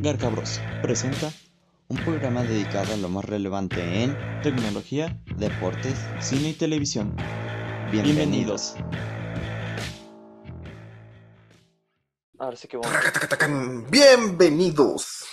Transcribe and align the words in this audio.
Garca 0.00 0.28
Bros. 0.28 0.60
presenta 0.80 1.32
un 1.88 1.96
programa 1.96 2.44
dedicado 2.44 2.94
a 2.94 2.96
lo 2.98 3.08
más 3.08 3.24
relevante 3.24 4.04
en 4.04 4.16
tecnología, 4.42 5.20
deportes, 5.36 5.98
cine 6.20 6.50
y 6.50 6.52
televisión. 6.52 7.16
Bienvenidos. 7.90 8.76
Ahora 12.38 12.56
sí 12.56 12.68
que 12.68 12.76
vamos. 12.76 13.90
Bienvenidos. 13.90 15.26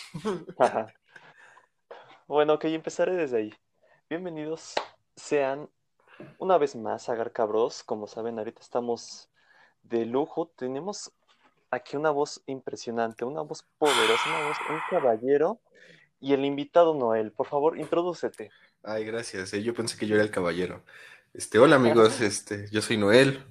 Bueno, 2.28 2.54
ok, 2.56 2.66
empezaré 2.66 3.16
desde 3.16 3.38
ahí. 3.38 3.54
Bienvenidos 4.10 4.74
sean 5.16 5.70
una 6.40 6.58
vez 6.58 6.76
más 6.76 7.08
a 7.08 7.14
Garca 7.14 7.46
Bros. 7.46 7.84
Como 7.84 8.08
saben, 8.08 8.40
ahorita 8.40 8.62
estamos 8.62 9.30
de 9.84 10.08
lujo. 10.08 10.48
Tenemos 10.58 11.12
aquí 11.72 11.98
una 11.98 12.12
voz 12.12 12.42
impresionante, 12.46 13.26
una 13.26 13.42
voz 13.42 13.66
poderosa, 13.78 14.24
una 14.30 14.48
voz, 14.48 14.58
un 14.70 14.80
caballero. 14.90 15.60
Y 16.20 16.34
el 16.34 16.46
invitado 16.46 16.96
Noel, 16.96 17.32
por 17.32 17.48
favor, 17.48 17.78
introdúcete. 17.78 18.50
Ay, 18.84 19.04
gracias. 19.06 19.54
eh, 19.54 19.62
Yo 19.62 19.74
pensé 19.74 19.98
que 19.98 20.08
yo 20.08 20.16
era 20.16 20.24
el 20.24 20.32
caballero. 20.32 20.84
Este, 21.34 21.60
hola 21.60 21.76
amigos, 21.76 22.22
este, 22.22 22.68
yo 22.72 22.82
soy 22.82 22.98
Noel. 22.98 23.44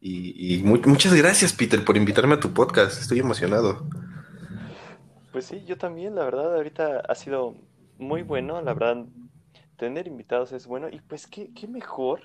Y, 0.00 0.56
y 0.56 0.62
mu- 0.62 0.80
muchas 0.86 1.14
gracias, 1.14 1.52
Peter, 1.52 1.84
por 1.84 1.96
invitarme 1.96 2.34
a 2.34 2.40
tu 2.40 2.52
podcast. 2.52 3.00
Estoy 3.00 3.20
emocionado. 3.20 3.86
Pues 5.32 5.44
sí, 5.46 5.64
yo 5.64 5.78
también, 5.78 6.14
la 6.14 6.24
verdad, 6.24 6.54
ahorita 6.56 7.00
ha 7.08 7.14
sido 7.14 7.54
muy 7.98 8.22
bueno, 8.22 8.60
la 8.62 8.74
verdad, 8.74 9.04
tener 9.76 10.06
invitados 10.08 10.52
es 10.52 10.66
bueno. 10.66 10.88
Y 10.90 11.00
pues, 11.00 11.26
qué, 11.26 11.52
qué 11.54 11.68
mejor 11.68 12.22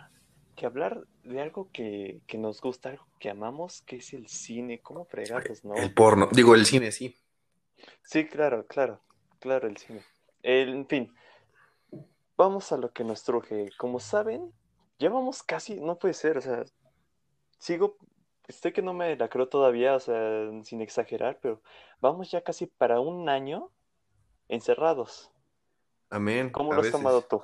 que 0.55 0.65
hablar 0.65 1.03
de 1.25 1.41
algo 1.41 1.69
que, 1.71 2.21
que 2.27 2.37
nos 2.37 2.61
gusta, 2.61 2.89
algo 2.89 3.05
que 3.19 3.29
amamos, 3.29 3.81
que 3.81 3.97
es 3.97 4.13
el 4.13 4.27
cine. 4.27 4.79
¿Cómo 4.81 5.05
fregados, 5.05 5.65
no? 5.65 5.75
El 5.75 5.93
porno, 5.93 6.29
digo, 6.31 6.55
el 6.55 6.65
cine, 6.65 6.91
sí. 6.91 7.15
Sí, 8.03 8.27
claro, 8.27 8.65
claro, 8.67 9.01
claro, 9.39 9.67
el 9.67 9.77
cine. 9.77 10.01
El- 10.43 10.69
en 10.69 10.87
fin, 10.87 11.13
vamos 12.37 12.71
a 12.71 12.77
lo 12.77 12.91
que 12.91 13.03
nos 13.03 13.23
truje. 13.23 13.69
Como 13.77 13.99
saben, 13.99 14.53
llevamos 14.97 15.43
casi, 15.43 15.79
no 15.79 15.97
puede 15.97 16.13
ser, 16.13 16.37
o 16.37 16.41
sea, 16.41 16.63
sigo, 17.57 17.97
estoy 18.47 18.71
que 18.71 18.81
no 18.81 18.93
me 18.93 19.15
la 19.15 19.27
creo 19.29 19.49
todavía, 19.49 19.95
o 19.95 19.99
sea, 19.99 20.49
sin 20.63 20.81
exagerar, 20.81 21.39
pero 21.41 21.61
vamos 21.99 22.31
ya 22.31 22.41
casi 22.41 22.67
para 22.67 22.99
un 22.99 23.29
año 23.29 23.71
encerrados. 24.47 25.31
Amén. 26.09 26.49
¿Cómo 26.51 26.71
a 26.71 26.75
lo 26.75 26.81
has 26.81 26.85
veces. 26.85 26.99
tomado 26.99 27.21
tú? 27.23 27.41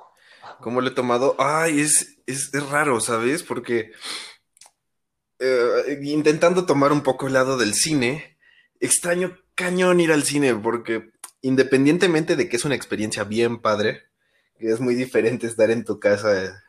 ¿Cómo 0.60 0.80
lo 0.80 0.88
he 0.88 0.92
tomado? 0.92 1.36
Ay, 1.38 1.80
es, 1.80 2.18
es, 2.26 2.52
raro, 2.70 3.00
¿sabes? 3.00 3.42
Porque 3.42 3.92
eh, 5.38 5.98
intentando 6.02 6.66
tomar 6.66 6.92
un 6.92 7.02
poco 7.02 7.26
el 7.26 7.34
lado 7.34 7.56
del 7.56 7.74
cine, 7.74 8.38
extraño 8.80 9.38
cañón 9.54 10.00
ir 10.00 10.12
al 10.12 10.24
cine, 10.24 10.54
porque 10.54 11.10
independientemente 11.42 12.36
de 12.36 12.48
que 12.48 12.56
es 12.56 12.64
una 12.64 12.74
experiencia 12.74 13.24
bien 13.24 13.60
padre, 13.60 14.02
que 14.58 14.70
es 14.70 14.80
muy 14.80 14.94
diferente 14.94 15.46
estar 15.46 15.70
en 15.70 15.84
tu 15.84 15.98
casa 15.98 16.62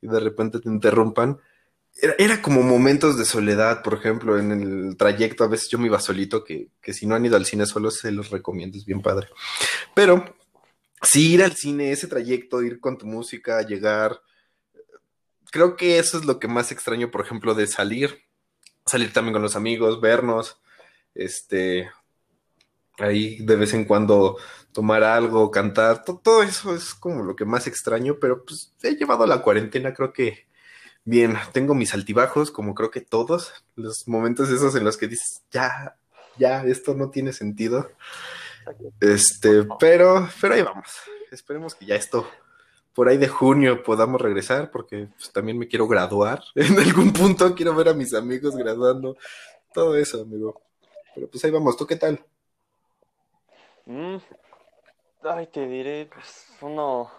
y 0.00 0.06
de 0.06 0.20
repente 0.20 0.60
te 0.60 0.68
interrumpan, 0.68 1.38
era, 2.00 2.14
era 2.18 2.42
como 2.42 2.62
momentos 2.62 3.16
de 3.16 3.24
soledad, 3.24 3.82
por 3.82 3.94
ejemplo, 3.94 4.38
en 4.38 4.50
el 4.50 4.96
trayecto, 4.96 5.44
a 5.44 5.48
veces 5.48 5.68
yo 5.68 5.78
me 5.78 5.86
iba 5.86 6.00
solito, 6.00 6.44
que, 6.44 6.68
que 6.80 6.92
si 6.92 7.06
no 7.06 7.14
han 7.14 7.24
ido 7.24 7.36
al 7.36 7.46
cine 7.46 7.66
solo 7.66 7.90
se 7.90 8.10
los 8.10 8.30
recomiendo, 8.30 8.78
es 8.78 8.84
bien 8.84 9.02
padre. 9.02 9.28
Pero 9.94 10.36
sí, 11.04 11.34
ir 11.34 11.42
al 11.42 11.54
cine, 11.56 11.92
ese 11.92 12.06
trayecto, 12.06 12.62
ir 12.62 12.80
con 12.80 12.98
tu 12.98 13.06
música, 13.06 13.62
llegar. 13.62 14.20
Creo 15.50 15.76
que 15.76 15.98
eso 15.98 16.18
es 16.18 16.24
lo 16.24 16.38
que 16.38 16.48
más 16.48 16.72
extraño, 16.72 17.10
por 17.10 17.20
ejemplo, 17.24 17.54
de 17.54 17.66
salir. 17.66 18.24
Salir 18.86 19.12
también 19.12 19.32
con 19.32 19.42
los 19.42 19.56
amigos, 19.56 20.00
vernos. 20.00 20.60
Este. 21.14 21.90
Ahí 22.98 23.38
de 23.38 23.56
vez 23.56 23.74
en 23.74 23.84
cuando 23.84 24.36
tomar 24.72 25.02
algo, 25.02 25.50
cantar. 25.50 26.04
to- 26.04 26.20
todo 26.22 26.42
eso 26.42 26.74
es 26.74 26.94
como 26.94 27.24
lo 27.24 27.34
que 27.36 27.44
más 27.44 27.66
extraño, 27.66 28.18
pero 28.20 28.44
pues 28.44 28.72
he 28.82 28.94
llevado 28.96 29.26
la 29.26 29.42
cuarentena, 29.42 29.94
creo 29.94 30.12
que 30.12 30.46
bien. 31.04 31.36
Tengo 31.52 31.74
mis 31.74 31.94
altibajos, 31.94 32.50
como 32.50 32.74
creo 32.74 32.90
que 32.90 33.00
todos. 33.00 33.52
Los 33.76 34.06
momentos 34.08 34.50
esos 34.50 34.74
en 34.76 34.84
los 34.84 34.96
que 34.96 35.08
dices, 35.08 35.42
ya, 35.50 35.96
ya, 36.38 36.62
esto 36.64 36.94
no 36.94 37.10
tiene 37.10 37.32
sentido. 37.32 37.90
Este, 39.00 39.64
pero, 39.78 40.28
pero 40.40 40.54
ahí 40.54 40.62
vamos. 40.62 40.88
Esperemos 41.30 41.74
que 41.74 41.86
ya 41.86 41.96
esto 41.96 42.26
por 42.94 43.08
ahí 43.08 43.18
de 43.18 43.28
junio 43.28 43.82
podamos 43.82 44.20
regresar, 44.20 44.70
porque 44.70 45.08
pues, 45.16 45.32
también 45.32 45.58
me 45.58 45.68
quiero 45.68 45.88
graduar. 45.88 46.42
En 46.54 46.78
algún 46.78 47.12
punto 47.12 47.54
quiero 47.54 47.74
ver 47.74 47.88
a 47.88 47.94
mis 47.94 48.14
amigos 48.14 48.56
graduando. 48.56 49.16
Todo 49.72 49.96
eso, 49.96 50.22
amigo. 50.22 50.62
Pero 51.14 51.28
pues 51.28 51.44
ahí 51.44 51.50
vamos. 51.50 51.76
¿Tú 51.76 51.86
qué 51.86 51.96
tal? 51.96 52.24
Mm, 53.86 54.16
ay, 55.22 55.46
te 55.48 55.66
diré, 55.66 56.08
pues 56.12 56.46
uno, 56.62 57.10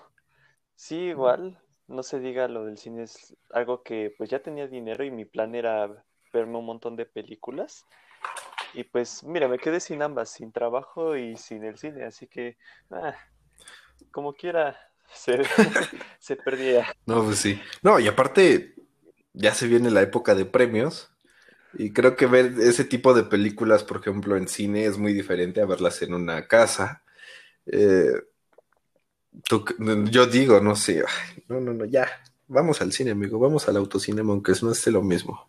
sí, 0.74 0.96
igual, 0.96 1.60
no 1.88 2.02
se 2.02 2.20
diga 2.20 2.48
lo 2.48 2.66
del 2.66 2.78
cine, 2.78 3.04
es 3.04 3.36
algo 3.52 3.84
que 3.84 4.14
pues 4.18 4.32
ya 4.32 4.42
tenía 4.42 4.68
dinero 4.68 5.04
y 5.04 5.12
mi 5.12 5.26
plan 5.26 5.54
era 5.54 6.04
verme 6.34 6.58
un 6.58 6.66
montón 6.66 6.96
de 6.96 7.06
películas. 7.06 7.86
Y 8.76 8.84
pues 8.84 9.24
mira, 9.24 9.48
me 9.48 9.58
quedé 9.58 9.80
sin 9.80 10.02
ambas, 10.02 10.30
sin 10.30 10.52
trabajo 10.52 11.16
y 11.18 11.38
sin 11.38 11.64
el 11.64 11.78
cine, 11.78 12.04
así 12.06 12.28
que 12.28 12.58
ah, 12.92 13.16
como 14.12 14.34
quiera 14.34 14.78
se, 15.14 15.44
se 16.20 16.36
perdía. 16.38 16.88
No, 17.06 17.24
pues 17.24 17.40
sí. 17.40 17.60
No, 17.84 18.00
y 18.00 18.08
aparte, 18.08 18.76
ya 19.34 19.54
se 19.54 19.68
viene 19.68 19.92
la 19.92 20.02
época 20.02 20.36
de 20.36 20.46
premios. 20.46 21.12
Y 21.74 21.94
creo 21.94 22.16
que 22.18 22.28
ver 22.28 22.56
ese 22.62 22.86
tipo 22.86 23.14
de 23.14 23.24
películas, 23.24 23.84
por 23.84 23.98
ejemplo, 24.00 24.38
en 24.38 24.48
cine 24.48 24.86
es 24.86 24.98
muy 24.98 25.14
diferente 25.14 25.62
a 25.62 25.66
verlas 25.66 26.02
en 26.04 26.14
una 26.16 26.48
casa. 26.48 27.04
Eh, 27.68 28.14
tú- 29.48 29.66
yo 30.12 30.26
digo, 30.28 30.60
no 30.60 30.76
sé, 30.76 31.04
no, 31.48 31.60
no, 31.60 31.74
no, 31.74 31.86
ya, 31.86 32.08
vamos 32.48 32.82
al 32.82 32.92
cine, 32.92 33.12
amigo, 33.12 33.40
vamos 33.40 33.68
al 33.68 33.78
autocinema, 33.78 34.32
aunque 34.34 34.54
no 34.62 34.72
esté 34.72 34.92
lo 34.92 35.02
mismo. 35.02 35.48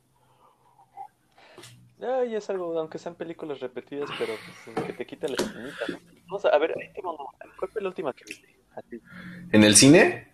Ay, 2.01 2.35
es 2.37 2.51
algo, 2.51 2.79
aunque 2.79 2.99
sean 2.99 3.15
películas 3.15 3.61
repetidas, 3.61 4.11
pero 4.19 4.35
pues, 4.75 4.87
que 4.87 4.93
te 4.93 5.07
quiten 5.07 5.31
la 5.31 5.37
espinita, 5.37 5.85
¿no? 5.89 5.99
Vamos 6.27 6.45
a, 6.45 6.49
a 6.51 6.59
ver, 6.59 6.75
ahí 6.79 6.91
una. 7.03 7.55
¿cuál 7.59 7.71
fue 7.71 7.81
la 7.83 7.89
última 7.89 8.13
que 8.13 8.25
viste? 8.27 8.57
¿En 9.53 9.65
el 9.65 9.75
cine? 9.77 10.31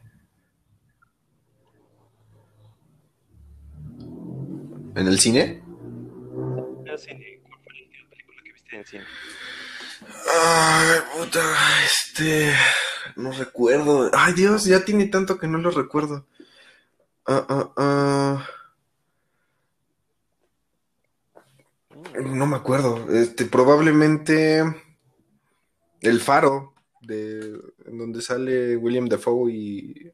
¿En 4.97 5.07
el 5.07 5.19
cine? 5.21 5.63
Pero 6.85 6.99
cine, 6.99 7.41
¿cuál 7.47 7.61
fue 7.63 7.75
la 7.75 7.83
última 7.85 8.11
película 8.11 8.43
que 8.45 8.53
viste 8.53 8.77
en 8.77 8.85
cine? 8.85 9.05
Ay, 10.35 11.01
puta, 11.15 11.41
este, 11.85 12.53
no 13.17 13.31
recuerdo. 13.31 14.11
Ay, 14.13 14.33
Dios, 14.35 14.65
ya 14.65 14.85
tiene 14.85 15.07
tanto 15.07 15.39
que 15.39 15.47
no 15.47 15.59
lo 15.59 15.71
recuerdo. 15.71 16.27
Ah, 17.25 17.47
ah, 17.49 17.73
ah. 17.77 18.49
No 22.23 22.47
me 22.47 22.57
acuerdo. 22.57 23.13
Este, 23.13 23.45
probablemente 23.47 24.63
El 26.01 26.21
Faro, 26.21 26.75
de 27.01 27.59
en 27.87 27.99
donde 27.99 28.23
sale 28.23 28.77
William 28.77 29.07
Dafoe 29.09 29.51
y 29.53 30.13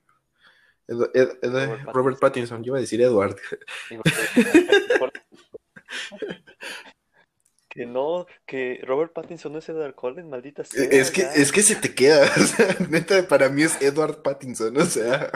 Ed- 0.86 1.10
Ed- 1.14 1.38
Ed- 1.42 1.52
Robert 1.52 1.84
Robert 1.92 2.18
Pattinson. 2.18 2.62
Yo 2.62 2.70
iba 2.70 2.78
a 2.78 2.80
decir 2.80 3.00
Edward. 3.02 3.36
Que 7.68 7.86
no, 7.86 8.26
que 8.46 8.80
Robert 8.82 9.12
Pattinson 9.12 9.52
no 9.52 9.58
es 9.60 9.68
Edward 9.68 9.94
Cullen, 9.94 10.28
maldita 10.28 10.64
sea. 10.64 10.82
Es 10.90 11.10
que, 11.12 11.20
ya. 11.22 11.32
es 11.34 11.52
que 11.52 11.62
se 11.62 11.76
te 11.76 11.94
queda. 11.94 12.24
o 12.36 12.40
sea, 12.40 12.76
neta, 12.88 13.28
para 13.28 13.48
mí 13.50 13.62
es 13.62 13.80
Edward 13.80 14.22
Pattinson. 14.22 14.76
O 14.78 14.84
sea. 14.84 15.30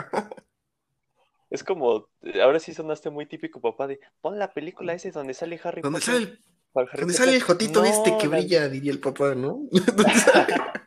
Es 1.53 1.63
como, 1.63 2.09
ahora 2.41 2.59
sí 2.59 2.73
sonaste 2.73 3.11
muy 3.11 3.27
típico 3.27 3.61
papá 3.61 3.85
de, 3.85 3.99
pon 4.21 4.39
la 4.39 4.51
película 4.53 4.93
ese 4.93 5.11
donde 5.11 5.35
sale 5.35 5.59
Harry 5.63 5.81
Donde 5.83 5.99
Potter. 5.99 6.15
sale 6.15 6.25
el 6.25 6.39
¿Cuál 6.71 6.87
Harry 6.91 6.99
Donde 7.01 7.13
Potter? 7.13 7.25
sale 7.25 7.35
el 7.37 7.43
jotito 7.43 7.79
No, 7.81 7.85
este 7.85 8.17
que 8.19 8.27
la- 8.27 8.37
brilla, 8.37 8.67
diría 8.69 8.91
el 8.91 8.99
papá, 8.99 9.35
¿no? 9.35 9.59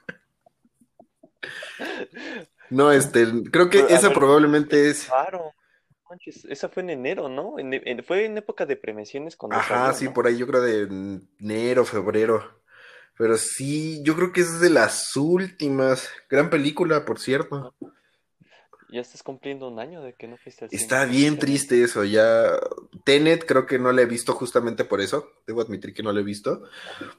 No, 2.70 2.90
este, 2.90 3.24
creo 3.52 3.70
que 3.70 3.78
esa 3.88 4.08
ver, 4.08 4.18
probablemente 4.18 4.90
es. 4.90 5.04
Claro. 5.04 5.52
Manches, 6.10 6.44
esa 6.46 6.68
fue 6.68 6.82
en 6.82 6.90
enero, 6.90 7.28
¿no? 7.28 7.58
En- 7.60 7.72
en- 7.74 8.02
fue 8.04 8.24
en 8.24 8.36
época 8.38 8.66
de 8.66 8.76
premiaciones 8.76 9.36
cuando 9.36 9.56
Ajá, 9.56 9.86
salió, 9.86 9.98
sí, 9.98 10.04
¿no? 10.06 10.14
por 10.14 10.26
ahí 10.26 10.36
yo 10.36 10.46
creo 10.48 10.60
de 10.62 10.82
enero, 11.40 11.84
febrero. 11.84 12.60
Pero 13.16 13.36
sí, 13.36 14.02
yo 14.04 14.14
creo 14.16 14.32
que 14.32 14.40
es 14.40 14.60
de 14.60 14.70
las 14.70 15.14
últimas. 15.16 16.08
Gran 16.28 16.50
película, 16.50 17.04
por 17.04 17.18
cierto. 17.20 17.74
Ya 18.88 19.00
estás 19.00 19.22
cumpliendo 19.22 19.68
un 19.68 19.80
año 19.80 20.00
de 20.02 20.14
que 20.14 20.28
no 20.28 20.36
fuiste 20.36 20.64
al 20.64 20.70
cine. 20.70 20.80
Está 20.80 21.04
bien 21.04 21.38
triste 21.38 21.82
eso, 21.82 22.04
ya. 22.04 22.58
Tenet 23.04 23.44
creo 23.44 23.66
que 23.66 23.78
no 23.78 23.90
la 23.92 24.02
he 24.02 24.06
visto 24.06 24.32
justamente 24.32 24.84
por 24.84 25.00
eso. 25.00 25.32
Debo 25.46 25.60
admitir 25.60 25.92
que 25.92 26.02
no 26.02 26.12
la 26.12 26.20
he 26.20 26.24
visto. 26.24 26.62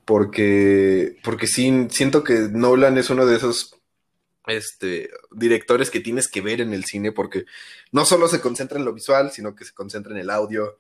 Porque, 0.06 1.18
porque 1.24 1.48
sí, 1.48 1.88
siento 1.90 2.24
que 2.24 2.48
Nolan 2.52 2.98
es 2.98 3.10
uno 3.10 3.26
de 3.26 3.36
esos 3.36 3.78
este, 4.48 5.10
directores 5.32 5.92
que 5.92 6.00
tienes 6.00 6.30
que 6.30 6.42
ver 6.42 6.62
en 6.62 6.74
el 6.74 6.86
cine 6.86 7.12
porque 7.12 7.46
no 7.92 8.06
solo 8.06 8.28
se 8.28 8.40
concentra 8.40 8.80
en 8.80 8.86
lo 8.86 8.94
visual, 8.94 9.32
sino 9.32 9.56
que 9.56 9.66
se 9.66 9.74
concentra 9.74 10.14
en 10.14 10.20
el 10.20 10.30
audio, 10.30 10.80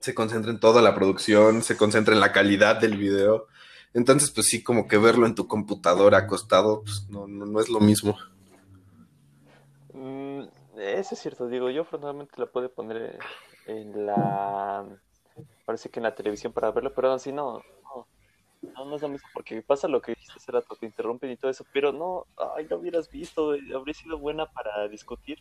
se 0.00 0.14
concentra 0.14 0.50
en 0.50 0.60
toda 0.60 0.80
la 0.80 0.94
producción, 0.94 1.62
se 1.62 1.76
concentra 1.76 2.14
en 2.14 2.20
la 2.20 2.32
calidad 2.32 2.80
del 2.80 2.96
video. 2.96 3.46
Entonces, 3.94 4.30
pues 4.30 4.46
sí, 4.48 4.62
como 4.62 4.88
que 4.88 4.96
verlo 4.96 5.26
en 5.26 5.34
tu 5.34 5.46
computadora 5.46 6.18
acostado, 6.18 6.82
pues 6.82 7.06
no, 7.10 7.26
no, 7.26 7.46
no 7.46 7.60
es 7.60 7.68
lo 7.68 7.80
mismo. 7.80 8.16
Eso 10.78 11.14
es 11.14 11.20
cierto, 11.20 11.48
digo, 11.48 11.70
yo 11.70 11.82
afortunadamente 11.82 12.34
lo 12.36 12.50
puedo 12.50 12.72
poner 12.72 13.18
en 13.66 14.06
la... 14.06 14.86
Parece 15.64 15.90
que 15.90 15.98
en 15.98 16.04
la 16.04 16.14
televisión 16.14 16.52
para 16.52 16.70
verlo, 16.70 16.92
pero 16.94 17.12
así 17.12 17.32
no, 17.32 17.62
no, 18.62 18.84
no, 18.84 18.96
es 18.96 19.02
lo 19.02 19.08
mismo, 19.08 19.28
porque 19.34 19.60
pasa 19.62 19.88
lo 19.88 20.00
que 20.00 20.12
dijiste 20.12 20.34
hace 20.36 20.52
rato, 20.52 20.76
te 20.76 20.86
interrumpen 20.86 21.30
y 21.30 21.36
todo 21.36 21.50
eso, 21.50 21.64
pero 21.72 21.92
no, 21.92 22.26
ay, 22.56 22.66
lo 22.68 22.78
hubieras 22.78 23.10
visto, 23.10 23.54
habría 23.74 23.94
sido 23.94 24.18
buena 24.18 24.46
para 24.46 24.88
discutir, 24.88 25.38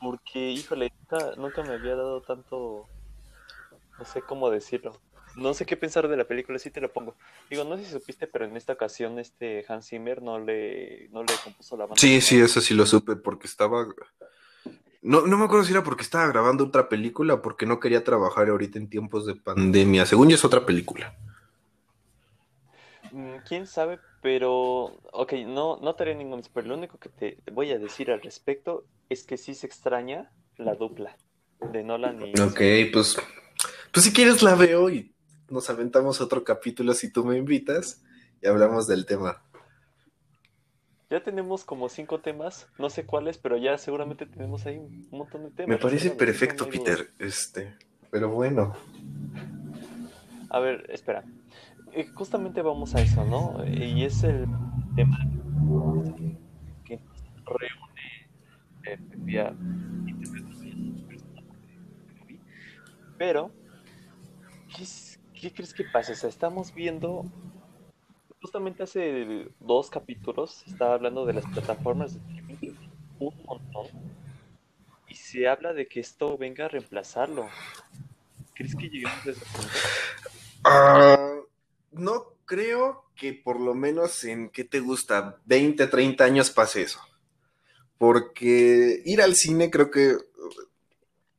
porque, 0.00 0.50
híjole, 0.50 0.92
nunca 1.36 1.62
me 1.62 1.74
había 1.74 1.96
dado 1.96 2.22
tanto, 2.22 2.86
no 3.98 4.04
sé 4.04 4.22
cómo 4.22 4.50
decirlo, 4.50 4.92
no 5.36 5.54
sé 5.54 5.66
qué 5.66 5.76
pensar 5.76 6.08
de 6.08 6.16
la 6.16 6.24
película, 6.24 6.58
sí 6.58 6.70
te 6.70 6.80
lo 6.80 6.92
pongo. 6.92 7.14
Digo, 7.50 7.64
no 7.64 7.76
sé 7.76 7.84
si 7.84 7.92
supiste, 7.92 8.26
pero 8.26 8.44
en 8.44 8.56
esta 8.56 8.74
ocasión 8.74 9.18
este 9.18 9.64
Hans 9.68 9.88
Zimmer 9.88 10.22
no 10.22 10.38
le, 10.38 11.08
no 11.10 11.22
le 11.22 11.32
compuso 11.42 11.76
la 11.76 11.86
banda. 11.86 12.00
Sí, 12.00 12.20
sí, 12.20 12.40
eso 12.40 12.60
sí 12.60 12.74
lo 12.74 12.86
supe, 12.86 13.16
porque 13.16 13.46
estaba... 13.46 13.86
No, 15.02 15.26
no 15.26 15.36
me 15.36 15.44
acuerdo 15.44 15.64
si 15.64 15.72
era 15.72 15.84
porque 15.84 16.02
estaba 16.02 16.26
grabando 16.28 16.64
otra 16.64 16.88
película 16.88 17.34
o 17.34 17.42
porque 17.42 17.66
no 17.66 17.78
quería 17.78 18.04
trabajar 18.04 18.48
ahorita 18.48 18.78
en 18.78 18.88
tiempos 18.88 19.26
de 19.26 19.34
pandemia. 19.34 20.06
Según 20.06 20.30
yo 20.30 20.36
es 20.36 20.44
otra 20.44 20.64
película. 20.64 21.14
Mm, 23.12 23.36
Quién 23.46 23.66
sabe, 23.66 24.00
pero. 24.22 24.96
Ok, 25.12 25.34
no, 25.46 25.76
no 25.76 25.94
te 25.94 26.04
haré 26.04 26.14
ningún 26.14 26.42
spoiler. 26.42 26.70
Lo 26.70 26.78
único 26.78 26.98
que 26.98 27.10
te 27.10 27.36
voy 27.52 27.70
a 27.72 27.78
decir 27.78 28.10
al 28.10 28.22
respecto 28.22 28.86
es 29.10 29.24
que 29.24 29.36
sí 29.36 29.54
se 29.54 29.66
extraña 29.66 30.32
la 30.56 30.74
dupla 30.74 31.18
de 31.70 31.84
Nolan 31.84 32.22
y. 32.26 32.40
Ok, 32.40 32.90
pues. 32.90 33.18
Pues 33.92 34.06
si 34.06 34.12
quieres 34.12 34.42
la 34.42 34.56
veo 34.56 34.90
y 34.90 35.13
nos 35.54 35.70
aventamos 35.70 36.20
otro 36.20 36.44
capítulo 36.44 36.92
si 36.92 37.10
tú 37.10 37.24
me 37.24 37.38
invitas 37.38 38.02
y 38.42 38.48
hablamos 38.48 38.86
del 38.86 39.06
tema. 39.06 39.40
Ya 41.08 41.22
tenemos 41.22 41.64
como 41.64 41.88
cinco 41.88 42.20
temas, 42.20 42.66
no 42.78 42.90
sé 42.90 43.06
cuáles, 43.06 43.38
pero 43.38 43.56
ya 43.56 43.78
seguramente 43.78 44.26
tenemos 44.26 44.66
ahí 44.66 44.78
un 44.78 45.08
montón 45.12 45.44
de 45.44 45.50
temas. 45.50 45.68
Me 45.68 45.78
parece 45.82 46.10
perfecto. 46.10 46.68
Peter. 46.68 47.12
Este, 47.18 47.76
pero 48.10 48.30
bueno. 48.30 48.74
A 50.50 50.58
ver, 50.58 50.90
espera. 50.90 51.24
Eh, 51.92 52.08
justamente 52.14 52.60
vamos 52.62 52.96
a 52.96 53.00
eso, 53.00 53.24
¿no? 53.24 53.64
Y 53.64 54.02
es 54.04 54.24
el 54.24 54.46
tema 54.96 55.18
que 56.84 56.98
reúne 57.46 57.94
eh, 58.86 58.98
pero 63.16 63.52
¿qué, 64.76 64.82
es- 64.82 65.13
qué 65.44 65.52
crees 65.52 65.74
que 65.74 65.84
pasa? 65.84 66.12
O 66.12 66.14
sea, 66.14 66.30
estamos 66.30 66.72
viendo 66.74 67.26
justamente 68.40 68.82
hace 68.82 69.48
dos 69.60 69.90
capítulos 69.90 70.64
estaba 70.66 70.94
hablando 70.94 71.26
de 71.26 71.34
las 71.34 71.44
plataformas 71.46 72.14
de 72.14 72.20
streaming 72.20 72.74
un 73.18 73.42
montón 73.44 73.86
y 75.06 75.14
se 75.14 75.46
habla 75.46 75.74
de 75.74 75.86
que 75.86 76.00
esto 76.00 76.38
venga 76.38 76.64
a 76.64 76.68
reemplazarlo. 76.68 77.48
¿Crees 78.54 78.74
que 78.74 78.88
lleguemos 78.88 79.26
a 79.26 79.30
ese 79.30 79.44
punto? 79.44 79.70
Ah, 80.64 81.34
no 81.92 82.24
creo 82.46 83.04
que 83.14 83.34
por 83.34 83.60
lo 83.60 83.74
menos 83.74 84.24
en, 84.24 84.48
¿qué 84.48 84.64
te 84.64 84.80
gusta? 84.80 85.40
20, 85.44 85.86
30 85.86 86.24
años 86.24 86.50
pase 86.50 86.82
eso. 86.82 87.00
Porque 87.98 89.02
ir 89.04 89.20
al 89.20 89.34
cine 89.34 89.70
creo 89.70 89.90
que 89.90 90.16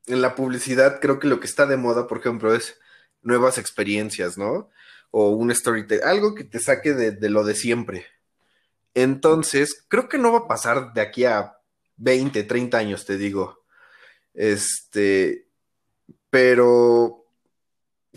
en 0.05 0.21
la 0.21 0.35
publicidad 0.35 0.99
creo 1.01 1.19
que 1.19 1.27
lo 1.27 1.39
que 1.39 1.47
está 1.47 1.65
de 1.65 1.77
moda, 1.77 2.07
por 2.07 2.19
ejemplo, 2.19 2.53
es 2.53 2.79
nuevas 3.25 3.57
experiencias, 3.57 4.37
¿no? 4.37 4.69
O 5.11 5.31
un 5.31 5.53
storytelling, 5.53 6.05
algo 6.05 6.35
que 6.35 6.45
te 6.45 6.59
saque 6.59 6.93
de, 6.93 7.11
de 7.11 7.29
lo 7.29 7.43
de 7.43 7.55
siempre. 7.55 8.05
Entonces, 8.93 9.85
creo 9.89 10.07
que 10.07 10.17
no 10.17 10.31
va 10.31 10.39
a 10.39 10.47
pasar 10.47 10.93
de 10.93 11.01
aquí 11.01 11.25
a 11.25 11.57
20, 11.97 12.43
30 12.43 12.77
años, 12.77 13.05
te 13.05 13.17
digo. 13.17 13.65
Este, 14.33 15.47
pero 16.29 17.25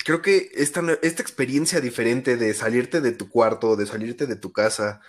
creo 0.04 0.22
que 0.22 0.50
esta, 0.54 0.82
esta 1.02 1.22
experiencia 1.22 1.80
diferente 1.80 2.36
de 2.36 2.54
salirte 2.54 3.00
de 3.00 3.12
tu 3.12 3.28
cuarto, 3.28 3.76
de 3.76 3.86
salirte 3.86 4.26
de 4.26 4.36
tu 4.36 4.52
casa, 4.52 5.00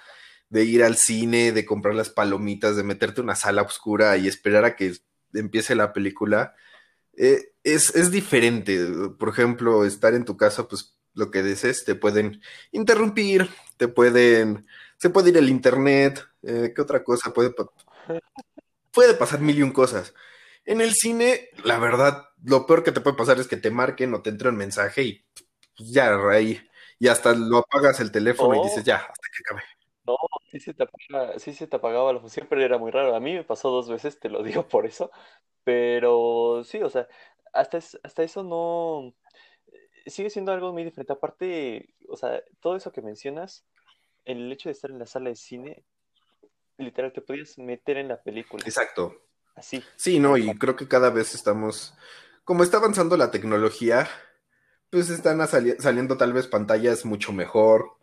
de 0.50 0.64
ir 0.64 0.84
al 0.84 0.98
cine, 0.98 1.52
de 1.52 1.66
comprar 1.66 1.96
las 1.96 2.10
palomitas, 2.10 2.76
de 2.76 2.84
meterte 2.84 3.22
a 3.22 3.24
una 3.24 3.36
sala 3.36 3.62
oscura 3.62 4.18
y 4.18 4.28
esperar 4.28 4.66
a 4.66 4.76
que 4.76 4.94
empiece 5.34 5.76
la 5.76 5.94
película, 5.94 6.56
eh, 7.20 7.52
es, 7.64 7.94
es 7.96 8.12
diferente. 8.12 8.80
Por 9.20 9.30
ejemplo, 9.30 9.86
estar 9.86 10.14
en 10.14 10.26
tu 10.26 10.38
casa, 10.38 10.68
pues 10.68 10.96
lo 11.14 11.30
que 11.32 11.44
dices, 11.44 11.84
te 11.86 11.96
pueden 11.96 12.42
interrumpir, 12.72 13.50
te 13.78 13.88
pueden, 13.90 14.66
se 14.98 15.10
puede 15.10 15.30
ir 15.30 15.38
el 15.38 15.50
internet, 15.50 16.26
eh, 16.44 16.72
¿qué 16.74 16.82
otra 16.82 17.04
cosa 17.04 17.34
puede, 17.34 17.54
puede 18.92 19.14
pasar 19.16 19.42
mil 19.42 19.58
y 19.58 19.64
un 19.64 19.72
cosas. 19.72 20.14
En 20.66 20.82
el 20.82 20.94
cine, 20.94 21.50
la 21.64 21.78
verdad, 21.80 22.30
lo 22.44 22.66
peor 22.66 22.84
que 22.84 22.92
te 22.92 23.02
puede 23.02 23.18
pasar 23.18 23.40
es 23.40 23.48
que 23.48 23.58
te 23.58 23.72
marquen 23.72 24.14
o 24.14 24.22
te 24.22 24.30
entre 24.30 24.50
un 24.50 24.56
mensaje 24.56 25.04
y 25.04 25.26
pues, 25.76 25.92
ya 25.92 26.16
ahí, 26.30 26.62
y 27.00 27.08
hasta 27.08 27.34
lo 27.34 27.58
apagas 27.58 28.00
el 28.00 28.12
teléfono 28.12 28.56
y 28.56 28.60
Oh. 28.60 28.64
dices 28.64 28.84
ya, 28.84 28.98
hasta 28.98 29.28
que 29.36 29.44
acabe. 29.46 29.64
No, 30.10 30.18
sí 30.52 30.60
se 30.60 30.74
te 30.74 30.84
apaga- 30.84 31.38
sí 31.40 31.54
se 31.54 31.68
te 31.68 31.76
apagaba 31.76 32.14
la 32.14 32.20
función, 32.20 32.48
pero 32.50 32.62
era 32.64 32.78
muy 32.78 32.92
raro. 32.92 33.16
A 33.16 33.20
mí 33.20 33.34
me 33.34 33.44
pasó 33.44 33.70
dos 33.70 33.90
veces, 33.90 34.20
te 34.20 34.30
lo 34.30 34.42
digo 34.64 34.68
por 34.68 34.86
eso. 34.86 35.12
Pero 35.64 36.64
sí, 36.64 36.82
o 36.82 36.90
sea, 36.90 37.08
hasta, 37.54 37.78
es- 37.78 38.00
hasta 38.04 38.24
eso 38.24 38.44
no 38.44 39.14
sigue 40.06 40.30
siendo 40.30 40.52
algo 40.52 40.74
muy 40.74 40.84
diferente. 40.84 41.14
Aparte, 41.14 41.94
o 42.08 42.18
sea, 42.18 42.42
todo 42.60 42.76
eso 42.76 42.92
que 42.92 43.02
mencionas, 43.02 43.66
el 44.26 44.52
hecho 44.52 44.70
de 44.70 44.74
estar 44.74 44.92
en 44.92 45.00
la 45.00 45.06
sala 45.06 45.30
de 45.30 45.36
cine, 45.36 45.84
literal, 46.78 47.14
te 47.14 47.22
podías 47.22 47.58
meter 47.58 47.98
en 47.98 48.08
la 48.08 48.22
película. 48.22 48.64
Exacto. 48.66 49.16
Así. 49.56 49.84
Sí, 49.96 50.20
no, 50.20 50.38
y 50.38 50.58
creo 50.58 50.76
que 50.76 50.88
cada 50.88 51.10
vez 51.10 51.36
estamos, 51.36 51.94
como 52.46 52.64
está 52.64 52.78
avanzando 52.78 53.18
la 53.18 53.32
tecnología, 53.32 54.08
pues 54.90 55.10
están 55.10 55.42
a 55.42 55.48
sali- 55.48 55.76
saliendo 55.80 56.18
tal 56.18 56.34
vez 56.34 56.48
pantallas 56.48 57.06
mucho 57.06 57.34
mejor, 57.34 57.99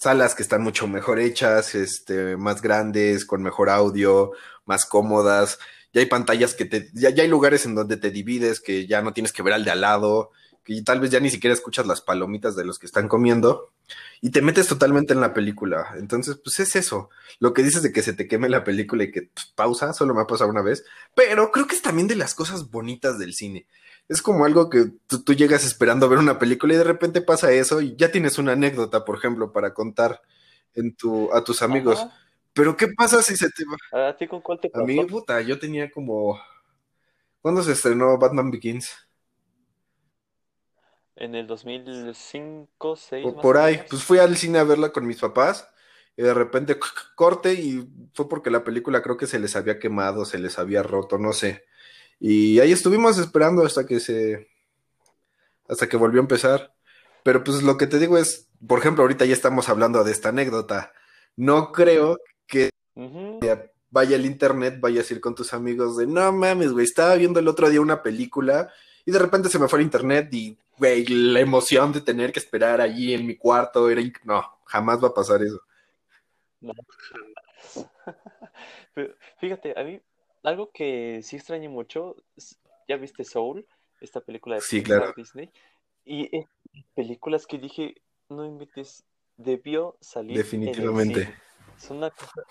salas 0.00 0.34
que 0.34 0.42
están 0.42 0.62
mucho 0.62 0.88
mejor 0.88 1.18
hechas, 1.20 1.74
este, 1.74 2.36
más 2.38 2.62
grandes, 2.62 3.26
con 3.26 3.42
mejor 3.42 3.68
audio, 3.68 4.32
más 4.64 4.86
cómodas. 4.86 5.58
Ya 5.92 6.00
hay 6.00 6.06
pantallas 6.06 6.54
que 6.54 6.64
te, 6.64 6.88
ya, 6.94 7.10
ya 7.10 7.22
hay 7.22 7.28
lugares 7.28 7.66
en 7.66 7.74
donde 7.74 7.98
te 7.98 8.10
divides, 8.10 8.60
que 8.60 8.86
ya 8.86 9.02
no 9.02 9.12
tienes 9.12 9.32
que 9.32 9.42
ver 9.42 9.52
al 9.52 9.64
de 9.64 9.72
al 9.72 9.82
lado, 9.82 10.30
que 10.64 10.80
tal 10.82 11.00
vez 11.00 11.10
ya 11.10 11.20
ni 11.20 11.30
siquiera 11.30 11.54
escuchas 11.54 11.86
las 11.86 12.00
palomitas 12.00 12.56
de 12.56 12.64
los 12.64 12.78
que 12.78 12.86
están 12.86 13.08
comiendo, 13.08 13.72
y 14.20 14.30
te 14.30 14.42
metes 14.42 14.68
totalmente 14.68 15.12
en 15.12 15.20
la 15.20 15.34
película. 15.34 15.94
Entonces, 15.96 16.38
pues 16.42 16.60
es 16.60 16.76
eso. 16.76 17.10
Lo 17.38 17.52
que 17.52 17.62
dices 17.62 17.82
de 17.82 17.92
que 17.92 18.02
se 18.02 18.12
te 18.12 18.28
queme 18.28 18.48
la 18.48 18.64
película 18.64 19.04
y 19.04 19.10
que 19.10 19.22
pues, 19.22 19.46
pausa, 19.54 19.92
solo 19.92 20.14
me 20.14 20.20
ha 20.20 20.26
pasado 20.26 20.50
una 20.50 20.62
vez. 20.62 20.84
Pero 21.14 21.50
creo 21.50 21.66
que 21.66 21.74
es 21.74 21.82
también 21.82 22.06
de 22.06 22.16
las 22.16 22.34
cosas 22.34 22.70
bonitas 22.70 23.18
del 23.18 23.34
cine. 23.34 23.66
Es 24.08 24.22
como 24.22 24.44
algo 24.44 24.68
que 24.68 24.86
tú, 25.06 25.22
tú 25.22 25.34
llegas 25.34 25.64
esperando 25.64 26.08
ver 26.08 26.18
una 26.18 26.38
película 26.38 26.74
y 26.74 26.76
de 26.76 26.84
repente 26.84 27.22
pasa 27.22 27.52
eso 27.52 27.80
y 27.80 27.96
ya 27.96 28.12
tienes 28.12 28.38
una 28.38 28.52
anécdota, 28.52 29.04
por 29.04 29.16
ejemplo, 29.16 29.52
para 29.52 29.72
contar 29.72 30.20
en 30.74 30.94
tu, 30.94 31.32
a 31.32 31.42
tus 31.42 31.62
amigos. 31.62 32.00
Ajá. 32.00 32.12
Pero 32.52 32.76
¿qué 32.76 32.88
pasa 32.88 33.22
si 33.22 33.36
se 33.36 33.48
te 33.50 33.64
va? 33.64 34.08
¿A 34.08 34.16
ti 34.16 34.26
con 34.26 34.40
cuál 34.40 34.60
te 34.60 34.70
A 34.74 34.80
mí, 34.80 35.04
puta, 35.04 35.40
yo 35.40 35.58
tenía 35.58 35.90
como... 35.90 36.40
¿Cuándo 37.40 37.62
se 37.62 37.72
estrenó 37.72 38.18
Batman 38.18 38.50
Begins? 38.50 38.90
En 41.20 41.34
el 41.34 41.46
2005, 41.46 42.96
6 42.96 43.22
Por, 43.22 43.36
más 43.36 43.42
por 43.42 43.56
o 43.56 43.60
ahí, 43.60 43.74
menos. 43.74 43.88
pues 43.90 44.02
fui 44.02 44.18
al 44.18 44.36
cine 44.36 44.58
a 44.58 44.64
verla 44.64 44.90
con 44.90 45.06
mis 45.06 45.20
papás 45.20 45.68
y 46.16 46.22
de 46.22 46.32
repente 46.34 46.78
corte 47.14 47.52
y 47.54 47.86
fue 48.14 48.28
porque 48.28 48.50
la 48.50 48.64
película 48.64 49.02
creo 49.02 49.18
que 49.18 49.26
se 49.26 49.38
les 49.38 49.54
había 49.54 49.78
quemado, 49.78 50.24
se 50.24 50.38
les 50.38 50.58
había 50.58 50.82
roto, 50.82 51.18
no 51.18 51.32
sé. 51.34 51.64
Y 52.18 52.58
ahí 52.60 52.72
estuvimos 52.72 53.18
esperando 53.18 53.64
hasta 53.64 53.86
que 53.86 54.00
se, 54.00 54.48
hasta 55.68 55.88
que 55.88 55.96
volvió 55.98 56.20
a 56.20 56.24
empezar. 56.24 56.74
Pero 57.22 57.44
pues 57.44 57.62
lo 57.62 57.76
que 57.76 57.86
te 57.86 57.98
digo 57.98 58.16
es, 58.16 58.48
por 58.66 58.78
ejemplo, 58.78 59.02
ahorita 59.02 59.26
ya 59.26 59.34
estamos 59.34 59.68
hablando 59.68 60.02
de 60.04 60.12
esta 60.12 60.30
anécdota. 60.30 60.92
No 61.36 61.70
creo 61.70 62.18
que 62.46 62.70
vaya 63.90 64.16
al 64.16 64.24
internet, 64.24 64.78
vayas 64.80 65.10
a 65.10 65.14
ir 65.14 65.20
con 65.20 65.34
tus 65.34 65.52
amigos 65.52 65.98
de, 65.98 66.06
no 66.06 66.32
mames, 66.32 66.72
güey, 66.72 66.84
estaba 66.84 67.14
viendo 67.16 67.40
el 67.40 67.48
otro 67.48 67.68
día 67.68 67.80
una 67.80 68.02
película 68.02 68.72
y 69.04 69.10
de 69.10 69.18
repente 69.18 69.48
se 69.48 69.58
me 69.58 69.68
fue 69.68 69.78
al 69.80 69.84
internet 69.84 70.32
y, 70.32 70.56
güey, 70.80 71.04
la 71.06 71.40
emoción 71.40 71.92
de 71.92 72.00
tener 72.00 72.32
que 72.32 72.40
esperar 72.40 72.80
allí 72.80 73.12
en 73.14 73.26
mi 73.26 73.36
cuarto 73.36 73.88
era, 73.90 74.00
no, 74.24 74.42
jamás 74.64 75.02
va 75.02 75.08
a 75.08 75.14
pasar 75.14 75.42
eso. 75.42 75.60
No, 76.60 76.72
jamás. 77.12 77.90
Pero 78.94 79.14
fíjate, 79.38 79.78
a 79.78 79.84
mí 79.84 80.00
algo 80.42 80.70
que 80.72 81.20
sí 81.22 81.36
extraño 81.36 81.70
mucho, 81.70 82.16
¿ya 82.88 82.96
viste 82.96 83.24
Soul? 83.24 83.66
Esta 84.00 84.20
película 84.22 84.56
de 84.56 84.62
Sí, 84.62 84.82
claro. 84.82 85.12
Disney. 85.14 85.50
Y 86.04 86.34
es 86.36 86.46
películas 86.94 87.46
que 87.46 87.58
dije, 87.58 87.94
no 88.30 88.46
inventes, 88.46 89.04
debió 89.36 89.98
salir 90.00 90.30
en 90.32 90.36
el 90.38 90.42
Definitivamente. 90.42 91.20
cine. 91.26 91.38
Es 91.76 91.90
una 91.90 92.10
cosa 92.10 92.42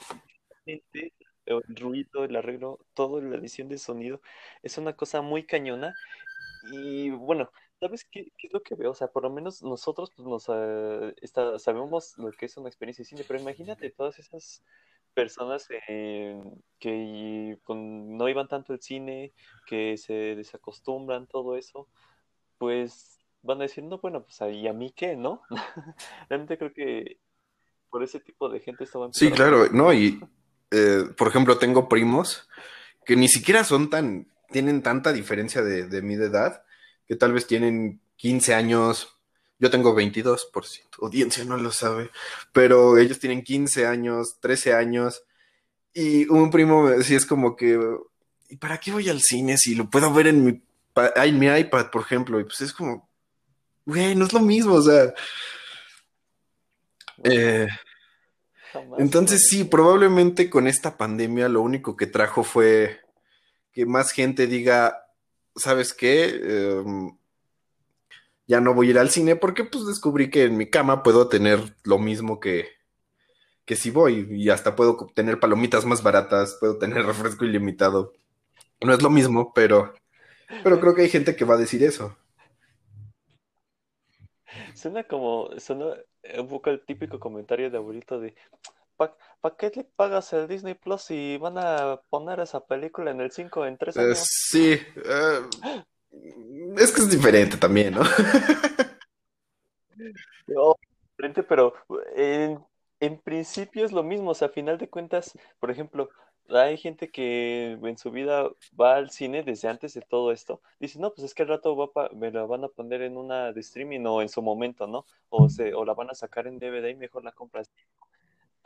el 1.49 1.63
ruido, 1.75 2.23
el 2.23 2.35
arreglo, 2.35 2.79
todo, 2.93 3.19
la 3.21 3.37
edición 3.37 3.69
de 3.69 3.77
sonido, 3.79 4.21
es 4.61 4.77
una 4.77 4.93
cosa 4.93 5.21
muy 5.21 5.45
cañona. 5.45 5.95
Y 6.71 7.09
bueno, 7.09 7.51
¿sabes 7.79 8.05
qué, 8.11 8.31
qué 8.37 8.47
es 8.47 8.53
lo 8.53 8.61
que 8.61 8.75
veo? 8.75 8.91
O 8.91 8.95
sea, 8.95 9.07
por 9.07 9.23
lo 9.23 9.29
menos 9.29 9.63
nosotros 9.63 10.11
pues, 10.15 10.27
nos, 10.27 10.45
eh, 10.49 11.13
está- 11.21 11.59
sabemos 11.59 12.17
lo 12.17 12.31
que 12.31 12.45
es 12.45 12.57
una 12.57 12.69
experiencia 12.69 13.03
de 13.03 13.09
cine, 13.09 13.23
pero 13.27 13.39
imagínate 13.39 13.89
todas 13.91 14.19
esas 14.19 14.63
personas 15.13 15.67
eh, 15.87 16.39
que 16.79 17.57
con- 17.63 18.17
no 18.17 18.29
iban 18.29 18.47
tanto 18.47 18.73
al 18.73 18.81
cine, 18.81 19.33
que 19.65 19.97
se 19.97 20.13
desacostumbran, 20.35 21.27
todo 21.27 21.57
eso, 21.57 21.87
pues 22.57 23.17
van 23.41 23.59
a 23.59 23.63
decir, 23.63 23.83
no, 23.83 23.99
bueno, 23.99 24.23
pues 24.23 24.39
¿y 24.53 24.67
a 24.67 24.73
mí 24.73 24.91
qué, 24.95 25.15
no? 25.15 25.41
Realmente 26.29 26.57
creo 26.57 26.73
que 26.73 27.17
por 27.89 28.03
ese 28.03 28.19
tipo 28.19 28.49
de 28.49 28.59
gente 28.59 28.83
a 28.83 29.09
Sí, 29.11 29.27
a 29.27 29.31
claro, 29.31 29.67
no, 29.71 29.93
y 29.93 30.19
eh, 30.71 31.03
por 31.17 31.27
ejemplo, 31.27 31.57
tengo 31.57 31.89
primos 31.89 32.47
que 33.05 33.15
ni 33.15 33.27
siquiera 33.27 33.63
son 33.63 33.89
tan, 33.89 34.27
tienen 34.51 34.83
tanta 34.83 35.11
diferencia 35.13 35.61
de, 35.63 35.87
de 35.87 36.01
mi 36.01 36.15
de 36.15 36.27
edad, 36.27 36.63
que 37.09 37.15
tal 37.15 37.33
vez 37.33 37.47
tienen 37.47 37.99
15 38.17 38.53
años, 38.53 39.17
yo 39.57 39.71
tengo 39.71 39.95
22, 39.95 40.45
por 40.53 40.63
si 40.67 40.83
tu 40.91 41.05
audiencia 41.05 41.43
no 41.43 41.57
lo 41.57 41.71
sabe, 41.71 42.11
pero 42.53 42.99
ellos 42.99 43.17
tienen 43.17 43.43
15 43.43 43.87
años, 43.87 44.37
13 44.39 44.75
años, 44.75 45.23
y 45.91 46.27
un 46.29 46.51
primo 46.51 46.87
decía, 46.87 47.17
es 47.17 47.25
como 47.25 47.55
que, 47.55 47.79
¿y 48.47 48.57
para 48.57 48.79
qué 48.79 48.91
voy 48.91 49.09
al 49.09 49.21
cine 49.21 49.57
si 49.57 49.73
lo 49.73 49.89
puedo 49.89 50.13
ver 50.13 50.27
en 50.27 50.45
mi, 50.45 50.61
en 51.15 51.39
mi 51.39 51.47
iPad, 51.47 51.89
por 51.89 52.03
ejemplo? 52.03 52.39
Y 52.39 52.43
pues 52.43 52.61
es 52.61 52.73
como, 52.73 53.09
güey, 53.87 54.15
no 54.15 54.25
es 54.25 54.33
lo 54.33 54.41
mismo, 54.41 54.75
o 54.75 54.81
sea, 54.83 55.11
eh, 57.23 57.67
entonces 58.99 59.49
sí, 59.49 59.63
probablemente 59.63 60.47
con 60.47 60.67
esta 60.67 60.95
pandemia 60.95 61.49
lo 61.49 61.61
único 61.61 61.97
que 61.97 62.05
trajo 62.05 62.43
fue 62.43 62.99
que 63.73 63.87
más 63.87 64.11
gente 64.11 64.45
diga, 64.45 65.08
¿sabes 65.59 65.93
qué? 65.93 66.25
Em, 66.25 67.11
ya 68.47 68.59
no 68.61 68.73
voy 68.73 68.87
a 68.87 68.89
ir 68.91 68.99
al 68.99 69.11
cine 69.11 69.35
porque 69.35 69.63
pues 69.63 69.85
descubrí 69.85 70.31
que 70.31 70.45
en 70.45 70.57
mi 70.57 70.69
cama 70.69 71.03
puedo 71.03 71.29
tener 71.29 71.59
lo 71.83 71.99
mismo 71.99 72.39
que, 72.39 72.69
que 73.65 73.75
si 73.75 73.91
voy 73.91 74.27
y 74.31 74.49
hasta 74.49 74.75
puedo 74.75 74.97
tener 75.13 75.39
palomitas 75.39 75.85
más 75.85 76.01
baratas, 76.01 76.57
puedo 76.59 76.79
tener 76.79 77.05
refresco 77.05 77.45
ilimitado. 77.45 78.13
No 78.81 78.93
es 78.93 79.03
lo 79.03 79.09
mismo, 79.09 79.53
pero, 79.53 79.93
pero 80.63 80.79
creo 80.79 80.95
que 80.95 81.03
hay 81.03 81.09
gente 81.09 81.35
que 81.35 81.45
va 81.45 81.55
a 81.55 81.59
decir 81.59 81.83
eso. 81.83 82.17
Suena 84.73 85.03
como, 85.03 85.49
suena 85.59 85.93
un 86.37 86.47
poco 86.47 86.69
el 86.69 86.83
típico 86.85 87.19
comentario 87.19 87.69
de 87.69 87.77
abuelito 87.77 88.19
de 88.19 88.33
¿para 89.41 89.55
qué 89.57 89.71
le 89.75 89.83
pagas 89.85 90.33
el 90.33 90.47
Disney 90.47 90.75
Plus 90.75 91.01
si 91.03 91.37
van 91.37 91.57
a 91.57 92.01
poner 92.09 92.39
esa 92.41 92.65
película 92.67 93.11
en 93.11 93.21
el 93.21 93.31
5 93.31 93.65
en 93.65 93.77
3 93.77 93.97
Eh, 93.97 93.99
años? 93.99 94.29
sí, 94.51 94.73
eh, 95.05 95.39
es 96.77 96.91
que 96.91 97.01
es 97.01 97.09
diferente 97.09 97.57
también, 97.57 97.93
¿no? 97.95 98.01
No, 100.47 100.75
diferente, 101.17 101.43
pero 101.43 101.73
en, 102.15 102.59
en 102.99 103.19
principio 103.21 103.85
es 103.85 103.91
lo 103.91 104.03
mismo, 104.03 104.31
o 104.31 104.33
sea, 104.33 104.47
a 104.47 104.51
final 104.51 104.77
de 104.77 104.89
cuentas, 104.89 105.37
por 105.59 105.69
ejemplo, 105.71 106.09
hay 106.49 106.77
gente 106.77 107.11
que 107.11 107.73
en 107.73 107.97
su 107.97 108.09
vida 108.11 108.49
va 108.79 108.95
al 108.95 109.11
cine 109.11 109.43
desde 109.43 109.67
antes 109.69 109.93
de 109.93 110.01
todo 110.01 110.31
esto, 110.31 110.61
dice, 110.79 110.99
no, 110.99 111.13
pues 111.13 111.25
es 111.25 111.33
que 111.35 111.43
al 111.43 111.49
rato 111.49 111.75
va 111.75 111.91
pa- 111.91 112.09
me 112.15 112.31
la 112.31 112.43
van 112.45 112.63
a 112.63 112.67
poner 112.69 113.01
en 113.03 113.17
una 113.17 113.51
de 113.53 113.59
streaming 113.61 114.05
o 114.07 114.21
en 114.21 114.29
su 114.29 114.41
momento, 114.41 114.87
¿no? 114.87 115.05
O, 115.29 115.47
se, 115.49 115.73
o 115.75 115.85
la 115.85 115.93
van 115.93 116.09
a 116.09 116.15
sacar 116.15 116.47
en 116.47 116.57
DVD 116.59 116.89
y 116.91 116.95
mejor 116.95 117.23
la 117.23 117.31
compras. 117.31 117.69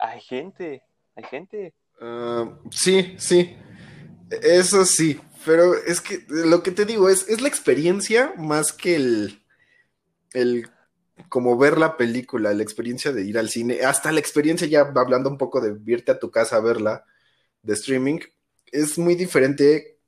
Hay 0.04 0.20
gente, 0.20 0.82
hay 1.16 1.24
gente. 1.24 1.74
Ah, 2.00 2.58
sí, 2.70 3.14
sí, 3.18 3.56
eso 4.42 4.84
sí, 4.84 5.18
pero 5.46 5.74
es 5.74 6.00
que 6.00 6.24
lo 6.28 6.62
que 6.62 6.72
te 6.72 6.84
digo 6.84 7.08
es, 7.08 7.26
es 7.28 7.40
la 7.40 7.48
experiencia 7.48 8.34
más 8.36 8.72
que 8.72 8.96
el, 8.96 9.42
el 10.34 10.68
como 11.30 11.56
ver 11.56 11.78
la 11.78 11.96
película, 11.96 12.52
la 12.52 12.62
experiencia 12.62 13.12
de 13.12 13.24
ir 13.24 13.38
al 13.38 13.48
cine, 13.48 13.80
hasta 13.80 14.12
la 14.12 14.20
experiencia 14.20 14.66
ya 14.66 14.80
hablando 14.94 15.30
un 15.30 15.38
poco 15.38 15.60
de 15.60 15.78
irte 15.90 16.12
a 16.12 16.18
tu 16.18 16.30
casa 16.30 16.56
a 16.56 16.60
verla 16.60 17.04
de 17.62 17.72
streaming, 17.72 18.18
es 18.72 18.98
muy 18.98 19.14
diferente 19.14 20.00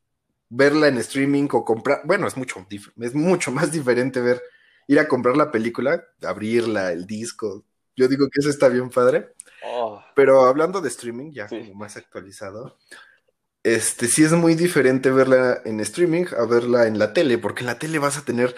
verla 0.51 0.89
en 0.89 0.99
streaming 0.99 1.49
o 1.53 1.65
comprar, 1.65 2.03
bueno, 2.05 2.27
es 2.27 2.37
mucho, 2.37 2.67
es 3.01 3.15
mucho 3.15 3.51
más 3.51 3.73
diferente 3.73 4.21
ver, 4.21 4.43
ir 4.89 4.99
a 4.99 5.09
comprar 5.09 5.39
la 5.39 5.51
película, 5.51 6.05
abrirla, 6.23 6.93
el 6.93 7.07
disco. 7.07 7.65
Yo 7.97 8.09
digo 8.09 8.29
que 8.29 8.41
eso 8.41 8.51
está 8.51 8.69
bien 8.69 8.91
padre. 8.91 9.36
Oh, 9.65 10.03
Pero 10.15 10.45
hablando 10.47 10.81
de 10.81 10.89
streaming, 10.89 11.33
ya 11.33 11.49
Sí. 11.49 11.59
como 11.59 11.75
más 11.75 11.97
actualizado, 11.97 12.77
este 13.65 14.09
sí 14.09 14.25
es 14.25 14.33
muy 14.33 14.55
diferente 14.55 15.11
verla 15.11 15.61
en 15.65 15.81
streaming 15.81 16.27
a 16.39 16.47
verla 16.47 16.87
en 16.87 16.99
la 16.99 17.13
tele, 17.13 17.39
porque 17.39 17.61
en 17.63 17.67
la 17.67 17.79
tele 17.79 17.99
vas 17.99 18.19
a 18.19 18.25
tener 18.25 18.55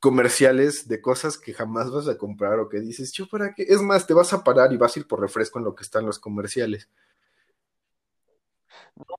comerciales 0.00 0.88
de 0.88 1.00
cosas 1.02 1.38
que 1.38 1.54
jamás 1.54 1.90
vas 1.90 2.08
a 2.08 2.18
comprar 2.18 2.58
o 2.60 2.68
que 2.68 2.80
dices, 2.80 3.12
yo 3.12 3.26
para 3.28 3.54
qué, 3.54 3.64
es 3.68 3.82
más, 3.82 4.06
te 4.06 4.14
vas 4.14 4.32
a 4.32 4.44
parar 4.44 4.72
y 4.72 4.76
vas 4.78 4.96
a 4.96 5.00
ir 5.00 5.08
por 5.08 5.20
refresco 5.20 5.58
en 5.58 5.66
lo 5.66 5.74
que 5.74 5.84
están 5.84 6.06
los 6.06 6.18
comerciales. 6.18 6.88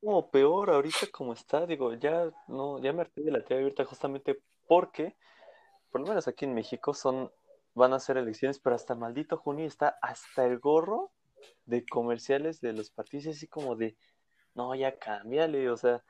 no, 0.02 0.30
peor 0.32 0.70
ahorita 0.72 1.08
como 1.12 1.34
está, 1.34 1.66
digo, 1.66 1.94
ya 1.94 2.32
no, 2.48 2.80
ya 2.80 2.94
me 2.94 3.02
harté 3.02 3.22
de 3.24 3.32
la 3.32 3.44
TV 3.44 3.60
abierta 3.62 3.86
justamente 3.86 4.40
porque, 4.68 5.16
por 5.92 6.02
lo 6.02 6.08
menos 6.08 6.28
aquí 6.28 6.46
en 6.46 6.54
México, 6.56 6.94
son, 6.94 7.32
van 7.76 7.94
a 7.94 8.00
ser 8.00 8.18
elecciones, 8.18 8.60
pero 8.60 8.76
hasta 8.76 8.96
maldito 8.96 9.38
junio 9.38 9.66
está 9.68 9.98
hasta 10.02 10.46
el 10.46 10.60
gorro 10.60 11.12
de 11.66 11.86
comerciales 11.86 12.62
de 12.62 12.74
los 12.74 12.90
partidos, 12.90 13.36
así 13.36 13.48
como 13.48 13.76
de, 13.76 13.96
no, 14.56 14.76
ya 14.76 14.98
cámbiale, 14.98 15.70
o 15.70 15.78
sea, 15.78 16.04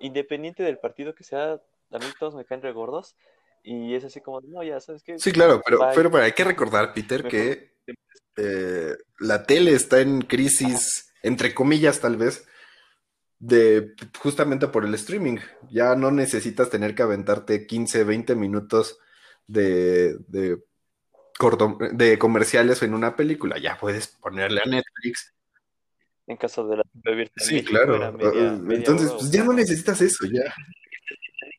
independiente 0.00 0.62
del 0.62 0.78
partido 0.78 1.14
que 1.14 1.24
sea, 1.24 1.54
a 1.54 1.98
mí 1.98 2.06
todos 2.18 2.34
me 2.34 2.44
caen 2.44 2.62
regordos, 2.62 3.16
y 3.62 3.94
es 3.94 4.04
así 4.04 4.20
como, 4.20 4.40
no, 4.42 4.62
ya, 4.62 4.80
¿sabes 4.80 5.02
qué? 5.02 5.18
Sí, 5.18 5.32
claro, 5.32 5.60
pero, 5.64 5.78
Bye. 5.78 5.94
pero, 5.94 6.10
pero 6.10 6.24
hay 6.24 6.32
que 6.32 6.44
recordar, 6.44 6.92
Peter, 6.94 7.24
Mejor- 7.24 7.30
que 7.30 7.72
eh, 8.36 8.96
la 9.18 9.44
tele 9.44 9.72
está 9.72 10.00
en 10.00 10.22
crisis, 10.22 11.12
entre 11.22 11.54
comillas 11.54 12.00
tal 12.00 12.16
vez, 12.16 12.46
de 13.38 13.94
justamente 14.20 14.68
por 14.68 14.84
el 14.84 14.94
streaming. 14.94 15.38
Ya 15.70 15.94
no 15.94 16.10
necesitas 16.10 16.70
tener 16.70 16.94
que 16.94 17.02
aventarte 17.02 17.66
15, 17.66 18.04
20 18.04 18.34
minutos 18.34 18.98
de, 19.46 20.18
de, 20.28 20.58
corto- 21.38 21.78
de 21.92 22.18
comerciales 22.18 22.82
en 22.82 22.94
una 22.94 23.16
película. 23.16 23.58
Ya 23.58 23.78
puedes 23.78 24.08
ponerle 24.08 24.60
a 24.60 24.66
Netflix. 24.66 25.34
En 26.26 26.36
caso 26.36 26.66
de 26.66 26.76
la 26.78 26.82
Sí, 27.36 27.64
claro. 27.64 28.12
media- 28.12 28.52
media 28.52 28.76
Entonces, 28.76 29.12
pues 29.12 29.30
ya 29.30 29.44
no 29.44 29.52
necesitas 29.52 30.00
eso, 30.00 30.26
ya. 30.26 30.42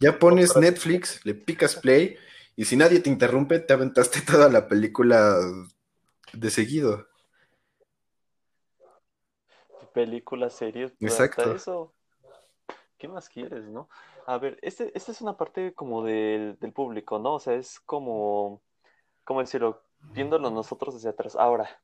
Ya 0.01 0.17
pones 0.17 0.55
Netflix, 0.55 1.25
le 1.25 1.33
picas 1.33 1.75
play 1.75 2.17
y 2.55 2.63
si 2.63 2.77
nadie 2.77 3.01
te 3.01 3.09
interrumpe, 3.09 3.59
te 3.59 3.73
aventaste 3.73 4.21
toda 4.45 4.47
la 4.49 4.67
película 4.67 5.37
de 6.33 6.49
seguido. 6.49 7.07
películas, 9.93 10.53
series, 10.53 10.91
pues, 10.91 11.11
Exacto. 11.11 11.51
eso. 11.53 11.93
¿Qué 12.97 13.07
más 13.07 13.27
quieres, 13.27 13.65
no? 13.65 13.89
A 14.27 14.37
ver, 14.37 14.59
este, 14.61 14.91
esta 14.95 15.11
es 15.11 15.19
una 15.21 15.35
parte 15.35 15.73
como 15.73 16.03
del, 16.03 16.57
del 16.59 16.71
público, 16.71 17.17
¿no? 17.17 17.35
O 17.35 17.39
sea, 17.39 17.55
es 17.55 17.79
como, 17.79 18.61
¿cómo 19.29 19.41
decirlo? 19.41 19.83
Viéndolo 20.11 20.49
nosotros 20.49 20.95
desde 20.95 21.09
atrás. 21.09 21.35
Ahora, 21.35 21.83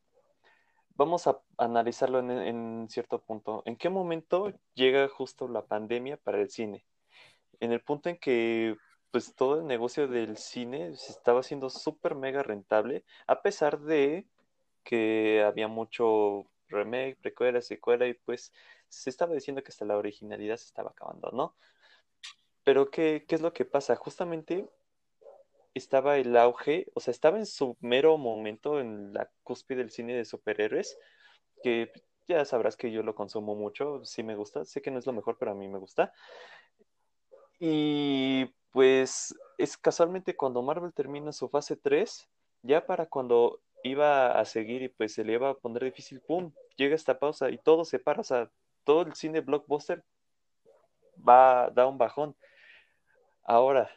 vamos 0.96 1.28
a 1.28 1.40
analizarlo 1.60 2.18
en, 2.18 2.32
en 2.32 2.88
cierto 2.90 3.22
punto. 3.22 3.62
¿En 3.68 3.76
qué 3.76 3.88
momento 3.88 4.52
llega 4.74 5.08
justo 5.10 5.48
la 5.48 5.64
pandemia 5.64 6.18
para 6.18 6.42
el 6.42 6.50
cine? 6.50 6.88
En 7.60 7.72
el 7.72 7.82
punto 7.82 8.10
en 8.10 8.18
que, 8.18 8.78
pues, 9.12 9.36
todo 9.36 9.60
el 9.60 9.68
negocio 9.68 10.08
del 10.08 10.38
cine 10.38 10.96
se 10.96 11.12
estaba 11.12 11.42
haciendo 11.42 11.70
súper 11.70 12.16
mega 12.16 12.42
rentable, 12.42 13.06
a 13.28 13.44
pesar 13.44 13.80
de 13.80 14.26
que 14.84 15.44
había 15.46 15.68
mucho 15.68 16.48
remake, 16.68 17.20
precuela, 17.22 17.62
secuela, 17.62 18.08
y 18.08 18.16
pues 18.16 18.54
se 18.90 19.12
estaba 19.12 19.36
diciendo 19.36 19.62
que 19.62 19.70
hasta 19.70 19.86
la 19.86 19.98
originalidad 19.98 20.58
se 20.58 20.66
estaba 20.66 20.90
acabando, 20.90 21.30
¿no? 21.32 21.56
Pero 22.64 22.90
¿qué, 22.90 23.24
qué 23.28 23.36
es 23.36 23.42
lo 23.42 23.54
que 23.54 23.66
pasa? 23.66 23.96
Justamente 23.96 24.68
estaba 25.76 26.18
el 26.18 26.36
auge, 26.38 26.88
o 26.96 27.00
sea, 27.00 27.12
estaba 27.12 27.38
en 27.38 27.46
su 27.46 27.78
mero 27.82 28.18
momento 28.18 28.80
en 28.80 29.14
la 29.14 29.30
cúspide 29.44 29.80
del 29.80 29.92
cine 29.92 30.16
de 30.16 30.26
superhéroes, 30.26 30.98
que 31.62 31.92
ya 32.28 32.44
sabrás 32.46 32.78
que 32.78 32.92
yo 32.92 33.04
lo 33.04 33.14
consumo 33.14 33.56
mucho, 33.56 34.04
sí 34.04 34.24
me 34.24 34.36
gusta, 34.36 34.66
sé 34.66 34.82
que 34.82 34.90
no 34.90 35.00
es 35.00 35.06
lo 35.06 35.14
mejor, 35.14 35.38
pero 35.38 35.52
a 35.52 35.56
mí 35.56 35.68
me 35.68 35.78
gusta. 35.78 36.14
Y 37.60 38.46
pues 38.72 39.36
es 39.58 39.78
casualmente 39.78 40.36
cuando 40.36 40.62
Marvel 40.62 40.94
termina 40.94 41.32
su 41.32 41.50
fase 41.50 41.76
3, 41.76 42.30
ya 42.64 42.86
para 42.86 43.06
cuando 43.06 43.62
iba 43.84 44.40
a 44.40 44.46
seguir 44.46 44.82
y 44.82 44.90
pues 44.90 45.14
se 45.14 45.24
le 45.24 45.34
iba 45.34 45.50
a 45.50 45.56
poner 45.56 45.84
difícil, 45.84 46.22
¡pum! 46.22 46.52
Llega 46.78 46.96
esta 46.96 47.20
pausa 47.20 47.50
y 47.52 47.58
todo 47.58 47.86
se 47.86 48.00
para, 48.00 48.22
o 48.22 48.24
sea, 48.24 48.50
todo 48.84 49.02
el 49.04 49.14
cine 49.14 49.42
blockbuster 49.42 50.04
va, 51.28 51.70
da 51.70 51.86
un 51.86 51.98
bajón. 51.98 52.36
Ahora, 53.44 53.90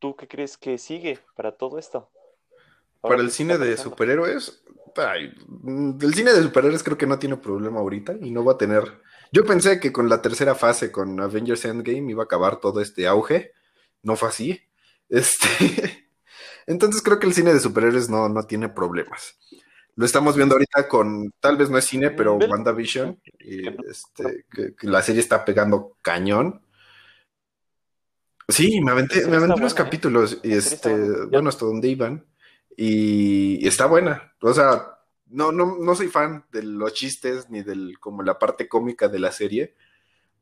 ¿tú 0.00 0.16
qué 0.16 0.26
crees 0.26 0.56
que 0.56 0.78
sigue 0.78 1.20
para 1.36 1.52
todo 1.52 1.78
esto? 1.78 2.10
Ahora 3.02 3.16
Para 3.16 3.22
el 3.22 3.30
cine 3.30 3.56
de 3.56 3.76
superhéroes, 3.76 4.62
ay, 4.96 5.32
mm, 5.46 5.98
el 6.02 6.14
cine 6.14 6.32
de 6.32 6.42
superhéroes 6.42 6.82
creo 6.82 6.98
que 6.98 7.06
no 7.06 7.18
tiene 7.18 7.36
problema 7.36 7.78
ahorita 7.80 8.16
y 8.20 8.30
no 8.30 8.44
va 8.44 8.52
a 8.54 8.58
tener. 8.58 9.00
Yo 9.32 9.44
pensé 9.44 9.78
que 9.78 9.92
con 9.92 10.08
la 10.08 10.20
tercera 10.20 10.54
fase, 10.54 10.90
con 10.90 11.20
Avengers 11.20 11.64
Endgame, 11.64 12.10
iba 12.10 12.22
a 12.22 12.24
acabar 12.24 12.56
todo 12.56 12.80
este 12.80 13.06
auge. 13.06 13.52
No 14.02 14.16
fue 14.16 14.28
así. 14.28 14.60
Este, 15.12 16.06
entonces 16.68 17.02
creo 17.02 17.18
que 17.18 17.26
el 17.26 17.34
cine 17.34 17.52
de 17.52 17.58
superhéroes 17.58 18.08
no, 18.08 18.28
no 18.28 18.44
tiene 18.44 18.68
problemas. 18.68 19.36
Lo 19.96 20.06
estamos 20.06 20.36
viendo 20.36 20.54
ahorita 20.54 20.86
con, 20.86 21.32
tal 21.40 21.56
vez 21.56 21.68
no 21.68 21.78
es 21.78 21.84
cine, 21.84 22.12
pero 22.12 22.36
WandaVision, 22.36 23.20
y 23.40 23.66
este, 23.90 24.46
que, 24.48 24.76
que 24.76 24.86
la 24.86 25.02
serie 25.02 25.20
está 25.20 25.44
pegando 25.44 25.96
cañón. 26.00 26.62
Sí, 28.50 28.80
me 28.80 28.92
aventé, 28.92 29.26
me 29.26 29.36
aventé 29.36 29.54
unos 29.54 29.60
buena, 29.60 29.68
¿eh? 29.68 29.74
capítulos 29.74 30.40
y 30.42 30.52
este, 30.52 30.94
bueno, 31.26 31.48
hasta 31.48 31.64
donde 31.64 31.88
iban, 31.88 32.26
y, 32.76 33.66
está 33.66 33.86
buena. 33.86 34.34
O 34.40 34.52
sea, 34.52 34.98
no, 35.26 35.52
no, 35.52 35.76
no 35.78 35.94
soy 35.94 36.08
fan 36.08 36.44
de 36.52 36.62
los 36.62 36.92
chistes 36.94 37.50
ni 37.50 37.62
del, 37.62 37.98
como 37.98 38.22
la 38.22 38.38
parte 38.38 38.68
cómica 38.68 39.08
de 39.08 39.18
la 39.18 39.32
serie, 39.32 39.74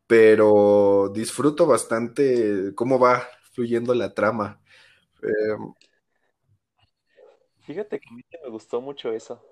pero 0.07 1.11
disfruto 1.15 1.67
bastante 1.67 2.73
cómo 2.75 2.99
va 2.99 3.27
fluyendo 3.53 3.95
la 3.95 4.15
trama. 4.15 4.61
Eh, 5.23 5.57
Fíjate 7.61 8.01
que 8.01 8.09
a 8.09 8.13
mí 8.15 8.23
me 8.43 8.49
gustó 8.49 8.81
mucho 8.81 9.13
eso, 9.13 9.45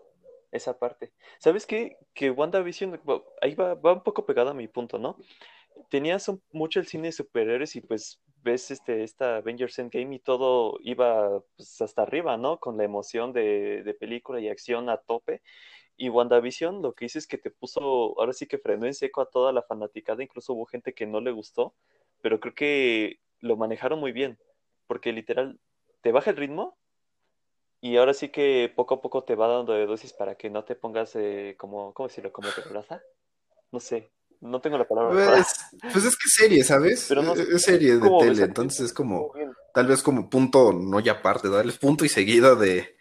esa 0.51 0.79
parte. 0.79 1.13
¿Sabes 1.39 1.67
qué? 1.67 1.99
Que 2.15 2.31
WandaVision, 2.31 3.01
ahí 3.43 3.55
va, 3.55 3.75
va 3.75 3.93
un 3.93 4.03
poco 4.03 4.25
pegado 4.25 4.51
a 4.51 4.55
mi 4.55 4.69
punto, 4.69 4.99
¿no? 4.99 5.19
Tenías 5.91 6.29
un- 6.29 6.43
mucho 6.53 6.81
el 6.81 6.87
cine 6.87 7.09
de 7.09 7.13
superhéroes 7.13 7.77
y 7.77 7.81
pues 7.81 8.21
ves 8.43 8.71
este, 8.71 9.03
esta 9.03 9.37
Avengers 9.37 9.79
Endgame 9.79 10.17
y 10.17 10.19
todo 10.21 10.79
iba 10.81 11.41
pues, 11.57 11.81
hasta 11.83 12.03
arriba, 12.03 12.37
¿no? 12.37 12.59
Con 12.61 12.77
la 12.77 12.85
emoción 12.85 13.33
de, 13.33 13.97
película 13.99 14.41
y 14.41 14.49
acción 14.49 14.89
a 14.89 14.99
tope. 14.99 15.43
Y 15.97 16.11
WandaVision 16.11 16.83
lo 16.83 16.95
que 16.95 17.07
hice 17.07 17.19
es 17.19 17.27
que 17.27 17.39
te 17.39 17.51
puso, 17.51 17.81
ahora 18.21 18.33
sí 18.33 18.47
que 18.47 18.59
frenó 18.59 18.87
en 18.87 18.95
seco 18.95 19.21
a 19.21 19.31
toda 19.31 19.53
la 19.53 19.63
fanaticada, 19.63 20.23
incluso 20.23 20.53
hubo 20.55 20.67
gente 20.67 20.95
que 20.95 21.07
no 21.07 21.21
le 21.21 21.33
gustó, 21.33 21.75
pero 22.23 22.41
creo 22.41 22.55
que 22.55 23.21
lo 23.41 23.57
manejaron 23.57 23.99
muy 24.01 24.13
bien, 24.13 24.39
porque 24.87 25.13
literal 25.13 25.59
te 26.03 26.13
baja 26.13 26.31
el 26.31 26.37
ritmo 26.37 26.77
y 27.81 27.97
ahora 27.97 28.15
sí 28.15 28.31
que 28.31 28.73
poco 28.75 28.95
a 28.95 29.01
poco 29.01 29.25
te 29.25 29.35
va 29.35 29.49
dando 29.49 29.73
de 29.73 29.87
dosis 29.87 30.13
para 30.13 30.35
que 30.37 30.51
no 30.51 30.65
te 30.65 30.75
pongas 30.75 31.15
eh, 31.17 31.55
como, 31.59 31.95
¿cómo 31.95 32.09
decirlo? 32.09 32.33
Como 32.33 32.49
terroraza. 32.51 33.03
No 33.73 33.81
sé, 33.81 34.11
no 34.41 34.61
tengo 34.61 34.79
la 34.79 34.87
palabra. 34.89 35.21
Pues, 35.25 35.47
pues 35.93 36.05
es 36.05 36.17
que 36.17 36.29
serie, 36.29 36.65
¿sabes? 36.65 37.07
Pero 37.09 37.23
no 37.23 37.33
es 37.35 37.41
es 37.41 37.63
serie 37.63 37.97
de 37.99 38.01
¿cómo 38.01 38.21
ves 38.27 38.39
tele, 38.39 38.43
entonces 38.43 38.81
es 38.87 38.93
como, 38.93 39.33
tal 39.73 39.87
vez 39.87 40.03
como 40.03 40.29
punto, 40.31 40.73
no 40.73 41.01
ya 41.01 41.13
aparte, 41.13 41.49
darles 41.49 41.79
punto 41.79 42.05
y 42.05 42.09
seguido 42.09 42.57
de, 42.57 42.97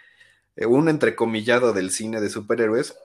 de 0.55 0.65
un 0.67 0.89
entrecomillado 0.89 1.73
del 1.73 1.91
cine 1.91 2.21
de 2.21 2.29
superhéroes, 2.29 2.95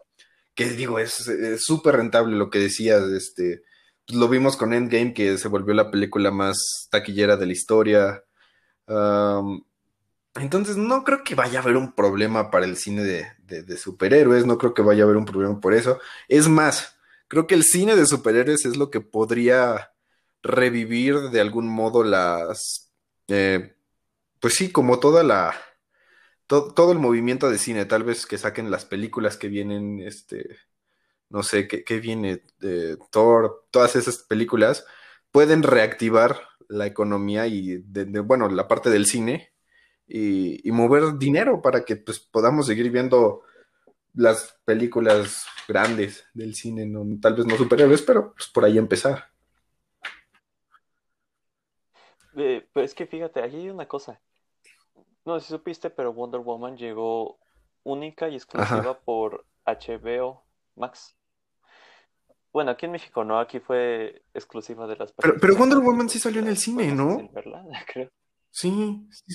que 0.54 0.66
digo, 0.70 0.98
es 1.00 1.30
súper 1.58 1.96
rentable 1.96 2.36
lo 2.36 2.50
que 2.50 2.58
decías, 2.60 3.04
este, 3.12 3.62
pues 4.06 4.18
lo 4.18 4.28
vimos 4.28 4.56
con 4.56 4.74
Endgame, 4.74 5.14
que 5.14 5.38
se 5.38 5.48
volvió 5.48 5.74
la 5.74 5.90
película 5.90 6.30
más 6.30 6.88
taquillera 6.90 7.36
de 7.36 7.46
la 7.46 7.52
historia. 7.52 8.24
Entonces, 10.34 10.76
no 10.76 11.02
creo 11.04 11.24
que 11.24 11.34
vaya 11.34 11.58
a 11.58 11.62
haber 11.62 11.76
un 11.76 11.92
problema 11.92 12.50
para 12.50 12.64
el 12.64 12.76
cine 12.76 13.02
de, 13.02 13.26
de- 13.44 13.62
de 13.64 13.76
superhéroes, 13.76 14.46
no 14.46 14.58
creo 14.58 14.74
que 14.74 14.82
vaya 14.82 15.02
a 15.02 15.04
haber 15.06 15.16
un 15.16 15.24
problema 15.24 15.60
por 15.60 15.74
eso. 15.74 15.98
Es 16.28 16.48
más, 16.48 16.96
creo 17.30 17.48
que 17.48 17.56
el 17.56 17.64
cine 17.64 17.96
de 17.96 18.06
superhéroes 18.06 18.66
es 18.66 18.76
lo 18.78 18.90
que 18.90 19.00
podría 19.02 19.92
revivir 20.44 21.30
de 21.32 21.40
algún 21.42 21.68
modo 21.68 22.04
las, 22.04 22.92
eh, 23.28 23.76
pues 24.40 24.54
sí, 24.56 24.72
como 24.72 25.00
toda 25.00 25.22
la, 25.24 25.54
to- 26.46 26.72
todo 26.74 26.92
el 26.92 26.98
movimiento 26.98 27.50
de 27.50 27.58
cine, 27.58 27.84
tal 27.86 28.04
vez 28.04 28.26
que 28.26 28.38
saquen 28.38 28.70
las 28.70 28.84
películas 28.84 29.36
que 29.36 29.48
vienen, 29.48 30.00
este, 30.00 30.56
no 31.30 31.42
sé, 31.42 31.68
que, 31.68 31.84
que 31.84 32.00
viene 32.00 32.44
de 32.60 32.98
Thor, 33.10 33.66
todas 33.70 33.96
esas 33.96 34.18
películas, 34.18 34.86
pueden 35.32 35.62
reactivar 35.62 36.40
la 36.68 36.86
economía 36.86 37.46
y, 37.46 37.78
bueno, 38.24 38.48
la 38.48 38.68
parte 38.68 38.90
del 38.90 39.06
cine 39.06 39.52
y, 40.08 40.66
y 40.68 40.72
mover 40.72 41.18
dinero 41.18 41.62
para 41.62 41.84
que 41.84 41.96
pues, 41.96 42.20
podamos 42.20 42.66
seguir 42.66 42.90
viendo 42.90 43.42
las 44.14 44.56
películas 44.64 45.46
grandes 45.70 46.26
del 46.34 46.56
cine, 46.56 46.84
no, 46.84 47.04
tal 47.20 47.34
vez 47.34 47.46
no 47.46 47.56
superhéroes, 47.56 48.02
pero 48.02 48.34
pues, 48.34 48.48
por 48.48 48.64
ahí 48.64 48.76
empezar. 48.76 49.30
Eh, 52.36 52.68
pero 52.72 52.84
es 52.84 52.92
que 52.92 53.06
fíjate, 53.06 53.40
aquí 53.40 53.56
hay 53.56 53.70
una 53.70 53.86
cosa. 53.86 54.20
No 55.24 55.38
sé 55.38 55.46
si 55.46 55.52
supiste, 55.52 55.88
pero 55.90 56.12
Wonder 56.12 56.40
Woman 56.40 56.76
llegó 56.76 57.38
única 57.84 58.28
y 58.28 58.34
exclusiva 58.34 58.80
Ajá. 58.80 59.00
por 59.04 59.46
HBO 59.64 60.44
Max. 60.74 61.16
Bueno, 62.52 62.72
aquí 62.72 62.86
en 62.86 62.92
México 62.92 63.22
no, 63.22 63.38
aquí 63.38 63.60
fue 63.60 64.24
exclusiva 64.34 64.88
de 64.88 64.96
las 64.96 65.12
Pero, 65.12 65.34
pero 65.40 65.54
Wonder 65.54 65.78
Woman 65.78 66.08
sí 66.08 66.18
salió 66.18 66.40
en 66.40 66.48
el 66.48 66.54
pues, 66.54 66.64
cine, 66.64 66.92
¿no? 66.92 67.28
verla, 67.30 67.64
creo. 67.86 68.10
Sí, 68.50 69.06
sí. 69.12 69.34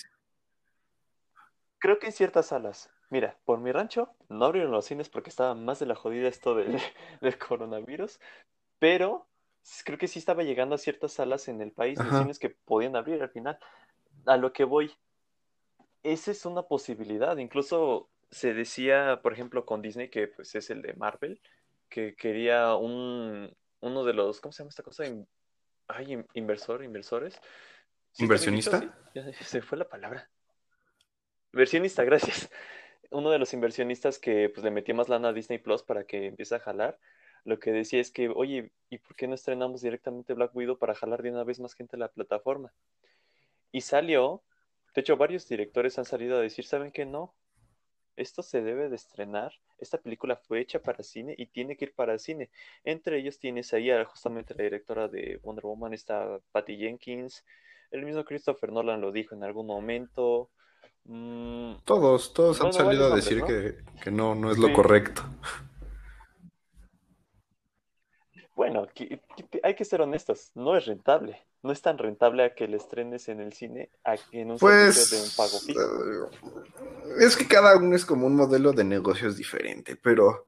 Creo 1.80 1.98
que 1.98 2.08
en 2.08 2.12
ciertas 2.12 2.48
salas. 2.48 2.90
Mira, 3.16 3.38
por 3.46 3.62
mi 3.62 3.72
rancho 3.72 4.10
no 4.28 4.44
abrieron 4.44 4.74
los 4.74 4.84
cines 4.84 5.08
porque 5.08 5.30
estaba 5.30 5.56
más 5.56 5.80
de 5.80 5.86
la 5.86 5.96
jodida 5.96 6.28
esto 6.28 6.54
del, 6.54 6.68
del 7.22 7.38
coronavirus, 7.38 8.20
pero 8.78 9.26
creo 9.86 9.98
que 9.98 10.10
sí 10.10 10.20
estaba 10.20 10.44
llegando 10.44 10.76
a 10.76 10.78
ciertas 10.78 11.14
salas 11.14 11.48
en 11.48 11.62
el 11.62 11.72
país, 11.72 11.98
Ajá. 11.98 12.20
cines 12.20 12.40
que 12.40 12.50
podían 12.50 12.98
abrir 12.98 13.24
al 13.24 13.30
final. 13.30 13.58
A 14.26 14.36
lo 14.36 14.52
que 14.52 14.66
voy, 14.66 14.92
esa 16.04 16.32
es 16.32 16.46
una 16.46 16.64
posibilidad. 16.64 17.38
Incluso 17.38 18.10
se 18.32 18.54
decía, 18.54 19.22
por 19.24 19.32
ejemplo, 19.32 19.66
con 19.66 19.82
Disney, 19.82 20.10
que 20.10 20.28
pues 20.28 20.54
es 20.56 20.70
el 20.70 20.82
de 20.82 20.94
Marvel, 20.96 21.40
que 21.88 22.18
quería 22.18 22.76
un, 22.76 23.56
uno 23.80 24.04
de 24.04 24.12
los, 24.12 24.42
¿cómo 24.42 24.52
se 24.52 24.62
llama 24.64 24.72
esta 24.72 24.84
cosa? 24.84 25.08
In- 25.08 25.26
ay, 25.88 26.12
in- 26.12 26.28
inversor, 26.34 26.84
inversores. 26.84 27.40
¿Inversionista? 28.18 28.82
Sí, 29.14 29.22
se 29.46 29.62
fue 29.62 29.78
la 29.78 29.88
palabra. 29.88 30.30
Inversionista, 31.54 32.04
gracias. 32.04 32.50
Uno 33.12 33.32
de 33.32 33.40
los 33.40 33.54
inversionistas 33.54 34.20
que 34.20 34.50
pues 34.50 34.64
le 34.64 34.72
metió 34.72 34.96
más 34.96 35.10
lana 35.10 35.30
a 35.30 35.34
Disney 35.34 35.60
Plus 35.60 35.84
para 35.84 36.06
que 36.06 36.28
empiece 36.28 36.56
a 36.56 36.60
jalar, 36.60 37.00
lo 37.44 37.60
que 37.60 37.72
decía 37.72 38.02
es 38.02 38.12
que, 38.12 38.30
oye, 38.30 38.72
¿y 38.90 38.98
por 38.98 39.16
qué 39.16 39.28
no 39.28 39.36
estrenamos 39.36 39.82
directamente 39.82 40.34
Black 40.34 40.56
Widow 40.56 40.78
para 40.78 40.96
jalar 40.96 41.22
de 41.22 41.32
una 41.32 41.44
vez 41.44 41.60
más 41.60 41.76
gente 41.76 41.96
a 41.96 42.00
la 42.00 42.08
plataforma? 42.10 42.74
Y 43.72 43.82
salió, 43.82 44.44
de 44.96 45.02
hecho, 45.02 45.18
varios 45.18 45.48
directores 45.48 46.00
han 46.00 46.06
salido 46.06 46.38
a 46.38 46.42
decir, 46.42 46.66
¿saben 46.66 46.92
qué? 46.92 47.06
No, 47.06 47.36
esto 48.16 48.42
se 48.42 48.62
debe 48.62 48.90
de 48.90 48.96
estrenar. 48.96 49.54
Esta 49.78 49.98
película 49.98 50.38
fue 50.38 50.62
hecha 50.62 50.82
para 50.82 51.04
cine 51.04 51.36
y 51.38 51.48
tiene 51.48 51.76
que 51.76 51.86
ir 51.86 51.94
para 51.94 52.18
cine. 52.18 52.50
Entre 52.84 53.20
ellos 53.20 53.40
tienes 53.40 53.74
ahí 53.74 53.90
justamente 54.06 54.56
la 54.56 54.64
directora 54.64 55.08
de 55.08 55.40
Wonder 55.44 55.66
Woman, 55.66 55.94
está 55.94 56.40
Patty 56.52 56.78
Jenkins. 56.78 57.46
El 57.92 58.06
mismo 58.06 58.24
Christopher 58.24 58.72
Nolan 58.72 59.02
lo 59.02 59.12
dijo 59.12 59.36
en 59.36 59.44
algún 59.44 59.68
momento. 59.68 60.50
Mm, 61.06 61.76
Todos, 61.86 62.34
todos 62.34 62.60
han 62.62 62.74
salido 62.74 63.12
a 63.12 63.16
decir 63.16 63.40
nombres, 63.40 63.76
que, 63.76 64.02
que 64.02 64.12
no, 64.12 64.34
no 64.36 64.52
es 64.52 64.58
lo 64.58 64.74
correcto. 64.74 65.24
bueno, 68.56 68.88
que- 68.94 69.22
que- 69.36 69.60
hay 69.64 69.76
que 69.76 69.86
ser 69.86 70.02
honestos, 70.02 70.52
no 70.56 70.76
es 70.78 70.86
rentable. 70.86 71.42
No 71.62 71.72
es 71.72 71.82
tan 71.82 71.98
rentable 71.98 72.44
a 72.44 72.54
que 72.54 72.68
le 72.68 72.78
estrenes 72.78 73.28
en 73.28 73.40
el 73.42 73.52
cine 73.54 73.90
a 74.04 74.18
que 74.18 74.42
en 74.42 74.52
un 74.52 74.60
servicio 74.60 75.18
de 75.18 75.24
un 75.24 75.30
Pues 75.30 75.36
pago 75.36 75.60
fijo. 75.60 75.82
eh, 75.82 77.26
es 77.26 77.36
que 77.36 77.48
cada 77.48 77.76
uno 77.76 77.96
es 77.96 78.06
como 78.06 78.28
un 78.28 78.36
modelo 78.36 78.72
de 78.72 78.84
negocios 78.84 79.36
diferente, 79.36 79.96
pero 79.96 80.46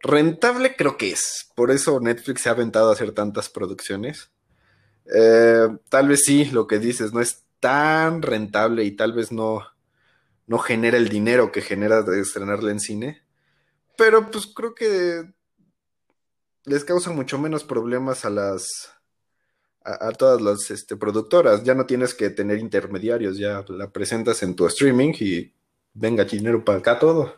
rentable 0.00 0.76
creo 0.76 0.96
que 0.96 1.10
es. 1.10 1.50
Por 1.56 1.72
eso 1.72 1.98
Netflix 1.98 2.42
se 2.42 2.48
ha 2.50 2.52
aventado 2.52 2.90
a 2.90 2.92
hacer 2.92 3.12
tantas 3.12 3.48
producciones. 3.48 4.30
Eh, 5.12 5.68
tal 5.88 6.08
vez 6.08 6.22
sí, 6.24 6.44
lo 6.46 6.68
que 6.68 6.78
dices, 6.78 7.12
no 7.12 7.20
es 7.20 7.42
tan 7.58 8.22
rentable 8.22 8.84
y 8.84 8.92
tal 8.92 9.12
vez 9.12 9.32
no, 9.32 9.60
no 10.46 10.58
genera 10.58 10.96
el 10.98 11.08
dinero 11.08 11.52
que 11.52 11.62
genera 11.62 12.02
de 12.02 12.20
estrenarla 12.20 12.70
en 12.70 12.80
cine. 12.80 13.22
Pero 13.96 14.30
pues 14.30 14.46
creo 14.46 14.74
que 14.74 15.32
les 16.64 16.84
causa 16.84 17.10
mucho 17.10 17.38
menos 17.38 17.64
problemas 17.64 18.24
a 18.24 18.30
las 18.30 18.92
a, 19.84 20.08
a 20.08 20.12
todas 20.12 20.40
las 20.42 20.70
este, 20.70 20.96
productoras. 20.96 21.64
Ya 21.64 21.74
no 21.74 21.86
tienes 21.86 22.14
que 22.14 22.30
tener 22.30 22.58
intermediarios, 22.58 23.38
ya 23.38 23.64
la 23.68 23.90
presentas 23.90 24.42
en 24.42 24.56
tu 24.56 24.66
streaming 24.66 25.14
y 25.20 25.52
venga 25.94 26.24
dinero 26.24 26.64
para 26.64 26.78
acá 26.78 26.98
todo. 26.98 27.34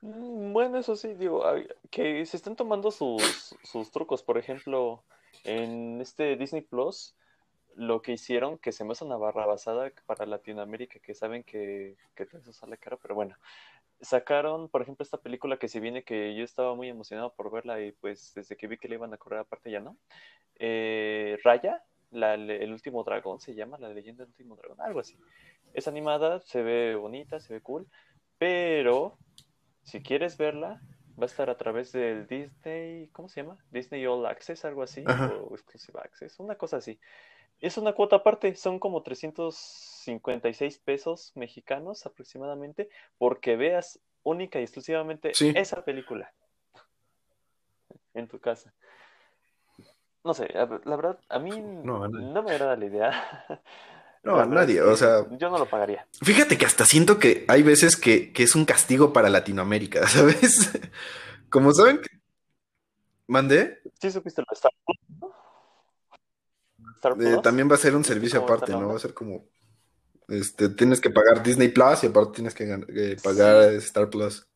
Mm, 0.00 0.52
Bueno, 0.52 0.78
eso 0.78 0.96
sí, 0.96 1.14
digo, 1.14 1.42
que 1.90 2.24
se 2.26 2.36
están 2.36 2.56
tomando 2.56 2.90
sus, 2.90 3.56
sus 3.62 3.90
trucos. 3.90 4.22
Por 4.22 4.38
ejemplo, 4.38 5.04
en 5.44 6.00
este 6.00 6.36
Disney 6.36 6.62
Plus, 6.62 7.14
lo 7.78 8.02
que 8.02 8.12
hicieron, 8.12 8.58
que 8.58 8.72
se 8.72 8.84
me 8.84 8.92
hace 8.92 9.04
una 9.04 9.16
barra 9.16 9.46
basada 9.46 9.92
para 10.04 10.26
Latinoamérica, 10.26 10.98
que 10.98 11.14
saben 11.14 11.44
que, 11.44 11.96
que 12.16 12.26
todo 12.26 12.40
eso 12.40 12.52
sale 12.52 12.76
caro, 12.76 12.98
pero 13.00 13.14
bueno, 13.14 13.36
sacaron, 14.00 14.68
por 14.68 14.82
ejemplo, 14.82 15.04
esta 15.04 15.18
película 15.18 15.58
que 15.58 15.68
si 15.68 15.78
viene 15.78 16.02
que 16.02 16.34
yo 16.34 16.42
estaba 16.44 16.74
muy 16.74 16.88
emocionado 16.88 17.32
por 17.34 17.52
verla 17.52 17.80
y 17.80 17.92
pues 17.92 18.32
desde 18.34 18.56
que 18.56 18.66
vi 18.66 18.78
que 18.78 18.88
le 18.88 18.96
iban 18.96 19.14
a 19.14 19.16
correr 19.16 19.38
aparte 19.40 19.70
ya 19.70 19.78
no. 19.78 19.96
Eh, 20.56 21.38
Raya, 21.44 21.84
la- 22.10 22.34
el 22.34 22.72
último 22.72 23.04
dragón 23.04 23.38
se 23.38 23.54
llama, 23.54 23.78
la 23.78 23.90
leyenda 23.90 24.24
del 24.24 24.30
último 24.30 24.56
dragón, 24.56 24.80
algo 24.80 24.98
así. 24.98 25.16
Es 25.72 25.86
animada, 25.86 26.40
se 26.40 26.62
ve 26.62 26.96
bonita, 26.96 27.38
se 27.38 27.54
ve 27.54 27.60
cool, 27.60 27.86
pero 28.38 29.18
si 29.84 30.02
quieres 30.02 30.36
verla, 30.36 30.82
va 31.16 31.22
a 31.22 31.26
estar 31.26 31.48
a 31.48 31.56
través 31.56 31.92
del 31.92 32.26
Disney, 32.26 33.08
¿cómo 33.12 33.28
se 33.28 33.42
llama? 33.42 33.58
Disney 33.70 34.04
All 34.06 34.26
Access, 34.26 34.64
algo 34.64 34.82
así, 34.82 35.04
Ajá. 35.06 35.26
o 35.26 35.54
Exclusive 35.54 36.00
Access, 36.02 36.40
una 36.40 36.56
cosa 36.56 36.78
así. 36.78 36.98
Es 37.60 37.76
una 37.78 37.92
cuota 37.92 38.16
aparte, 38.16 38.54
son 38.56 38.78
como 38.78 39.02
356 39.02 40.78
pesos 40.78 41.32
mexicanos 41.34 42.06
aproximadamente, 42.06 42.88
porque 43.18 43.56
veas 43.56 43.98
única 44.22 44.58
y 44.60 44.62
exclusivamente 44.64 45.32
Sí. 45.34 45.52
esa 45.56 45.84
película 45.84 46.32
en 48.14 48.28
tu 48.28 48.38
casa. 48.38 48.72
No 50.24 50.34
sé, 50.34 50.48
la 50.52 50.64
verdad, 50.66 51.18
a 51.28 51.38
mí 51.38 51.50
No, 51.60 52.04
a 52.04 52.08
nadie. 52.08 52.26
no 52.26 52.42
me 52.42 52.50
agrada 52.52 52.76
la 52.76 52.84
idea. 52.86 53.46
No, 54.24 54.36
La 54.36 54.42
a 54.42 54.46
nadie, 54.46 54.78
es 54.78 54.82
o 54.84 54.96
sea- 54.96 55.24
Yo 55.38 55.48
no 55.48 55.58
lo 55.58 55.66
pagaría. 55.66 56.04
Fíjate 56.20 56.58
que 56.58 56.66
hasta 56.66 56.84
siento 56.84 57.20
que 57.20 57.44
hay 57.46 57.62
veces 57.62 57.96
que, 57.96 58.32
que 58.32 58.42
es 58.42 58.56
un 58.56 58.64
castigo 58.64 59.12
para 59.12 59.28
Latinoamérica, 59.30 60.06
¿sabes? 60.08 60.72
Como 61.48 61.72
saben 61.72 61.98
que... 62.02 62.08
¿Mandé? 63.28 63.78
¿Sí 64.00 64.10
supiste 64.10 64.42
lo 64.42 64.46
de 64.50 64.54
Star? 64.56 64.72
Eh, 67.20 67.38
también 67.42 67.70
va 67.70 67.74
a 67.74 67.78
ser 67.78 67.94
un 67.94 68.00
¿Viste 68.00 68.14
servicio 68.14 68.42
aparte, 68.42 68.72
¿no? 68.72 68.88
Va 68.88 68.96
a 68.96 68.98
ser 68.98 69.14
como... 69.14 69.44
Este, 70.28 70.68
tienes 70.68 71.00
que 71.00 71.10
pagar 71.10 71.42
Disney 71.42 71.68
Plus 71.68 72.04
y 72.04 72.08
aparte 72.08 72.32
tienes 72.34 72.54
que 72.54 72.64
eh, 72.64 73.16
pagar 73.22 73.72
Star 73.74 74.10
Plus. 74.10 74.46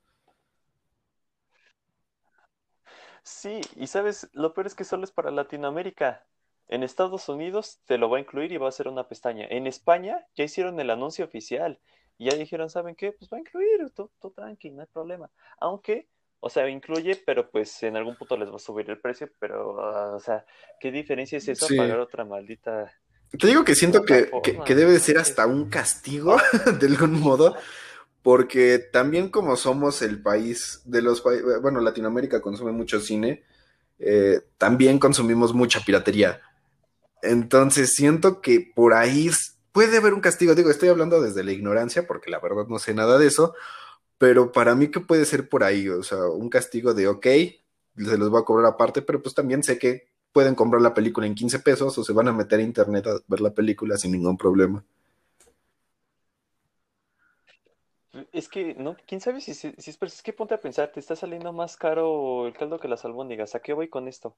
Sí, 3.23 3.61
y 3.77 3.87
sabes, 3.87 4.29
lo 4.33 4.53
peor 4.53 4.67
es 4.67 4.75
que 4.75 4.85
solo 4.85 5.05
es 5.05 5.13
para 5.13 5.31
Latinoamérica. 5.31 6.27
En 6.69 6.83
Estados 6.83 7.29
Unidos 7.29 7.81
te 7.87 7.99
lo 7.99 8.11
va 8.11 8.19
a 8.19 8.21
incluir 8.21 8.53
y 8.53 8.57
va 8.57 8.69
a 8.69 8.73
ser 8.73 8.89
una 8.89 9.09
pestaña. 9.09 9.47
En 9.49 9.67
España 9.67 10.27
ya 10.35 10.45
hicieron 10.45 10.79
el 10.81 10.91
anuncio 10.91 11.25
oficial 11.25 11.81
y 12.19 12.31
ya 12.31 12.37
dijeron, 12.37 12.69
¿saben 12.69 12.95
qué? 12.95 13.13
Pues 13.13 13.31
va 13.31 13.37
a 13.37 13.41
incluir, 13.41 13.91
tú 13.95 14.11
tranqui, 14.35 14.71
no 14.71 14.83
hay 14.83 14.89
problema. 14.89 15.31
Aunque, 15.59 16.09
o 16.43 16.51
sea, 16.51 16.69
incluye, 16.69 17.23
pero 17.25 17.49
pues 17.51 17.83
en 17.85 17.97
algún 17.97 18.17
punto 18.17 18.37
les 18.37 18.51
va 18.51 18.57
a 18.57 18.59
subir 18.59 18.91
el 18.91 18.99
precio, 19.01 19.31
pero, 19.39 19.81
ah, 19.81 20.15
o 20.17 20.21
sea, 20.21 20.45
¿qué 20.81 20.91
diferencia 20.91 21.39
es 21.39 21.49
eso 21.49 21.67
a 21.67 21.69
Sí. 21.69 21.77
pagar 21.77 22.01
otra 22.01 22.25
maldita? 22.25 22.93
Te 23.39 23.47
digo 23.47 23.65
que 23.65 23.75
siento 23.75 24.05
que, 24.05 24.31
que- 24.43 24.61
que 24.63 24.75
debe 24.75 24.93
de 24.93 25.01
ser 25.01 25.19
hasta 25.19 25.47
un 25.47 25.71
castigo, 25.71 26.37
de 26.81 26.87
algún 26.87 27.19
modo, 27.21 27.57
porque 28.23 28.79
también 28.93 29.31
como 29.31 29.57
somos 29.57 30.03
el 30.03 30.21
país 30.21 30.83
de 30.85 31.01
los 31.03 31.21
países, 31.23 31.45
bueno, 31.63 31.81
Latinoamérica 31.81 32.43
consume 32.43 32.73
mucho 32.73 33.01
cine, 33.01 33.45
eh, 33.99 34.41
también 34.59 34.99
consumimos 34.99 35.55
mucha 35.55 35.81
piratería. 35.81 36.41
Entonces 37.23 37.95
siento 37.95 38.41
que 38.41 38.73
por 38.75 38.95
ahí 38.95 39.31
puede 39.73 39.99
haber 39.99 40.13
un 40.15 40.21
castigo. 40.21 40.55
Digo, 40.55 40.71
estoy 40.71 40.89
hablando 40.89 41.23
desde 41.23 41.45
la 41.45 41.53
ignorancia, 41.53 42.07
porque 42.07 42.31
la 42.31 42.41
verdad 42.41 42.67
no 42.69 42.79
sé 42.79 42.95
nada 42.95 43.19
de 43.19 43.29
eso, 43.29 43.55
pero 44.23 44.53
para 44.53 44.77
mí 44.77 44.89
que 44.89 45.01
puede 45.01 45.25
ser 45.25 45.49
por 45.49 45.65
ahí, 45.65 45.89
o 45.89 46.05
sea, 46.05 46.29
un 46.29 46.49
castigo 46.49 46.95
de, 46.95 47.09
ok, 47.09 47.27
se 47.27 48.17
los 48.17 48.31
voy 48.31 48.41
a 48.41 48.45
cobrar 48.45 48.73
aparte, 48.73 49.03
pero 49.03 49.21
pues 49.21 49.35
también 49.35 49.65
sé 49.65 49.81
que 49.81 50.07
pueden 50.31 50.55
comprar 50.55 50.81
la 50.81 50.95
película 50.95 51.27
en 51.27 51.35
15 51.35 51.59
pesos 51.59 51.99
o 51.99 52.05
se 52.05 52.13
van 52.13 52.29
a 52.29 52.33
meter 52.33 52.61
a 52.61 52.63
internet 52.63 53.05
a 53.09 53.19
ver 53.27 53.41
la 53.41 53.51
película 53.51 53.97
sin 53.97 54.13
ningún 54.13 54.37
problema. 54.37 54.85
Es 58.31 58.49
que, 58.49 58.77
no, 58.77 58.97
quién 59.09 59.21
sabe 59.21 59.41
si, 59.41 59.55
si, 59.55 59.75
si 59.77 59.91
es, 59.91 59.97
pero 59.97 60.07
es 60.07 60.23
que 60.23 60.33
ponte 60.33 60.55
a 60.55 60.61
pensar, 60.61 60.93
te 60.93 61.01
está 61.01 61.17
saliendo 61.17 61.53
más 61.53 61.77
caro 61.77 62.47
el 62.47 62.53
caldo 62.53 62.79
que 62.79 62.87
las 62.87 63.05
albóndigas. 63.05 63.57
¿A 63.57 63.61
qué 63.61 63.73
voy 63.73 63.89
con 63.89 64.07
esto? 64.07 64.37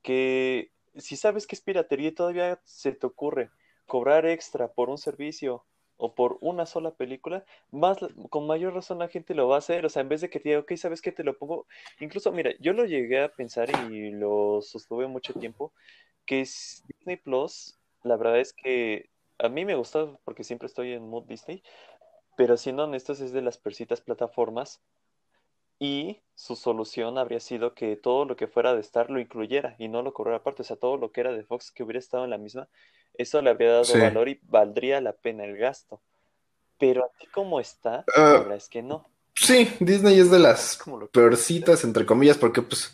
Que 0.00 0.70
si 0.96 1.16
sabes 1.16 1.48
que 1.48 1.56
es 1.56 1.60
piratería 1.60 2.10
y 2.10 2.14
todavía 2.14 2.60
se 2.62 2.92
te 2.92 3.04
ocurre 3.04 3.50
cobrar 3.88 4.26
extra 4.26 4.68
por 4.68 4.90
un 4.90 4.98
servicio 4.98 5.64
o 5.96 6.14
por 6.14 6.38
una 6.40 6.66
sola 6.66 6.92
película, 6.92 7.44
más 7.70 7.98
con 8.30 8.46
mayor 8.46 8.74
razón 8.74 8.98
la 8.98 9.08
gente 9.08 9.34
lo 9.34 9.48
va 9.48 9.56
a 9.56 9.58
hacer. 9.58 9.86
O 9.86 9.88
sea, 9.88 10.02
en 10.02 10.08
vez 10.08 10.20
de 10.20 10.30
que 10.30 10.40
te 10.40 10.50
diga, 10.50 10.60
ok, 10.60 10.74
¿sabes 10.76 11.02
qué? 11.02 11.12
Te 11.12 11.24
lo 11.24 11.36
pongo. 11.38 11.66
Incluso, 12.00 12.32
mira, 12.32 12.52
yo 12.60 12.72
lo 12.72 12.84
llegué 12.84 13.20
a 13.22 13.28
pensar 13.28 13.68
y 13.90 14.10
lo 14.10 14.60
sostuve 14.62 15.06
mucho 15.06 15.34
tiempo, 15.34 15.72
que 16.26 16.38
Disney 16.38 17.16
Plus, 17.22 17.78
la 18.02 18.16
verdad 18.16 18.40
es 18.40 18.52
que 18.52 19.10
a 19.38 19.48
mí 19.48 19.64
me 19.64 19.74
gusta 19.74 20.16
porque 20.24 20.44
siempre 20.44 20.66
estoy 20.66 20.92
en 20.92 21.08
mood 21.08 21.24
Disney. 21.24 21.62
Pero 22.36 22.56
siendo 22.56 22.84
honestos, 22.84 23.20
es 23.20 23.32
de 23.32 23.42
las 23.42 23.58
persitas 23.58 24.00
plataformas 24.00 24.82
y 25.78 26.20
su 26.34 26.56
solución 26.56 27.18
habría 27.18 27.40
sido 27.40 27.74
que 27.74 27.96
todo 27.96 28.24
lo 28.24 28.36
que 28.36 28.48
fuera 28.48 28.74
de 28.74 28.80
Star 28.80 29.10
lo 29.10 29.20
incluyera 29.20 29.76
y 29.78 29.88
no 29.88 30.02
lo 30.02 30.12
cobrara 30.12 30.38
aparte. 30.38 30.62
O 30.62 30.64
sea, 30.64 30.76
todo 30.76 30.96
lo 30.96 31.12
que 31.12 31.20
era 31.20 31.32
de 31.32 31.44
Fox 31.44 31.70
que 31.70 31.82
hubiera 31.82 31.98
estado 31.98 32.24
en 32.24 32.30
la 32.30 32.38
misma, 32.38 32.68
eso 33.18 33.40
le 33.42 33.50
habría 33.50 33.70
dado 33.70 33.84
Sí. 33.84 33.98
valor 33.98 34.28
y 34.28 34.40
valdría 34.48 35.00
la 35.00 35.12
pena 35.12 35.44
el 35.44 35.56
gasto. 35.56 36.00
Pero 36.78 37.04
así 37.14 37.26
como 37.28 37.60
está, 37.60 38.04
Ah. 38.16 38.32
la 38.32 38.38
verdad 38.40 38.56
es 38.56 38.68
que 38.68 38.82
no. 38.82 39.08
Sí, 39.36 39.68
Disney 39.80 40.18
es 40.20 40.30
de 40.30 40.38
las 40.38 40.78
peorcitas, 41.12 41.82
entre 41.84 42.06
comillas, 42.06 42.38
porque 42.38 42.62
pues, 42.62 42.92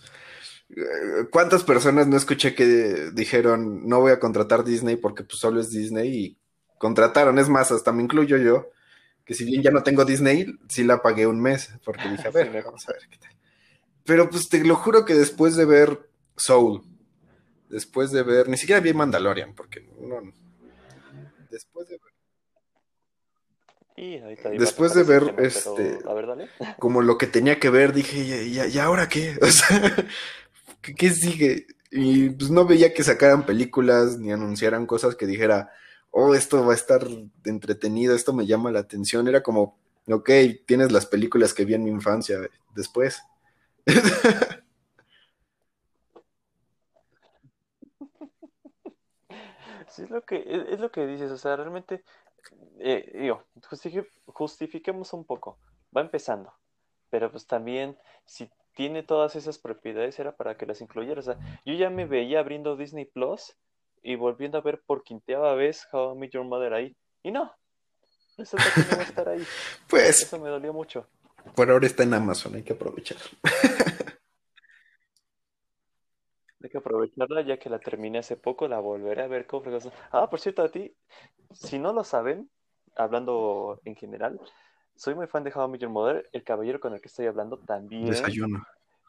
eh, 0.70 1.26
¿cuántas 1.30 1.64
personas 1.64 2.06
no 2.06 2.16
escuché 2.16 2.54
que 2.54 3.10
dijeron 3.12 3.86
no 3.88 4.00
voy 4.00 4.12
a 4.12 4.20
contratar 4.20 4.64
Disney 4.64 4.96
porque 4.96 5.22
pues 5.24 5.38
solo 5.38 5.60
es 5.60 5.70
Disney 5.70 6.08
y 6.08 6.38
contrataron? 6.78 7.38
Es 7.38 7.48
más, 7.48 7.70
hasta 7.72 7.92
me 7.92 8.02
incluyo 8.02 8.36
yo, 8.38 8.70
que 9.24 9.34
si 9.34 9.44
bien 9.44 9.62
ya 9.62 9.70
no 9.70 9.82
tengo 9.82 10.04
Disney, 10.04 10.46
sí 10.68 10.82
la 10.84 11.02
pagué 11.02 11.26
un 11.26 11.40
mes, 11.40 11.70
porque 11.84 12.08
dije, 12.08 12.28
a 12.28 12.30
ver, 12.32 12.50
Sí, 12.52 12.58
vamos 12.64 12.88
a 12.88 12.92
ver 12.92 13.02
qué 13.10 13.16
tal. 13.18 13.30
Pero 14.04 14.30
pues 14.30 14.48
te 14.48 14.64
lo 14.64 14.76
juro 14.76 15.04
que 15.04 15.14
después 15.14 15.56
de 15.56 15.66
ver 15.66 16.08
Soul, 16.36 16.82
después 17.70 18.10
de 18.12 18.22
ver, 18.22 18.48
ni 18.48 18.56
siquiera 18.56 18.80
vi 18.80 18.92
Mandalorian, 18.92 19.54
porque 19.54 19.88
no, 20.00 20.20
después 21.50 21.88
de 21.88 21.98
ver 21.98 22.10
Y 23.96 24.58
Después 24.58 24.94
de 24.94 25.02
ver, 25.02 25.34
este, 25.38 25.98
pero, 26.02 26.34
ver, 26.34 26.48
como 26.78 27.02
lo 27.02 27.18
que 27.18 27.26
tenía 27.26 27.58
que 27.60 27.68
ver, 27.70 27.92
dije, 27.92 28.18
¿y, 28.18 28.58
y- 28.58 28.66
y 28.74 28.78
ahora 28.78 29.08
qué? 29.08 29.36
O 29.42 29.46
sea, 29.46 29.94
¿qué, 30.80 30.94
qué 30.94 31.10
sigue? 31.10 31.66
Y 31.90 32.30
pues 32.30 32.50
no 32.50 32.66
veía 32.66 32.94
que 32.94 33.02
sacaran 33.04 33.44
películas 33.44 34.16
ni 34.18 34.32
anunciaran 34.32 34.86
cosas 34.86 35.16
que 35.16 35.26
dijera, 35.26 35.70
oh, 36.12 36.34
esto 36.34 36.64
va 36.64 36.72
a 36.72 36.76
estar 36.76 37.06
entretenido, 37.44 38.14
esto 38.14 38.32
me 38.32 38.46
llama 38.46 38.70
la 38.70 38.80
atención. 38.80 39.26
Era 39.28 39.42
como, 39.42 39.76
ok, 40.08 40.30
tienes 40.66 40.92
las 40.92 41.06
películas 41.06 41.52
que 41.52 41.64
vi 41.64 41.74
en 41.74 41.84
mi 41.84 41.90
infancia 41.90 42.38
después. 42.74 43.20
Sí, 50.00 50.04
es 50.04 50.10
lo 50.10 50.22
que, 50.22 50.36
es, 50.46 50.68
es 50.70 50.80
lo 50.80 50.90
que 50.90 51.06
dices, 51.06 51.30
o 51.30 51.36
sea, 51.38 51.56
realmente, 51.56 52.02
eh, 52.78 53.10
digo, 53.14 53.44
justifi- 53.68 54.08
justifiquemos 54.26 55.12
un 55.12 55.24
poco, 55.24 55.58
va 55.94 56.00
empezando, 56.00 56.52
pero 57.10 57.30
pues 57.30 57.46
también, 57.46 57.98
si 58.24 58.50
tiene 58.74 59.02
todas 59.02 59.36
esas 59.36 59.58
propiedades, 59.58 60.18
era 60.18 60.34
para 60.36 60.56
que 60.56 60.64
las 60.66 60.80
incluyera, 60.80 61.20
o 61.20 61.22
sea, 61.22 61.36
yo 61.66 61.74
ya 61.74 61.90
me 61.90 62.06
veía 62.06 62.40
abriendo 62.40 62.76
Disney 62.76 63.04
Plus 63.04 63.56
y 64.02 64.14
volviendo 64.16 64.56
a 64.56 64.62
ver 64.62 64.80
por 64.86 65.02
quinteava 65.02 65.54
vez 65.54 65.86
How 65.92 66.14
I 66.14 66.18
Met 66.18 66.30
Your 66.30 66.44
Mother 66.44 66.72
ahí, 66.72 66.96
y 67.22 67.30
no, 67.30 67.52
resulta 68.38 68.64
que 68.74 68.80
no 68.80 68.96
va 68.96 69.00
a 69.02 69.04
estar 69.04 69.28
ahí, 69.28 69.42
Pues 69.88 70.22
eso 70.22 70.38
me 70.38 70.48
dolió 70.48 70.72
mucho. 70.72 71.06
por 71.54 71.70
ahora 71.70 71.86
está 71.86 72.04
en 72.04 72.14
Amazon, 72.14 72.54
hay 72.54 72.62
que 72.62 72.72
aprovechar. 72.72 73.18
Hay 76.62 76.68
que 76.70 76.78
aprovecharla 76.78 77.40
ya 77.42 77.58
que 77.58 77.70
la 77.70 77.78
terminé 77.78 78.18
hace 78.18 78.36
poco, 78.36 78.68
la 78.68 78.80
volveré 78.80 79.22
a 79.22 79.28
ver 79.28 79.46
con 79.46 79.62
frecuencia. 79.62 79.92
Ah, 80.12 80.28
por 80.28 80.40
cierto, 80.40 80.62
a 80.62 80.68
ti, 80.70 80.94
si 81.52 81.78
no 81.78 81.92
lo 81.92 82.04
saben, 82.04 82.50
hablando 82.96 83.80
en 83.84 83.96
general, 83.96 84.38
soy 84.94 85.14
muy 85.14 85.26
fan 85.26 85.42
de 85.44 85.52
How 85.54 85.68
I 85.68 85.70
Met 85.70 85.80
Your 85.80 85.90
Mother. 85.90 86.28
El 86.32 86.44
caballero 86.44 86.78
con 86.80 86.92
el 86.92 87.00
que 87.00 87.08
estoy 87.08 87.26
hablando 87.26 87.58
también 87.58 88.10
Desayuno. 88.10 88.62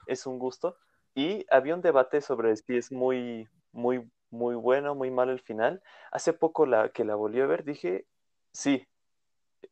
es 0.08 0.26
un 0.26 0.40
gusto. 0.40 0.78
Y 1.14 1.46
había 1.50 1.76
un 1.76 1.82
debate 1.82 2.22
sobre 2.22 2.56
si 2.56 2.78
es 2.78 2.92
muy, 2.92 3.48
muy, 3.74 4.10
muy 4.30 4.56
bueno, 4.56 4.96
muy 4.96 5.12
malo 5.12 5.34
el 5.34 5.42
final. 5.42 5.82
Hace 6.12 6.32
poco 6.32 6.66
la, 6.66 6.90
que 6.90 7.04
la 7.04 7.16
volví 7.16 7.42
a 7.42 7.46
ver, 7.48 7.66
dije, 7.66 8.06
sí, 8.54 8.88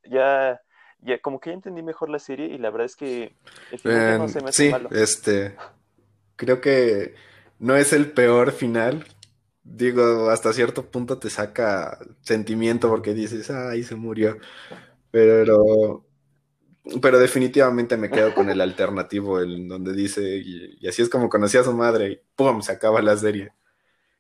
ya, 0.04 0.62
ya 1.00 1.20
como 1.22 1.40
que 1.40 1.52
ya 1.52 1.54
entendí 1.56 1.82
mejor 1.84 2.10
la 2.10 2.20
serie 2.20 2.48
y 2.48 2.58
la 2.58 2.70
verdad 2.72 2.86
es 2.86 2.96
que 2.96 3.36
el 3.72 3.80
final 3.80 4.06
ya 4.06 4.16
no 4.16 4.28
Eh, 4.28 4.34
se 4.34 4.42
me 4.42 4.50
hace 4.50 4.66
sí, 4.66 4.72
malo. 4.72 4.90
este, 4.92 5.56
creo 6.36 6.60
que 6.62 7.16
no 7.60 7.76
es 7.76 7.94
el 7.94 8.12
peor 8.12 8.52
final. 8.52 9.06
Digo, 9.64 10.30
hasta 10.30 10.54
cierto 10.54 10.90
punto 10.92 11.20
te 11.20 11.30
saca 11.30 12.00
sentimiento 12.22 12.90
porque 12.90 13.14
dices, 13.14 13.50
ay, 13.52 13.84
se 13.84 13.96
murió. 13.96 14.38
Pero, 15.12 16.06
pero 17.02 17.20
definitivamente 17.20 17.98
me 17.98 18.10
quedo 18.10 18.34
con 18.34 18.50
el 18.50 18.62
alternativo, 18.62 19.40
el 19.40 19.68
donde 19.68 19.94
dice, 19.94 20.22
y, 20.38 20.88
así 20.88 21.02
es 21.02 21.10
como 21.10 21.30
conocí 21.30 21.58
a 21.58 21.64
su 21.64 21.74
madre, 21.74 22.12
y 22.12 22.22
¡pum! 22.36 22.62
se 22.62 22.72
acaba 22.74 23.02
la 23.02 23.18
serie. 23.18 23.54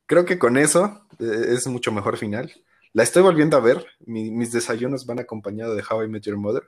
Creo 0.07 0.25
que 0.25 0.39
con 0.39 0.57
eso 0.57 1.05
eh, 1.19 1.47
es 1.49 1.67
mucho 1.67 1.91
mejor 1.91 2.17
final. 2.17 2.51
La 2.93 3.03
estoy 3.03 3.23
volviendo 3.23 3.57
a 3.57 3.61
ver. 3.61 3.85
Mi- 4.05 4.31
mis 4.31 4.51
desayunos 4.51 5.05
van 5.05 5.19
acompañados 5.19 5.77
de 5.77 5.83
How 5.89 6.03
I 6.03 6.09
Met 6.09 6.23
Your 6.23 6.37
Mother. 6.37 6.63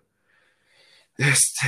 Este, 1.17 1.67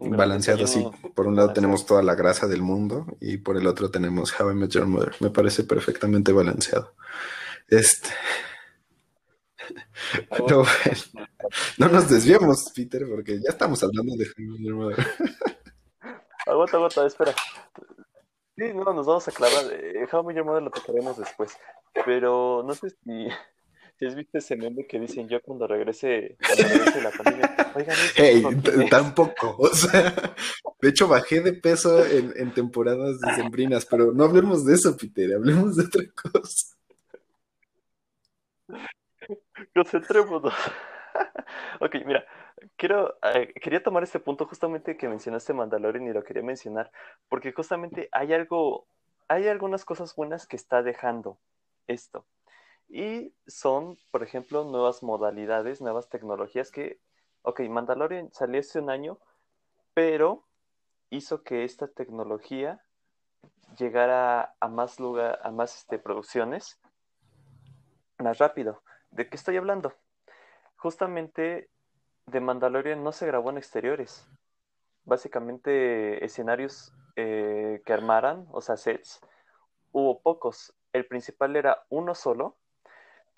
balanceado 0.00 0.64
así. 0.64 0.84
Por 1.14 1.26
un 1.26 1.36
lado 1.36 1.52
tenemos 1.52 1.86
toda 1.86 2.02
la 2.02 2.14
grasa 2.14 2.46
del 2.46 2.62
mundo 2.62 3.06
y 3.20 3.38
por 3.38 3.56
el 3.56 3.66
otro 3.66 3.90
tenemos 3.90 4.38
How 4.38 4.52
I 4.52 4.54
Met 4.54 4.70
Your 4.70 4.86
Mother. 4.86 5.14
Me 5.20 5.30
parece 5.30 5.64
perfectamente 5.64 6.32
balanceado. 6.32 6.94
Este, 7.68 8.08
pero 10.30 10.64
bueno, 10.64 11.28
no 11.78 11.88
nos 11.88 12.08
desviemos, 12.08 12.70
Peter, 12.74 13.06
porque 13.08 13.40
ya 13.40 13.50
estamos 13.50 13.82
hablando 13.82 14.16
de 14.16 14.24
How 14.24 14.32
I 14.38 14.46
Met 14.46 14.60
Your 14.60 14.74
Mother. 14.74 15.06
Aguanta, 16.46 16.78
aguanta, 16.78 17.06
espera. 17.06 17.34
Sí, 18.56 18.72
no, 18.74 18.92
nos 18.94 19.06
vamos 19.06 19.28
a 19.28 19.32
clavar. 19.32 19.66
Eh, 19.72 20.06
How 20.10 20.22
I 20.22 20.26
Met 20.26 20.36
Your 20.36 20.46
Mother 20.46 20.62
lo 20.62 20.70
tocaremos 20.70 21.18
después. 21.18 21.52
Pero 22.06 22.62
no 22.66 22.74
sé 22.74 22.90
si, 22.90 23.28
si 23.98 24.06
has 24.06 24.14
visto 24.14 24.38
ese 24.38 24.56
meme 24.56 24.86
que 24.86 25.00
dicen 25.00 25.28
yo 25.28 25.40
cuando 25.42 25.66
regrese, 25.66 26.36
cuando 26.46 26.64
regrese 26.74 27.02
la 27.02 27.10
pandemia. 27.10 27.56
Oigan, 27.74 27.96
¿este 27.96 28.22
Hey, 28.22 28.42
gordo 28.42 28.62
t- 28.62 28.70
quién 28.70 28.82
es?" 28.82 28.90
tampoco. 28.90 29.56
O 29.58 29.68
sea, 29.68 30.34
de 30.80 30.88
hecho 30.88 31.08
bajé 31.08 31.40
de 31.40 31.52
peso 31.54 32.04
en, 32.06 32.32
en 32.36 32.54
temporadas 32.54 33.20
decembrinas, 33.20 33.84
pero 33.86 34.12
no 34.12 34.24
hablemos 34.24 34.64
de 34.64 34.74
eso, 34.74 34.96
Peter, 34.96 35.34
hablemos 35.34 35.76
de 35.76 35.84
otra 35.84 36.02
cosa. 36.22 36.76
Concentrémonos. 39.74 40.54
Ok, 41.80 41.96
mira, 42.06 42.24
quiero, 42.76 43.16
eh, 43.34 43.52
quería 43.60 43.82
tomar 43.82 44.02
este 44.04 44.20
punto 44.20 44.46
justamente 44.46 44.96
que 44.96 45.08
mencionaste 45.08 45.52
Mandalorian 45.52 46.06
y 46.06 46.12
lo 46.12 46.22
quería 46.22 46.42
mencionar, 46.42 46.92
porque 47.28 47.52
justamente 47.52 48.08
hay 48.12 48.32
algo, 48.32 48.86
hay 49.26 49.48
algunas 49.48 49.84
cosas 49.84 50.14
buenas 50.14 50.46
que 50.46 50.56
está 50.56 50.82
dejando 50.82 51.38
esto. 51.88 52.24
Y 52.88 53.34
son, 53.46 53.98
por 54.10 54.22
ejemplo, 54.22 54.64
nuevas 54.64 55.02
modalidades, 55.02 55.80
nuevas 55.80 56.08
tecnologías 56.08 56.70
que, 56.70 57.00
ok, 57.42 57.60
Mandalorian 57.68 58.32
salió 58.32 58.60
hace 58.60 58.80
un 58.80 58.90
año, 58.90 59.18
pero 59.94 60.46
hizo 61.10 61.42
que 61.42 61.64
esta 61.64 61.88
tecnología 61.88 62.82
llegara 63.76 64.54
a 64.60 64.68
más 64.68 64.98
lugar, 64.98 65.38
a 65.42 65.50
más 65.50 65.76
este, 65.76 65.98
producciones 65.98 66.80
más 68.18 68.38
rápido. 68.38 68.82
¿De 69.10 69.28
qué 69.28 69.36
estoy 69.36 69.56
hablando? 69.56 69.94
Justamente 70.76 71.70
de 72.26 72.40
Mandalorian 72.40 73.02
no 73.02 73.12
se 73.12 73.26
grabó 73.26 73.50
en 73.50 73.58
exteriores. 73.58 74.26
Básicamente 75.04 76.24
escenarios 76.24 76.92
eh, 77.16 77.82
que 77.84 77.92
armaran, 77.92 78.46
o 78.50 78.60
sea, 78.60 78.76
sets, 78.76 79.20
hubo 79.92 80.20
pocos. 80.20 80.74
El 80.92 81.06
principal 81.06 81.56
era 81.56 81.84
uno 81.88 82.14
solo, 82.14 82.57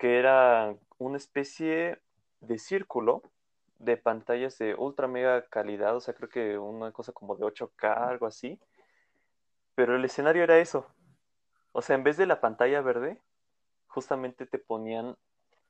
que 0.01 0.17
era 0.17 0.75
una 0.97 1.17
especie 1.17 1.99
de 2.39 2.57
círculo 2.57 3.21
de 3.77 3.97
pantallas 3.97 4.57
de 4.57 4.73
ultra 4.73 5.07
mega 5.07 5.45
calidad, 5.45 5.95
o 5.95 6.01
sea, 6.01 6.15
creo 6.15 6.27
que 6.27 6.57
una 6.57 6.91
cosa 6.91 7.11
como 7.11 7.35
de 7.35 7.45
8K, 7.45 8.09
algo 8.09 8.25
así. 8.25 8.59
Pero 9.75 9.95
el 9.95 10.03
escenario 10.03 10.41
era 10.41 10.57
eso. 10.57 10.87
O 11.71 11.83
sea, 11.83 11.95
en 11.95 12.03
vez 12.03 12.17
de 12.17 12.25
la 12.25 12.41
pantalla 12.41 12.81
verde, 12.81 13.21
justamente 13.85 14.47
te 14.47 14.57
ponían 14.57 15.17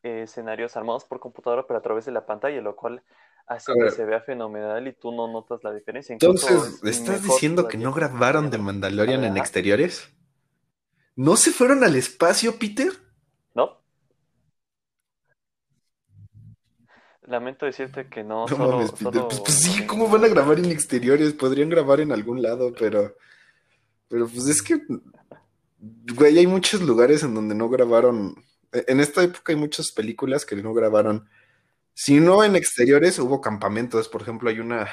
eh, 0.01 0.21
escenarios 0.21 0.77
armados 0.77 1.03
por 1.03 1.19
computadora, 1.19 1.67
pero 1.67 1.79
a 1.79 1.83
través 1.83 2.05
de 2.05 2.13
la 2.13 2.25
pantalla, 2.25 2.61
lo 2.61 2.77
cual 2.77 3.03
hace 3.47 3.73
que 3.73 3.91
se 3.91 4.05
vea 4.05 4.21
fenomenal 4.21 4.87
y 4.87 4.93
tú 4.93 5.11
no 5.11 5.27
notas 5.27 5.61
la 5.65 5.73
diferencia. 5.73 6.13
Incluso 6.13 6.47
Entonces, 6.47 6.83
es 6.85 6.99
¿estás 7.01 7.21
diciendo 7.21 7.67
que 7.67 7.77
no 7.77 7.91
grabaron 7.91 8.49
de 8.49 8.59
Mandalorian. 8.59 9.25
En 9.25 9.35
exteriores? 9.35 10.09
¿No 11.17 11.35
se 11.35 11.51
fueron 11.51 11.83
al 11.83 11.97
espacio, 11.97 12.57
Peter? 12.57 12.93
¿No? 13.53 13.81
Lamento 17.27 17.65
decirte 17.65 18.07
que 18.09 18.23
no, 18.23 18.47
No 18.57 18.57
solo, 18.57 18.77
mames, 18.77 18.91
solo 18.97 19.27
Pues, 19.27 19.39
pues 19.41 19.53
sí, 19.53 19.85
¿cómo 19.85 20.07
van 20.09 20.23
a 20.25 20.27
grabar 20.27 20.59
en 20.59 20.65
exteriores? 20.71 21.33
Podrían 21.33 21.69
grabar 21.69 21.99
en 21.99 22.11
algún 22.11 22.41
lado, 22.41 22.73
pero. 22.77 23.15
Pero 24.09 24.27
pues 24.27 24.47
es 24.47 24.61
que. 24.61 24.79
Güey, 26.15 26.37
hay 26.37 26.47
muchos 26.47 26.81
lugares 26.81 27.23
en 27.23 27.33
donde 27.33 27.55
no 27.55 27.69
grabaron. 27.69 28.35
e, 28.71 28.85
En 28.87 28.99
esta 28.99 29.23
época 29.23 29.51
hay 29.53 29.57
muchas 29.59 29.91
películas 29.91 30.45
que 30.45 30.55
no 30.55 30.73
grabaron. 30.73 31.27
Si 31.93 32.19
no 32.19 32.43
en 32.43 32.55
exteriores, 32.55 33.19
hubo 33.19 33.41
campamentos. 33.41 34.07
Por 34.09 34.21
ejemplo, 34.21 34.49
hay 34.49 34.59
una. 34.59 34.87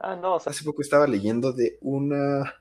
Ah, 0.00 0.16
no, 0.16 0.36
o 0.36 0.40
sea, 0.40 0.50
Hace 0.50 0.64
poco 0.64 0.82
estaba 0.82 1.06
leyendo 1.06 1.52
de 1.52 1.78
una. 1.80 2.54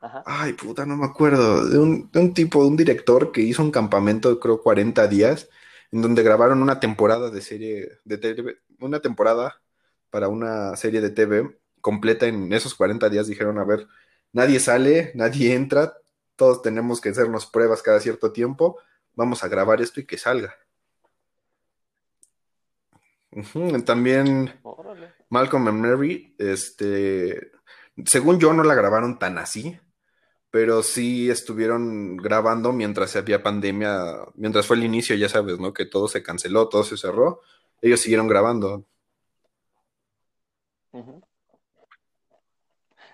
ajá. 0.00 0.26
Ay, 0.26 0.52
puta, 0.54 0.86
no 0.86 0.96
me 0.96 1.06
acuerdo. 1.06 1.68
De 1.68 1.78
un, 1.78 2.10
de 2.12 2.20
un 2.20 2.34
tipo, 2.34 2.62
de 2.62 2.68
un 2.68 2.76
director 2.76 3.32
que 3.32 3.40
hizo 3.42 3.62
un 3.62 3.70
campamento, 3.70 4.38
creo, 4.40 4.62
40 4.62 5.06
días, 5.08 5.48
en 5.92 6.02
donde 6.02 6.22
grabaron 6.22 6.62
una 6.62 6.80
temporada 6.80 7.30
de 7.30 7.40
serie 7.40 7.98
de 8.04 8.18
TV, 8.18 8.58
una 8.80 9.00
temporada 9.00 9.60
para 10.10 10.28
una 10.28 10.76
serie 10.76 11.00
de 11.00 11.10
TV 11.10 11.58
completa 11.80 12.26
en 12.26 12.52
esos 12.52 12.74
40 12.74 13.08
días. 13.08 13.26
Dijeron, 13.26 13.58
a 13.58 13.64
ver, 13.64 13.86
nadie 14.32 14.60
sale, 14.60 15.12
nadie 15.14 15.54
entra, 15.54 15.94
todos 16.36 16.62
tenemos 16.62 17.00
que 17.00 17.10
hacernos 17.10 17.46
pruebas 17.46 17.82
cada 17.82 18.00
cierto 18.00 18.32
tiempo. 18.32 18.78
Vamos 19.14 19.42
a 19.42 19.48
grabar 19.48 19.80
esto 19.80 20.00
y 20.00 20.06
que 20.06 20.18
salga. 20.18 20.54
También 23.84 24.58
Órale. 24.62 25.12
Malcolm 25.28 25.68
and 25.68 25.80
Mary, 25.80 26.34
este, 26.38 27.52
según 28.06 28.38
yo 28.38 28.52
no 28.52 28.62
la 28.64 28.74
grabaron 28.74 29.18
tan 29.18 29.38
así, 29.38 29.78
pero 30.50 30.82
sí 30.82 31.30
estuvieron 31.30 32.16
grabando 32.16 32.72
mientras 32.72 33.14
había 33.16 33.42
pandemia, 33.42 34.02
mientras 34.34 34.66
fue 34.66 34.76
el 34.76 34.84
inicio, 34.84 35.14
ya 35.16 35.28
sabes, 35.28 35.58
¿no? 35.58 35.72
Que 35.72 35.86
todo 35.86 36.08
se 36.08 36.22
canceló, 36.22 36.68
todo 36.68 36.84
se 36.84 36.96
cerró. 36.96 37.40
Ellos 37.82 38.00
siguieron 38.00 38.28
grabando. 38.28 38.84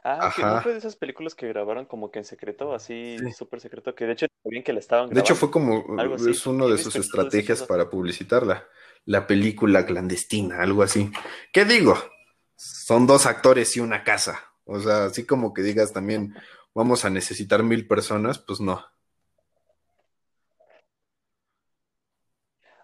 Ah, 0.06 0.30
que 0.36 0.42
no 0.42 0.60
fue 0.60 0.72
de 0.72 0.78
esas 0.78 0.96
películas 0.96 1.34
que 1.34 1.48
grabaron 1.48 1.86
como 1.86 2.10
que 2.10 2.18
en 2.18 2.26
secreto, 2.26 2.74
así 2.74 3.16
Sí. 3.18 3.32
súper 3.32 3.60
secreto, 3.60 3.94
que 3.94 4.04
de 4.04 4.12
hecho 4.12 4.26
bien 4.44 4.62
que 4.62 4.72
la 4.74 4.78
estaban 4.80 5.08
De 5.08 5.20
hecho, 5.20 5.34
grabando. 5.34 5.40
fue 5.40 5.50
como, 5.50 5.98
Algo 5.98 6.14
así. 6.16 6.30
es 6.30 6.46
uno 6.46 6.66
Sí, 6.66 6.72
de 6.72 6.78
sus 6.78 6.96
estrategias 6.96 7.62
para 7.62 7.88
publicitarla. 7.88 8.66
La 9.06 9.26
película 9.26 9.86
clandestina, 9.86 10.62
algo 10.62 10.82
así. 10.82 11.10
¿Qué 11.52 11.64
digo? 11.64 11.96
Son 12.56 13.06
dos 13.06 13.24
actores 13.26 13.76
y 13.76 13.80
una 13.80 14.04
casa. 14.04 14.40
O 14.64 14.78
sea, 14.80 15.06
así 15.06 15.24
como 15.26 15.54
que 15.54 15.62
digas 15.62 15.92
también, 15.92 16.34
vamos 16.74 17.04
a 17.04 17.10
necesitar 17.10 17.62
mil 17.62 17.86
personas, 17.86 18.38
pues 18.38 18.60
no. 18.60 18.84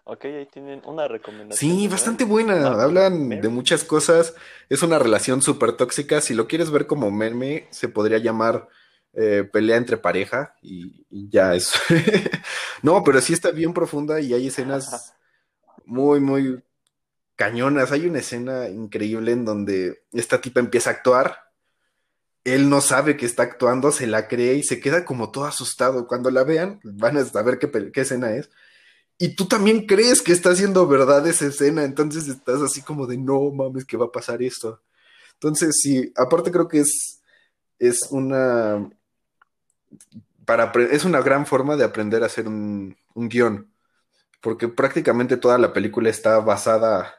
Ok, 0.03 0.25
ahí 0.25 0.45
tienen 0.47 0.81
una 0.85 1.07
recomendación. 1.07 1.57
Sí, 1.71 1.87
bastante 1.87 2.25
buena. 2.25 2.67
Hablan 2.67 3.29
de 3.29 3.49
muchas 3.49 3.83
cosas. 3.83 4.35
Es 4.67 4.83
una 4.83 4.99
relación 4.99 5.41
súper 5.41 5.73
tóxica. 5.73 6.19
Si 6.21 6.33
lo 6.33 6.47
quieres 6.47 6.71
ver 6.71 6.87
como 6.87 7.11
meme, 7.11 7.67
se 7.69 7.87
podría 7.87 8.17
llamar 8.17 8.67
eh, 9.13 9.47
pelea 9.49 9.77
entre 9.77 9.97
pareja 9.97 10.55
y, 10.61 11.05
y 11.09 11.29
ya 11.29 11.53
es. 11.53 11.71
no, 12.81 13.03
pero 13.03 13.21
sí 13.21 13.33
está 13.33 13.51
bien 13.51 13.73
profunda 13.73 14.19
y 14.19 14.33
hay 14.33 14.47
escenas 14.47 15.13
muy, 15.85 16.19
muy 16.19 16.61
cañonas. 17.35 17.91
Hay 17.91 18.05
una 18.07 18.19
escena 18.19 18.67
increíble 18.69 19.31
en 19.31 19.45
donde 19.45 20.03
esta 20.11 20.41
tipa 20.41 20.59
empieza 20.59 20.89
a 20.89 20.93
actuar. 20.93 21.50
Él 22.43 22.69
no 22.69 22.81
sabe 22.81 23.17
que 23.17 23.25
está 23.25 23.43
actuando, 23.43 23.91
se 23.91 24.07
la 24.07 24.27
cree 24.27 24.55
y 24.55 24.63
se 24.63 24.79
queda 24.79 25.05
como 25.05 25.31
todo 25.31 25.45
asustado. 25.45 26.07
Cuando 26.07 26.31
la 26.31 26.43
vean, 26.43 26.79
van 26.83 27.17
a 27.17 27.25
saber 27.25 27.59
qué, 27.59 28.01
escena 28.01 28.35
es. 28.35 28.49
Y 29.17 29.35
tú 29.35 29.47
también 29.47 29.85
crees 29.85 30.21
que 30.21 30.31
está 30.31 30.49
haciendo 30.51 30.87
verdad 30.87 31.27
esa 31.27 31.45
escena, 31.45 31.83
entonces 31.83 32.27
estás 32.27 32.61
así 32.61 32.81
como 32.81 33.05
de 33.05 33.17
no 33.17 33.51
mames 33.51 33.85
que 33.85 33.97
va 33.97 34.05
a 34.05 34.11
pasar 34.11 34.41
esto. 34.41 34.81
Entonces, 35.33 35.79
sí, 35.81 36.11
aparte 36.15 36.51
creo 36.51 36.67
que 36.67 36.79
es, 36.79 37.21
es 37.79 38.07
una 38.11 38.89
para 40.45 40.71
es 40.91 41.05
una 41.05 41.21
gran 41.21 41.45
forma 41.45 41.75
de 41.77 41.83
aprender 41.83 42.23
a 42.23 42.27
hacer 42.27 42.47
un, 42.47 42.97
un 43.13 43.29
guion. 43.29 43.71
Porque 44.41 44.67
prácticamente 44.67 45.37
toda 45.37 45.57
la 45.57 45.71
película 45.71 46.09
está 46.09 46.39
basada, 46.39 47.13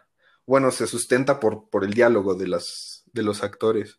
bueno, 0.44 0.70
se 0.72 0.86
sustenta 0.86 1.38
por, 1.40 1.70
por 1.70 1.84
el 1.84 1.94
diálogo 1.94 2.34
de 2.34 2.48
las, 2.48 3.04
de 3.12 3.22
los 3.22 3.44
actores. 3.44 3.98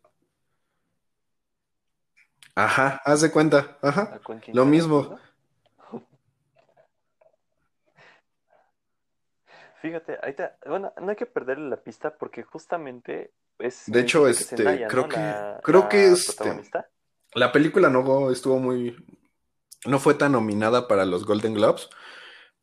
Ajá, 2.56 3.02
haz 3.04 3.22
de 3.22 3.32
cuenta, 3.32 3.78
ajá. 3.82 4.20
Lo 4.52 4.66
mismo. 4.66 5.18
Fíjate, 9.82 10.18
ahí 10.22 10.34
te- 10.34 10.52
bueno, 10.66 10.94
no 11.02 11.10
hay 11.10 11.16
que 11.16 11.26
perderle 11.26 11.70
la 11.70 11.78
pista 11.78 12.16
porque 12.18 12.44
justamente 12.44 13.34
es 13.60 13.84
De 13.88 14.00
hecho, 14.00 14.26
que 14.26 14.32
este, 14.32 14.56
Zendaya, 14.56 14.88
creo 14.88 15.04
¿no? 15.04 15.10
que- 15.10 15.18
La- 15.18 15.60
creo 15.62 15.90
que, 15.90 16.08
la 16.08 16.14
este, 16.14 16.34
protagonista. 16.34 16.90
La 17.34 17.52
película 17.52 17.90
no 17.90 18.32
estuvo 18.32 18.60
muy. 18.60 18.96
No 19.86 20.00
fue 20.00 20.14
tan 20.14 20.32
nominada 20.32 20.88
para 20.88 21.06
los 21.06 21.26
Golden 21.26 21.56
Globes, 21.56 21.90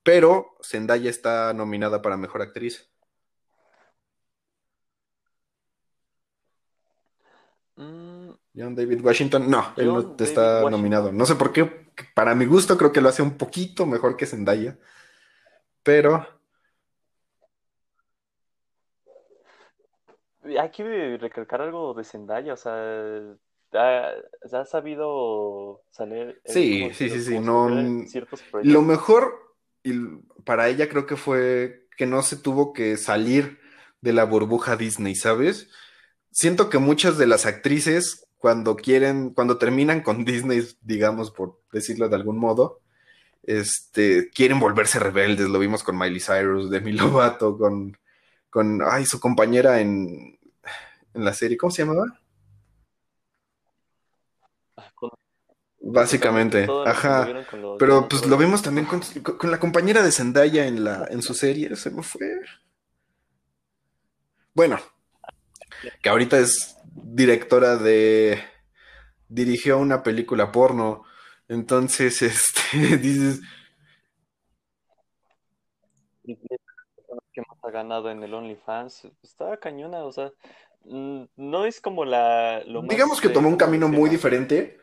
pero 0.02 0.56
Zendaya 0.62 1.10
está 1.10 1.52
nominada 1.52 2.00
para 2.00 2.16
mejor 2.16 2.40
actriz. 2.40 2.89
John 8.54 8.74
David 8.74 9.00
Washington, 9.04 9.50
no, 9.50 9.72
él 9.76 9.86
no 9.86 10.02
David 10.02 10.20
está 10.20 10.64
Washington. 10.64 10.70
nominado. 10.70 11.12
No 11.12 11.26
sé 11.26 11.36
por 11.36 11.52
qué, 11.52 11.90
para 12.14 12.34
mi 12.34 12.46
gusto 12.46 12.76
creo 12.76 12.92
que 12.92 13.00
lo 13.00 13.08
hace 13.08 13.22
un 13.22 13.36
poquito 13.36 13.86
mejor 13.86 14.16
que 14.16 14.26
Zendaya, 14.26 14.78
pero 15.82 16.26
hay 20.58 20.70
que 20.70 21.18
recalcar 21.20 21.62
algo 21.62 21.94
de 21.94 22.04
Zendaya, 22.04 22.54
o 22.54 22.56
sea, 22.56 22.74
ha, 23.72 24.12
ha 24.52 24.64
sabido 24.64 25.82
salir. 25.90 26.40
Sí, 26.44 26.82
¿cómo 26.82 26.94
sí, 26.94 27.10
sí, 27.10 27.20
sí, 27.22 27.38
no, 27.38 27.68
lo 28.62 28.82
mejor 28.82 29.56
y 29.82 29.92
para 30.44 30.68
ella 30.68 30.88
creo 30.88 31.06
que 31.06 31.16
fue 31.16 31.86
que 31.96 32.06
no 32.06 32.22
se 32.22 32.36
tuvo 32.36 32.72
que 32.72 32.96
salir 32.96 33.58
de 34.00 34.12
la 34.12 34.24
burbuja 34.24 34.76
Disney, 34.76 35.14
¿sabes? 35.14 35.70
Siento 36.32 36.70
que 36.70 36.78
muchas 36.78 37.18
de 37.18 37.26
las 37.26 37.46
actrices 37.46 38.26
cuando 38.40 38.74
quieren, 38.74 39.30
cuando 39.30 39.58
terminan 39.58 40.02
con 40.02 40.24
Disney, 40.24 40.66
digamos, 40.80 41.30
por 41.30 41.60
decirlo 41.72 42.08
de 42.08 42.16
algún 42.16 42.38
modo, 42.38 42.80
este, 43.42 44.30
quieren 44.30 44.58
volverse 44.58 44.98
rebeldes. 44.98 45.48
Lo 45.48 45.58
vimos 45.58 45.82
con 45.84 45.96
Miley 45.98 46.20
Cyrus, 46.20 46.70
Demi 46.70 46.92
Lovato, 46.92 47.56
con, 47.58 47.96
con, 48.48 48.80
ay, 48.82 49.04
su 49.04 49.20
compañera 49.20 49.80
en, 49.80 50.38
en 51.14 51.24
la 51.24 51.34
serie, 51.34 51.58
¿cómo 51.58 51.70
se 51.70 51.84
llamaba? 51.84 52.06
Ah, 54.76 54.90
con- 54.94 55.10
Básicamente, 55.82 56.66
ajá. 56.86 57.26
los 57.52 57.78
Pero 57.78 58.08
pues 58.08 58.26
lo 58.26 58.36
vimos 58.38 58.62
también 58.62 58.86
con, 58.86 59.00
con 59.22 59.50
la 59.50 59.58
compañera 59.60 60.02
de 60.02 60.12
Zendaya 60.12 60.66
en 60.66 60.84
la, 60.84 61.06
en 61.10 61.20
su 61.22 61.34
serie, 61.34 61.74
se 61.76 61.90
me 61.90 62.02
fue. 62.02 62.40
Bueno, 64.54 64.78
que 66.02 66.08
ahorita 66.08 66.38
es 66.38 66.76
directora 66.94 67.76
de, 67.76 68.42
dirigió 69.28 69.78
una 69.78 70.02
película 70.02 70.52
porno, 70.52 71.04
entonces, 71.48 72.22
este, 72.22 72.96
dices, 72.98 73.40
que 77.32 77.42
más 77.42 77.58
ha 77.62 77.70
ganado 77.70 78.10
en 78.10 78.22
el 78.22 78.34
OnlyFans. 78.34 79.08
Está 79.22 79.56
cañona, 79.58 80.04
o 80.04 80.12
sea, 80.12 80.32
no 80.84 81.66
es 81.66 81.80
como 81.80 82.04
la 82.04 82.62
lo 82.64 82.82
más 82.82 82.90
digamos 82.90 83.20
que 83.20 83.28
tomó 83.28 83.48
un 83.48 83.54
¿cómo 83.54 83.58
camino 83.58 83.88
muy 83.88 84.08
diferente, 84.08 84.78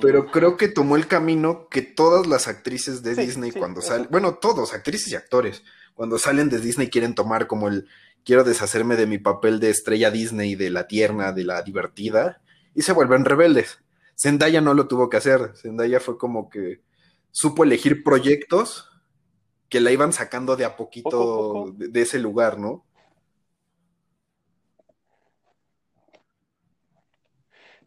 pero 0.00 0.26
creo 0.26 0.56
que 0.56 0.68
tomó 0.68 0.96
el 0.96 1.06
camino 1.06 1.68
que 1.68 1.82
todas 1.82 2.26
las 2.26 2.48
actrices 2.48 3.02
de 3.02 3.14
Sí, 3.14 3.22
Disney 3.22 3.50
sí, 3.50 3.58
cuando 3.58 3.80
salen, 3.80 4.08
bueno, 4.10 4.36
todos, 4.36 4.72
actrices 4.72 5.10
y 5.12 5.16
actores, 5.16 5.64
cuando 5.94 6.18
salen 6.18 6.48
de 6.48 6.58
Disney 6.58 6.88
quieren 6.88 7.14
tomar 7.14 7.46
como 7.46 7.68
el, 7.68 7.86
quiero 8.24 8.44
deshacerme 8.44 8.96
de 8.96 9.06
mi 9.06 9.18
papel 9.18 9.60
de 9.60 9.70
estrella 9.70 10.10
Disney, 10.10 10.54
de 10.54 10.70
la 10.70 10.86
tierna, 10.86 11.32
de 11.32 11.44
la 11.44 11.62
divertida, 11.62 12.42
y 12.74 12.82
se 12.82 12.92
vuelven 12.92 13.24
rebeldes. 13.24 13.82
Zendaya 14.16 14.60
no 14.60 14.74
lo 14.74 14.88
tuvo 14.88 15.08
que 15.08 15.16
hacer, 15.16 15.56
Zendaya 15.56 16.00
fue 16.00 16.18
como 16.18 16.48
que 16.48 16.80
supo 17.30 17.64
elegir 17.64 18.02
proyectos 18.04 18.88
que 19.68 19.80
la 19.80 19.90
iban 19.90 20.12
sacando 20.12 20.56
de 20.56 20.64
a 20.64 20.76
poquito 20.76 21.10
Poco 21.10 21.22
a 21.22 21.64
poco. 21.64 21.72
De, 21.72 21.88
de 21.88 22.02
ese 22.02 22.18
lugar, 22.18 22.58
¿no? 22.58 22.84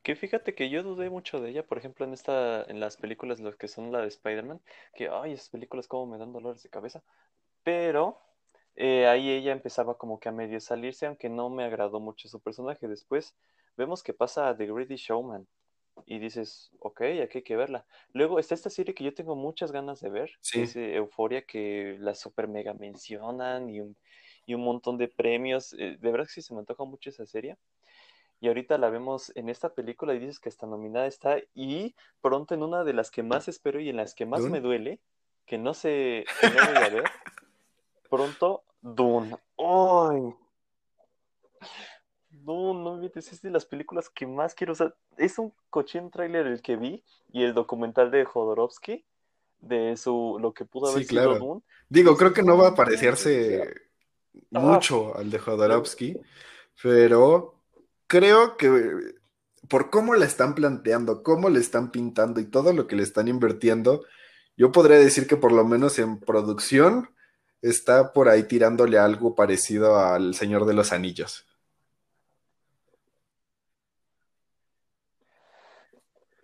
Que 0.06 0.16
fíjate 0.16 0.54
que 0.54 0.70
yo 0.70 0.84
dudé 0.84 1.10
mucho 1.10 1.42
de 1.42 1.50
ella, 1.50 1.66
por 1.66 1.80
ejemplo, 1.80 2.06
en 2.06 2.14
esta, 2.14 2.64
en 2.64 2.80
las 2.80 2.96
películas, 2.96 3.40
lo 3.40 3.58
que 3.58 3.68
son 3.68 3.92
la 3.92 4.02
de 4.02 4.08
Spider-Man, 4.08 4.62
que, 4.94 5.10
ay, 5.10 5.34
esas 5.34 5.50
películas 5.50 5.88
como 5.88 6.06
me 6.06 6.20
dan 6.20 6.32
dolores 6.32 6.62
de 6.62 6.70
cabeza, 6.70 7.02
pero 7.66 8.22
eh, 8.76 9.08
ahí 9.08 9.30
ella 9.32 9.52
empezaba 9.52 9.98
como 9.98 10.20
que 10.20 10.30
a 10.30 10.32
medio 10.32 10.62
salirse, 10.62 11.08
aunque 11.08 11.28
no 11.30 11.50
me 11.50 11.64
agradó 11.66 12.00
mucho 12.00 12.30
su 12.30 12.40
personaje. 12.40 12.88
Después 12.88 13.36
vemos 13.76 14.04
que 14.04 14.14
pasa 14.14 14.48
a 14.48 14.56
The 14.56 14.68
Greedy 14.68 14.96
Showman 14.96 15.48
y 16.06 16.20
dices, 16.20 16.72
ok, 16.80 17.02
aquí 17.24 17.40
hay 17.40 17.44
que 17.44 17.56
verla. 17.56 17.86
Luego 18.14 18.38
está 18.38 18.54
esta 18.54 18.70
serie 18.70 18.94
que 18.94 19.04
yo 19.04 19.14
tengo 19.14 19.36
muchas 19.36 19.72
ganas 19.72 20.00
de 20.00 20.10
ver, 20.10 20.32
Sí. 20.42 20.62
es 20.62 20.76
eh, 20.76 20.96
Euforia, 20.96 21.42
que 21.42 21.98
la 22.00 22.14
super 22.14 22.48
mega 22.48 22.74
mencionan 22.74 23.70
y 23.70 23.82
un, 23.82 23.98
y 24.46 24.54
un 24.54 24.62
montón 24.64 24.98
de 24.98 25.08
premios. 25.08 25.74
Eh, 25.74 25.98
de 26.00 26.12
verdad 26.12 26.26
que 26.28 26.34
sí 26.34 26.42
se 26.44 26.54
me 26.54 26.60
antoja 26.60 26.84
mucho 26.86 27.10
esa 27.10 27.26
serie. 27.26 27.58
Y 28.42 28.48
ahorita 28.50 28.78
la 28.78 28.90
vemos 28.92 29.32
en 29.36 29.50
esta 29.50 29.74
película 29.74 30.14
y 30.14 30.20
dices 30.20 30.40
que 30.40 30.50
hasta 30.50 30.68
nominada 30.68 31.08
está. 31.08 31.38
Y 31.56 31.96
pronto 32.22 32.54
en 32.54 32.62
una 32.62 32.84
de 32.84 32.94
las 32.94 33.10
que 33.10 33.24
más 33.24 33.48
espero 33.48 33.80
y 33.80 33.90
en 33.90 33.96
las 33.96 34.14
que 34.14 34.28
más 34.28 34.42
me 34.44 34.60
duele, 34.60 35.00
que 35.46 35.58
no 35.58 35.74
sé, 35.74 36.26
que 36.42 36.50
no 36.50 36.56
voy 36.68 36.76
a 36.84 36.90
ver, 36.90 37.04
pronto 38.10 38.64
Dune. 38.82 39.36
¡Ay! 39.58 40.34
No, 42.30 42.74
no 42.74 43.02
es 43.04 43.42
de 43.42 43.50
las 43.50 43.66
películas 43.66 44.10
que 44.10 44.28
más 44.28 44.54
quiero. 44.54 44.74
O 44.74 44.76
sea, 44.76 44.94
es 45.18 45.40
un 45.40 45.54
cochín 45.70 46.12
tráiler 46.12 46.46
el 46.48 46.62
que 46.62 46.76
vi 46.76 47.04
y 47.32 47.44
el 47.44 47.54
documental 47.54 48.12
de 48.12 48.26
Jodorowsky 48.26 49.06
de 49.60 49.98
su 49.98 50.38
lo 50.40 50.54
que 50.54 50.66
pudo 50.66 50.90
haber 50.90 51.04
Sí, 51.04 51.10
sido 51.10 51.24
claro. 51.24 51.40
Dune. 51.40 51.62
Digo, 51.90 52.16
creo 52.18 52.34
que 52.34 52.44
no 52.44 52.58
va 52.58 52.70
a 52.70 52.76
parecerse 52.76 53.64
Ah. 54.54 54.60
mucho 54.60 55.16
al 55.18 55.32
de 55.32 55.40
Jodorowsky, 55.40 56.18
pero 56.84 57.56
creo 58.08 58.58
que 58.58 58.92
por 59.70 59.90
cómo 59.90 60.14
la 60.16 60.26
están 60.26 60.56
planteando, 60.56 61.24
cómo 61.24 61.50
le 61.50 61.60
están 61.60 61.92
pintando 61.92 62.40
y 62.40 62.46
todo 62.46 62.74
lo 62.74 62.86
que 62.88 62.96
le 62.96 63.04
están 63.04 63.28
invirtiendo, 63.28 64.04
yo 64.58 64.72
podría 64.72 64.98
decir 64.98 65.26
que 65.28 65.38
por 65.38 65.52
lo 65.52 65.66
menos 65.66 65.98
en 66.00 66.20
producción 66.20 67.10
está 67.70 68.14
por 68.14 68.30
ahí 68.30 68.44
tirándole 68.44 68.98
algo 68.98 69.36
parecido 69.36 69.98
al 70.00 70.34
Señor 70.36 70.66
de 70.66 70.74
los 70.74 70.92
Anillos. 70.94 71.46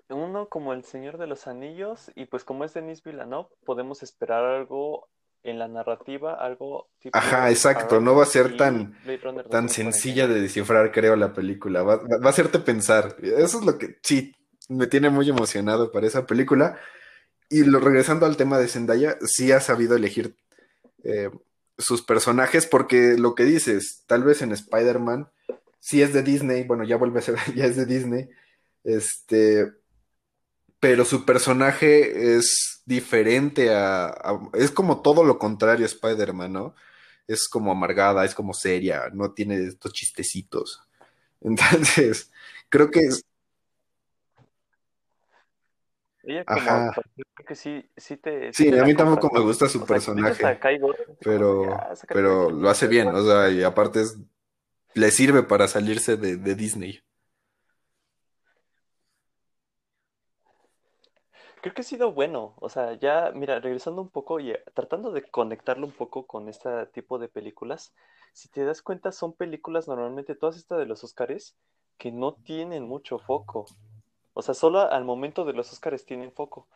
Uno 0.09 0.49
como 0.49 0.73
El 0.73 0.83
Señor 0.83 1.17
de 1.17 1.27
los 1.27 1.47
Anillos 1.47 2.11
y 2.15 2.25
pues 2.25 2.43
como 2.43 2.65
es 2.65 2.73
Denis 2.73 3.01
Villeneuve, 3.03 3.47
podemos 3.65 4.03
esperar 4.03 4.43
algo 4.43 5.07
en 5.43 5.57
la 5.57 5.67
narrativa, 5.69 6.33
algo 6.33 6.89
tipo 6.99 7.17
Ajá, 7.17 7.49
exacto, 7.49 7.99
no 8.01 8.13
va 8.15 8.23
a 8.23 8.27
ser 8.27 8.57
tan, 8.57 8.93
tan 8.93 8.95
2049. 9.05 9.69
sencilla 9.69 10.27
de 10.27 10.41
descifrar, 10.41 10.91
creo, 10.91 11.15
la 11.15 11.33
película. 11.33 11.81
Va, 11.81 11.95
va- 11.95 12.17
va 12.21 12.27
a 12.27 12.29
hacerte 12.29 12.59
pensar. 12.59 13.15
Eso 13.23 13.59
es 13.59 13.65
lo 13.65 13.77
que 13.77 13.97
sí 14.03 14.35
me 14.69 14.85
tiene 14.87 15.09
muy 15.09 15.29
emocionado 15.29 15.91
para 15.91 16.07
esa 16.07 16.25
película. 16.25 16.77
Y 17.49 17.63
lo, 17.63 17.79
regresando 17.79 18.25
al 18.25 18.37
tema 18.37 18.57
de 18.59 18.67
Zendaya, 18.67 19.17
sí 19.25 19.51
ha 19.51 19.61
sabido 19.61 19.95
elegir 19.95 20.35
eh, 21.03 21.29
sus 21.77 22.01
personajes, 22.03 22.67
porque 22.67 23.15
lo 23.17 23.35
que 23.35 23.43
dices, 23.45 24.03
tal 24.07 24.23
vez 24.23 24.41
en 24.41 24.51
Spider-Man, 24.51 25.29
sí 25.79 26.01
es 26.01 26.13
de 26.13 26.23
Disney, 26.23 26.63
bueno, 26.63 26.83
ya 26.83 26.97
vuelve 26.97 27.19
a 27.19 27.21
ser, 27.23 27.37
ya 27.55 27.65
es 27.65 27.75
de 27.75 27.85
Disney, 27.85 28.29
este, 28.83 29.71
pero 30.79 31.05
su 31.05 31.25
personaje 31.25 32.35
es 32.37 32.81
diferente 32.85 33.73
a, 33.73 34.07
a- 34.07 34.49
es 34.53 34.71
como 34.71 35.01
todo 35.01 35.23
lo 35.23 35.37
contrario 35.39 35.85
a 35.85 35.87
Spider-Man, 35.87 36.53
¿no? 36.53 36.75
Es 37.27 37.47
como 37.47 37.71
amargada, 37.71 38.25
es 38.25 38.33
como 38.35 38.53
seria, 38.53 39.09
no 39.13 39.31
tiene 39.33 39.57
estos 39.67 39.93
chistecitos. 39.93 40.81
Entonces, 41.41 42.31
creo 42.69 42.91
que 42.91 43.01
es, 43.01 43.25
Ella 46.23 46.45
como 46.45 46.67
Ajá. 46.67 46.91
creo 47.35 47.45
que 47.47 47.55
sí, 47.55 47.89
sí 47.97 48.17
te, 48.17 48.51
Sí, 48.53 48.69
te 48.69 48.79
a 48.79 48.83
mí 48.83 48.95
tampoco 48.95 49.29
me 49.33 49.41
gusta 49.41 49.67
su 49.69 49.81
O 49.81 49.85
personaje, 49.85 50.59
pero, 51.23 51.73
"Ah, 51.73 51.93
pero 52.07 52.49
de 52.49 52.51
aquí". 52.51 52.61
lo 52.61 52.69
hace 52.69 52.87
bien, 52.87 53.07
o 53.09 53.23
sea, 53.23 53.49
y 53.49 53.63
aparte 53.63 54.01
es, 54.01 54.17
le 54.95 55.11
sirve 55.11 55.43
para 55.43 55.67
salirse 55.67 56.17
de, 56.17 56.37
de 56.37 56.55
Disney. 56.55 57.01
Creo 61.61 61.73
que 61.73 61.81
ha 61.81 61.83
sido 61.85 62.11
bueno, 62.11 62.55
o 62.59 62.67
sea, 62.69 62.93
ya, 62.99 63.31
mira, 63.33 63.59
regresando 63.59 64.01
un 64.01 64.09
poco 64.09 64.39
y 64.41 64.51
eh, 64.51 64.63
tratando 64.73 65.11
de 65.11 65.23
conectarlo 65.23 65.85
un 65.85 65.93
poco 65.93 66.25
con 66.27 66.49
este 66.49 66.87
tipo 66.87 67.19
de 67.19 67.29
películas, 67.29 67.93
si 68.33 68.49
te 68.49 68.65
das 68.65 68.81
cuenta, 68.81 69.11
son 69.11 69.33
películas 69.33 69.87
normalmente, 69.87 70.35
todas 70.35 70.57
estas 70.57 70.79
de 70.79 70.85
los 70.85 71.03
Óscares, 71.03 71.55
que 71.97 72.11
no 72.11 72.33
tienen 72.35 72.83
mucho 72.87 73.19
foco. 73.19 73.65
O 74.41 74.43
sea, 74.43 74.55
solo 74.55 74.91
al 74.91 75.05
momento 75.05 75.45
de 75.45 75.53
los 75.53 75.71
Óscares 75.71 76.03
tienen 76.03 76.31
foco. 76.31 76.67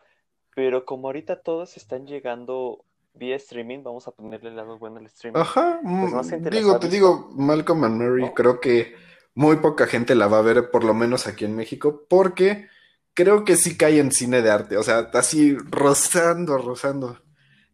Pero 0.54 0.84
como 0.84 1.08
ahorita 1.08 1.42
todos 1.42 1.76
están 1.76 2.06
llegando 2.06 2.84
vía 3.12 3.34
streaming, 3.34 3.82
vamos 3.82 4.06
a 4.06 4.12
ponerle 4.12 4.50
el 4.50 4.56
lado 4.56 4.78
bueno 4.78 5.00
al 5.00 5.06
streaming, 5.06 5.40
Ajá, 5.40 5.80
pues 5.82 6.12
más 6.12 6.30
mm, 6.30 6.48
digo, 6.48 6.78
te 6.78 6.88
digo, 6.88 7.32
Malcolm 7.34 7.82
and 7.82 8.00
Mary, 8.00 8.22
¿no? 8.22 8.34
creo 8.34 8.60
que 8.60 8.94
muy 9.34 9.56
poca 9.56 9.88
gente 9.88 10.14
la 10.14 10.28
va 10.28 10.38
a 10.38 10.42
ver, 10.42 10.70
por 10.70 10.84
lo 10.84 10.94
menos 10.94 11.26
aquí 11.26 11.44
en 11.44 11.56
México, 11.56 12.04
porque 12.08 12.68
creo 13.14 13.44
que 13.44 13.56
sí 13.56 13.76
cae 13.76 13.98
en 13.98 14.12
cine 14.12 14.42
de 14.42 14.50
arte, 14.50 14.76
o 14.76 14.84
sea, 14.84 15.10
así 15.14 15.56
rozando, 15.56 16.56
rozando, 16.58 17.18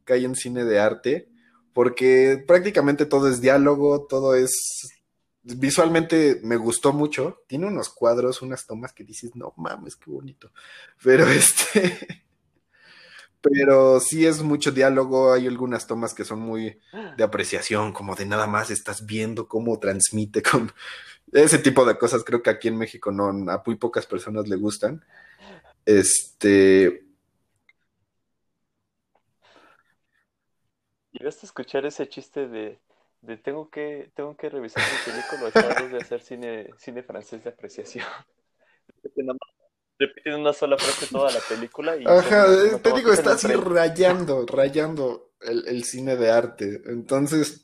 cae 0.05 0.25
en 0.25 0.37
cine 0.37 0.65
de 0.65 0.81
arte, 0.81 1.29
porque 1.75 2.43
prácticamente 2.47 3.05
todo 3.05 3.29
es 3.29 3.43
diálogo, 3.43 4.07
todo 4.07 4.37
es... 4.37 5.02
Visualmente 5.45 6.41
me 6.45 6.57
gustó 6.57 6.93
mucho, 6.93 7.43
tiene 7.49 7.67
unos 7.67 7.89
cuadros, 7.89 8.43
unas 8.43 8.67
tomas 8.67 8.93
que 8.93 9.05
dices, 9.05 9.35
no 9.35 9.53
mames, 9.57 9.97
qué 9.97 10.11
bonito, 10.11 10.53
pero 11.03 11.27
este... 11.29 12.25
Pero 13.43 13.99
sí 13.99 14.25
es 14.25 14.41
mucho 14.41 14.71
diálogo, 14.71 15.33
hay 15.33 15.49
algunas 15.49 15.89
tomas 15.89 16.15
que 16.15 16.25
son 16.25 16.39
muy 16.39 16.79
de 17.17 17.25
apreciación, 17.25 17.93
como 17.93 18.15
de 18.15 18.25
nada 18.25 18.47
más 18.47 18.71
estás 18.71 19.05
viendo 19.05 19.49
cómo 19.49 19.81
transmite 19.81 20.43
con 20.43 20.71
ese 21.33 21.59
tipo 21.59 21.85
de 21.85 21.99
cosas. 21.99 22.23
Creo 22.23 22.41
que 22.41 22.51
aquí 22.51 22.69
en 22.69 22.79
México 22.79 23.11
no, 23.11 23.27
a 23.51 23.63
muy 23.67 23.75
pocas 23.75 24.07
personas 24.07 24.47
le 24.47 24.55
gustan. 24.55 25.05
Este, 25.85 27.05
¿Llegaste 31.13 31.47
a 31.47 31.49
escuchar 31.49 31.85
ese 31.85 32.09
chiste 32.09 32.49
de, 32.49 32.79
de 33.23 33.37
tengo 33.37 33.71
que, 33.71 34.11
tengo 34.15 34.37
que 34.37 34.51
revisar 34.51 34.83
mi 34.83 35.13
película 35.13 35.49
estar 35.49 35.91
de 35.91 35.99
hacer 35.99 36.21
cine, 36.21 36.71
cine 36.79 37.03
francés 37.03 37.43
de 37.45 37.51
apreciación? 37.51 38.05
Repiten 39.99 40.35
una 40.35 40.53
sola 40.53 40.77
frase 40.77 41.07
toda 41.07 41.31
la 41.31 41.39
película 41.49 41.97
y 41.97 42.05
ajá, 42.05 42.47
eh, 42.47 42.79
te 42.83 42.93
digo, 42.93 43.13
está 43.13 43.35
así 43.35 43.53
rayando, 43.53 44.45
rayando 44.47 45.31
el, 45.41 45.69
el 45.69 45.85
cine 45.85 46.17
de 46.17 46.31
arte. 46.31 46.83
Entonces, 46.87 47.63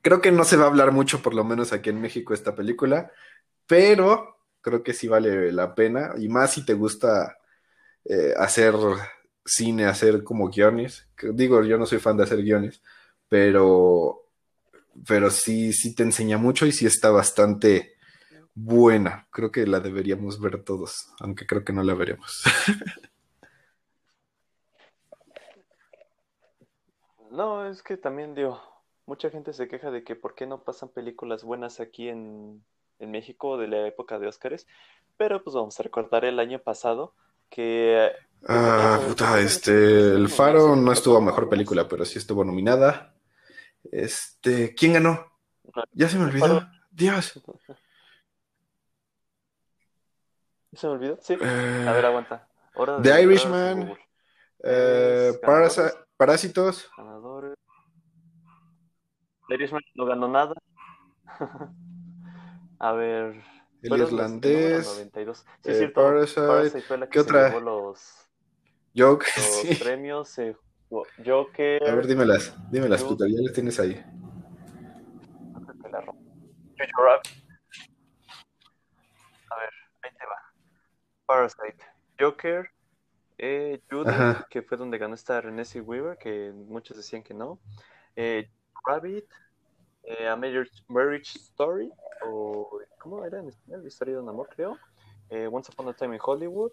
creo 0.00 0.22
que 0.22 0.32
no 0.32 0.44
se 0.44 0.56
va 0.56 0.64
a 0.64 0.68
hablar 0.68 0.92
mucho, 0.92 1.20
por 1.20 1.34
lo 1.34 1.44
menos 1.44 1.74
aquí 1.74 1.90
en 1.90 2.00
México, 2.00 2.32
esta 2.32 2.54
película, 2.54 3.12
pero 3.66 4.38
creo 4.62 4.82
que 4.82 4.94
sí 4.94 5.08
vale 5.08 5.52
la 5.52 5.74
pena, 5.74 6.14
y 6.16 6.28
más 6.28 6.52
si 6.52 6.64
te 6.64 6.72
gusta 6.72 7.36
eh, 8.06 8.32
hacer 8.38 8.74
cine, 9.44 9.86
hacer 9.86 10.22
como 10.24 10.48
guiones. 10.48 11.08
Digo, 11.34 11.62
yo 11.64 11.76
no 11.76 11.84
soy 11.84 11.98
fan 11.98 12.16
de 12.16 12.22
hacer 12.22 12.42
guiones, 12.42 12.80
pero, 13.28 14.24
pero 15.06 15.30
sí, 15.30 15.72
sí 15.72 15.94
te 15.94 16.02
enseña 16.02 16.38
mucho 16.38 16.66
y 16.66 16.72
sí 16.72 16.86
está 16.86 17.10
bastante 17.10 17.94
buena. 18.54 19.28
Creo 19.30 19.52
que 19.52 19.66
la 19.66 19.80
deberíamos 19.80 20.40
ver 20.40 20.62
todos, 20.64 21.12
aunque 21.20 21.46
creo 21.46 21.64
que 21.64 21.72
no 21.72 21.82
la 21.82 21.94
veremos. 21.94 22.42
No, 27.30 27.68
es 27.68 27.82
que 27.82 27.96
también 27.96 28.34
digo, 28.34 28.60
mucha 29.06 29.30
gente 29.30 29.52
se 29.52 29.68
queja 29.68 29.90
de 29.90 30.02
que 30.02 30.16
por 30.16 30.34
qué 30.34 30.46
no 30.46 30.62
pasan 30.64 30.88
películas 30.88 31.44
buenas 31.44 31.78
aquí 31.78 32.08
en, 32.08 32.64
en 32.98 33.10
México 33.10 33.58
de 33.58 33.68
la 33.68 33.86
época 33.86 34.18
de 34.18 34.26
Óscares, 34.26 34.66
pero 35.16 35.44
pues 35.44 35.54
vamos 35.54 35.78
a 35.78 35.82
recordar 35.82 36.24
el 36.24 36.38
año 36.40 36.58
pasado 36.58 37.14
que... 37.50 38.10
Ah, 38.46 39.00
puta, 39.06 39.40
este, 39.40 39.72
El 40.14 40.28
Faro 40.28 40.76
no 40.76 40.92
estuvo 40.92 41.20
mejor 41.20 41.48
película, 41.48 41.88
pero 41.88 42.04
sí 42.04 42.18
estuvo 42.18 42.44
nominada. 42.44 43.14
Este, 43.84 44.74
¿quién 44.74 44.94
ganó? 44.94 45.26
Ya 45.92 46.08
se 46.08 46.18
me 46.18 46.24
olvidó. 46.24 46.66
Dios. 46.90 47.40
¿Se 50.72 50.86
me 50.86 50.92
olvidó? 50.94 51.18
Sí. 51.20 51.34
a 51.34 51.92
ver, 51.92 52.04
aguanta. 52.06 52.48
The 53.02 53.22
Irishman. 53.22 53.96
Eh, 54.62 55.32
Parásitos. 56.16 56.90
Ganadores. 56.96 57.56
The 59.48 59.54
Irishman 59.54 59.82
no 59.94 60.04
ganó 60.06 60.28
nada. 60.28 60.54
a 62.78 62.92
ver. 62.92 63.42
El 63.82 64.00
irlandés. 64.00 64.86
92. 64.86 65.38
Sí, 65.38 65.44
eh, 65.46 65.72
es 65.72 65.78
cierto. 65.78 66.02
Parasite. 66.02 66.46
Parasite 66.46 66.82
fue 66.82 66.98
la 66.98 67.06
que 67.06 67.10
¿Qué 67.10 67.18
se 67.20 67.22
otra? 67.24 67.48
llevó 67.48 67.60
los, 67.60 68.28
Joker, 68.96 69.28
los 69.36 69.44
sí. 69.44 69.74
premios. 69.76 70.38
eh, 70.38 70.56
Joker. 70.90 71.82
A 71.88 71.94
ver, 71.94 72.06
dímelas. 72.06 72.54
Dímelas, 72.70 73.02
puta, 73.04 73.26
ya 73.28 73.40
las 73.42 73.52
tienes 73.52 73.78
ahí. 73.80 74.02
Jojo 76.78 77.02
Rabbit. 77.04 77.28
A 79.50 79.56
ver, 79.58 79.70
ahí 80.02 80.10
te 80.10 80.26
va. 80.26 80.36
Parasite. 81.26 81.84
Joker. 82.18 82.70
Eh, 83.38 83.80
Judy, 83.90 84.10
Ajá. 84.10 84.46
que 84.50 84.62
fue 84.62 84.76
donde 84.76 84.98
ganó 84.98 85.14
esta 85.14 85.40
Renée 85.40 85.64
Weaver, 85.80 86.18
que 86.18 86.52
muchos 86.52 86.96
decían 86.96 87.22
que 87.22 87.34
no. 87.34 87.60
Eh, 88.16 88.50
Rabbit. 88.84 89.26
Eh, 90.04 90.26
A 90.28 90.36
Marriage 90.36 91.38
Story. 91.38 91.92
O, 92.26 92.80
¿Cómo 93.00 93.24
era 93.24 93.38
en 93.40 93.48
español? 93.48 93.86
Historia 93.86 94.14
de 94.14 94.20
un 94.22 94.28
amor, 94.28 94.48
creo. 94.54 94.76
Eh, 95.30 95.48
Once 95.50 95.70
Upon 95.72 95.88
a 95.88 95.92
Time 95.92 96.14
in 96.16 96.20
Hollywood. 96.24 96.72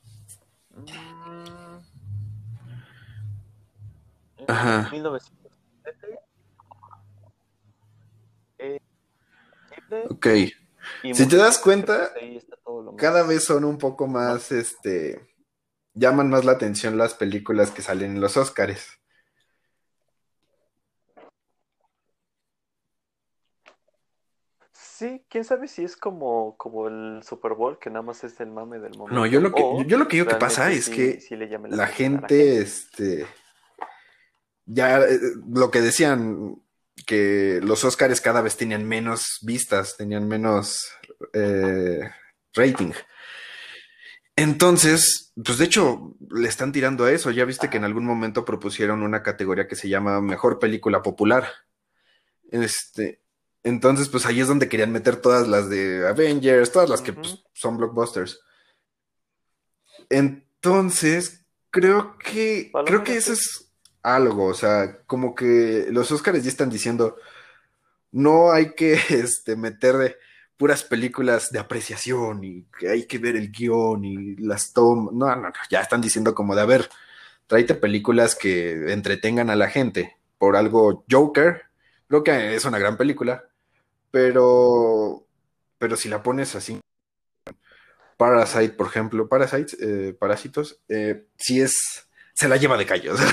Mm. 0.71 1.94
Ajá. 4.47 4.89
1907. 4.91 6.19
Eh. 8.59 8.79
Ok. 10.09 10.27
Si 11.13 11.27
te 11.27 11.37
das 11.37 11.57
cuenta, 11.57 12.11
cada 12.97 13.23
vez 13.23 13.43
son 13.43 13.65
un 13.65 13.77
poco 13.77 14.07
más, 14.07 14.51
este, 14.51 15.19
llaman 15.93 16.29
más 16.29 16.45
la 16.45 16.53
atención 16.53 16.97
las 16.97 17.13
películas 17.13 17.71
que 17.71 17.81
salen 17.81 18.11
en 18.11 18.21
los 18.21 18.37
Óscares. 18.37 18.99
Sí, 24.71 25.25
quién 25.29 25.43
sabe 25.43 25.67
si 25.67 25.83
es 25.83 25.97
como, 25.97 26.55
como 26.55 26.87
el 26.87 27.21
Super 27.21 27.53
Bowl, 27.53 27.77
que 27.79 27.89
nada 27.89 28.01
más 28.01 28.23
es 28.23 28.39
el 28.39 28.49
mame 28.49 28.79
del 28.79 28.97
momento. 28.97 29.13
No, 29.13 29.25
yo 29.25 29.41
lo 29.41 29.51
que, 29.51 29.61
yo 29.85 29.97
lo 29.97 30.07
que 30.07 30.17
digo 30.17 30.27
que 30.27 30.35
pasa 30.35 30.71
es 30.71 30.89
que 30.89 31.19
sí 31.19 31.35
le 31.35 31.49
llame 31.49 31.69
la 31.69 31.83
atención 31.83 32.15
a 32.15 32.19
gente, 32.19 32.59
este, 32.59 33.27
ya 34.65 34.99
eh, 34.99 35.19
lo 35.47 35.71
que 35.71 35.81
decían, 35.81 36.61
que 37.05 37.59
los 37.61 37.83
Óscares 37.83 38.21
cada 38.21 38.41
vez 38.41 38.57
tenían 38.57 38.87
menos 38.87 39.39
vistas, 39.41 39.95
tenían 39.97 40.27
menos 40.27 40.91
eh, 41.33 42.09
rating. 42.53 42.91
Entonces, 44.35 45.33
pues 45.43 45.57
de 45.57 45.65
hecho, 45.65 46.15
le 46.29 46.49
están 46.49 46.71
tirando 46.71 47.05
a 47.05 47.11
eso. 47.11 47.31
Ya 47.31 47.45
viste 47.45 47.69
que 47.69 47.77
en 47.77 47.85
algún 47.85 48.05
momento 48.05 48.43
propusieron 48.43 49.01
una 49.01 49.23
categoría 49.23 49.67
que 49.67 49.75
se 49.75 49.87
llama 49.87 50.19
Mejor 50.21 50.59
Película 50.59 51.01
Popular. 51.01 51.47
Este, 52.51 53.21
entonces, 53.63 54.09
pues 54.09 54.25
ahí 54.25 54.41
es 54.41 54.47
donde 54.47 54.67
querían 54.67 54.91
meter 54.91 55.17
todas 55.17 55.47
las 55.47 55.69
de 55.69 56.07
Avengers, 56.07 56.71
todas 56.71 56.89
las 56.89 57.01
que 57.01 57.13
pues, 57.13 57.43
son 57.53 57.77
blockbusters. 57.77 58.41
Entonces, 60.09 61.45
creo 61.71 62.17
que, 62.17 62.69
Palomera, 62.71 63.03
creo 63.03 63.03
que 63.05 63.17
eso 63.17 63.35
sí. 63.35 63.41
es 63.41 63.64
algo, 64.05 64.45
o 64.45 64.53
sea, 64.53 64.99
como 65.07 65.33
que 65.35 65.87
los 65.89 66.11
Oscars 66.11 66.43
ya 66.43 66.49
están 66.49 66.69
diciendo, 66.69 67.17
no 68.11 68.51
hay 68.51 68.73
que 68.75 68.93
este, 69.09 69.55
meter 69.55 70.19
puras 70.57 70.83
películas 70.83 71.51
de 71.51 71.59
apreciación 71.59 72.43
y 72.43 72.65
que 72.79 72.89
hay 72.89 73.05
que 73.07 73.17
ver 73.17 73.35
el 73.35 73.51
guion 73.51 74.05
y 74.05 74.35
las 74.37 74.73
tomas, 74.73 75.13
no, 75.13 75.27
no, 75.35 75.41
no, 75.41 75.53
ya 75.69 75.81
están 75.81 76.01
diciendo 76.01 76.33
como 76.35 76.55
de, 76.55 76.61
a 76.61 76.65
ver, 76.65 76.89
tráete 77.47 77.75
películas 77.75 78.35
que 78.35 78.93
entretengan 78.93 79.49
a 79.49 79.55
la 79.55 79.69
gente, 79.69 80.17
por 80.37 80.55
algo 80.55 81.05
Joker, 81.11 81.63
creo 82.07 82.23
que 82.23 82.55
es 82.55 82.65
una 82.65 82.79
gran 82.79 82.97
película, 82.97 83.45
pero, 84.11 85.25
pero 85.77 85.95
si 85.97 86.09
la 86.09 86.23
pones 86.23 86.55
así, 86.55 86.79
Parasite, 88.17 88.69
por 88.69 88.87
ejemplo, 88.87 89.27
Parasite, 89.27 89.75
eh, 89.81 90.13
Parásitos, 90.13 90.79
eh, 90.89 91.25
sí 91.37 91.61
es, 91.61 92.07
se 92.33 92.47
la 92.47 92.57
lleva 92.57 92.77
de 92.77 92.85
calle. 92.85 93.09
o 93.11 93.17
sea. 93.17 93.27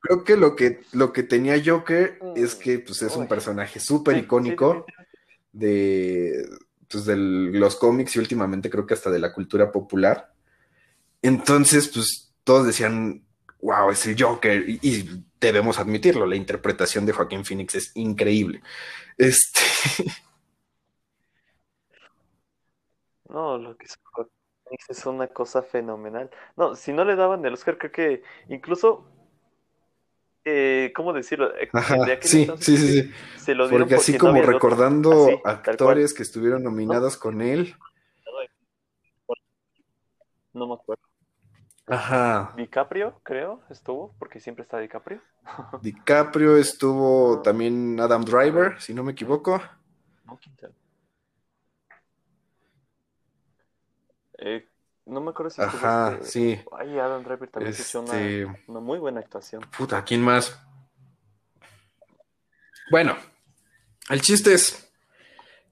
Creo 0.00 0.24
que 0.24 0.36
lo 0.36 0.56
que, 0.56 0.80
lo 0.92 1.12
que 1.12 1.22
tenía 1.22 1.62
Joker 1.64 2.18
es 2.34 2.54
que 2.54 2.78
pues, 2.78 3.02
es 3.02 3.16
un 3.16 3.28
personaje 3.28 3.80
súper 3.80 4.16
icónico 4.16 4.86
de, 5.52 6.48
pues, 6.88 7.04
de 7.04 7.16
los 7.16 7.76
cómics 7.76 8.16
y 8.16 8.18
últimamente 8.18 8.70
creo 8.70 8.86
que 8.86 8.94
hasta 8.94 9.10
de 9.10 9.18
la 9.18 9.32
cultura 9.32 9.70
popular. 9.70 10.32
Entonces, 11.22 11.88
pues 11.88 12.32
todos 12.44 12.66
decían, 12.66 13.22
wow, 13.60 13.90
es 13.90 14.06
el 14.06 14.20
Joker. 14.20 14.68
Y, 14.68 14.78
y 14.82 15.24
debemos 15.38 15.78
admitirlo, 15.78 16.26
la 16.26 16.36
interpretación 16.36 17.04
de 17.04 17.12
Joaquín 17.12 17.44
Phoenix 17.44 17.74
es 17.74 17.92
increíble. 17.94 18.62
Este, 19.18 19.60
No, 23.30 23.58
lo 23.58 23.76
que 23.76 23.86
es 23.86 23.96
es 24.88 25.06
una 25.06 25.28
cosa 25.28 25.62
fenomenal. 25.62 26.30
No, 26.56 26.74
si 26.76 26.92
no 26.92 27.04
le 27.04 27.16
daban 27.16 27.44
el 27.44 27.54
Oscar, 27.54 27.78
creo 27.78 27.92
que 27.92 28.22
incluso, 28.48 29.04
eh, 30.44 30.92
¿cómo 30.94 31.12
decirlo? 31.12 31.54
Eh, 31.56 31.68
ajá, 31.72 31.96
de 32.04 32.12
aquel 32.12 32.30
sí, 32.30 32.42
entonces 32.42 32.80
sí, 32.80 32.86
sí, 32.86 33.02
sí. 33.02 33.12
se 33.36 33.54
lo 33.54 33.68
dieron 33.68 33.88
Porque 33.88 34.00
así 34.00 34.16
como 34.18 34.40
recordando 34.42 35.28
Así, 35.28 35.40
actores 35.44 36.14
que 36.14 36.22
estuvieron 36.22 36.62
nominados 36.62 37.16
con 37.16 37.42
él. 37.42 37.74
No 40.52 40.66
me 40.66 40.74
acuerdo. 40.74 41.02
Ajá. 41.86 42.54
DiCaprio, 42.56 43.20
creo, 43.22 43.62
estuvo, 43.68 44.14
porque 44.18 44.40
siempre 44.40 44.62
está 44.62 44.78
DiCaprio. 44.78 45.20
DiCaprio 45.82 46.56
estuvo 46.56 47.42
también 47.42 47.98
Adam 47.98 48.24
Driver, 48.24 48.80
si 48.80 48.94
no 48.94 49.02
me 49.02 49.12
equivoco. 49.12 49.60
No. 50.24 50.38
Eh, 54.38 54.69
no 55.10 55.20
me 55.20 55.30
acuerdo 55.30 55.50
si 55.50 55.60
Ajá, 55.60 56.12
este- 56.14 56.24
sí. 56.24 56.60
Ay, 56.72 56.98
Adam 56.98 57.22
Driver 57.24 57.48
también 57.50 57.74
una, 57.94 58.12
Este, 58.12 58.46
una 58.68 58.80
muy 58.80 58.98
buena 58.98 59.20
actuación. 59.20 59.62
puta, 59.76 60.02
¿quién 60.04 60.22
más? 60.22 60.58
Bueno, 62.90 63.16
el 64.08 64.20
chiste 64.22 64.54
es 64.54 64.92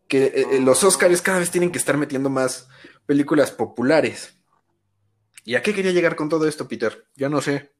que 0.09 0.25
eh, 0.27 0.47
eh, 0.53 0.61
los 0.61 0.83
Oscars 0.85 1.23
cada 1.23 1.39
vez 1.39 1.51
tienen 1.51 1.71
que 1.73 1.79
estar 1.79 1.97
metiendo 1.97 2.31
más 2.31 2.69
películas 3.07 3.51
populares. 3.51 4.35
¿Y 5.45 5.55
a 5.55 5.63
qué 5.63 5.75
quería 5.75 5.93
llegar 5.93 6.17
con 6.17 6.29
todo 6.29 6.47
esto, 6.47 6.69
Peter? 6.69 7.07
Ya 7.15 7.29
no 7.29 7.41
sé. 7.41 7.73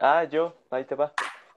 Ah, 0.00 0.24
yo, 0.24 0.56
ahí 0.70 0.84
te 0.84 0.94
va. 0.94 1.12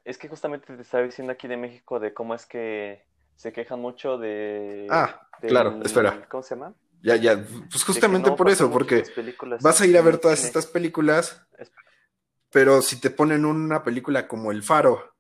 Es 0.05 0.17
que 0.17 0.27
justamente 0.29 0.75
te 0.75 0.81
estaba 0.81 1.03
diciendo 1.03 1.33
aquí 1.33 1.47
de 1.47 1.57
México 1.57 1.99
de 1.99 2.13
cómo 2.13 2.33
es 2.33 2.45
que 2.45 3.03
se 3.37 3.53
quejan 3.53 3.79
mucho 3.79 4.17
de... 4.17 4.87
Ah, 4.89 5.21
del- 5.41 5.49
claro, 5.49 5.79
espera. 5.83 6.27
¿Cómo 6.29 6.43
se 6.43 6.55
llama? 6.55 6.73
Ya, 7.01 7.15
ya, 7.15 7.41
pues 7.69 7.83
justamente 7.83 8.29
no 8.31 8.35
por 8.35 8.49
eso, 8.49 8.71
porque 8.71 9.03
vas 9.61 9.79
a 9.79 9.85
ir 9.85 9.97
a 9.97 10.01
ver 10.01 10.17
todas 10.17 10.43
estas 10.43 10.65
películas, 10.65 11.41
pero 12.51 12.81
si 12.81 12.99
te 12.99 13.11
ponen 13.11 13.45
una 13.45 13.83
película 13.83 14.27
como 14.27 14.51
El 14.51 14.63
Faro, 14.63 15.13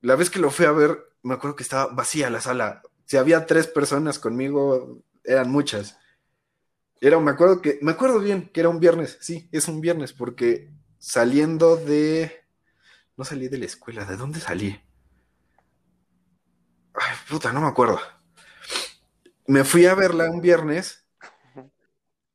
la 0.00 0.16
vez 0.16 0.30
que 0.30 0.40
lo 0.40 0.50
fui 0.50 0.66
a 0.66 0.72
ver, 0.72 0.98
me 1.22 1.34
acuerdo 1.34 1.56
que 1.56 1.62
estaba 1.62 1.86
vacía 1.92 2.28
la 2.28 2.40
sala. 2.40 2.82
Si 3.04 3.16
había 3.16 3.46
tres 3.46 3.68
personas 3.68 4.18
conmigo, 4.18 5.02
eran 5.24 5.50
muchas. 5.50 5.96
Era, 7.00 7.20
me 7.20 7.30
acuerdo 7.30 7.62
que, 7.62 7.78
me 7.82 7.92
acuerdo 7.92 8.18
bien 8.20 8.50
que 8.52 8.60
era 8.60 8.68
un 8.68 8.80
viernes, 8.80 9.18
sí, 9.20 9.48
es 9.52 9.68
un 9.68 9.80
viernes, 9.80 10.12
porque 10.12 10.72
saliendo 10.98 11.76
de 11.76 12.44
No 13.16 13.24
salí 13.24 13.48
de 13.48 13.58
la 13.58 13.66
escuela. 13.66 14.04
¿De 14.04 14.16
dónde 14.16 14.40
salí? 14.40 14.80
Ay, 16.98 17.16
puta, 17.28 17.52
no 17.52 17.60
me 17.60 17.68
acuerdo. 17.68 18.00
Me 19.46 19.64
fui 19.64 19.86
a 19.86 19.94
verla 19.94 20.30
un 20.30 20.40
viernes. 20.40 21.04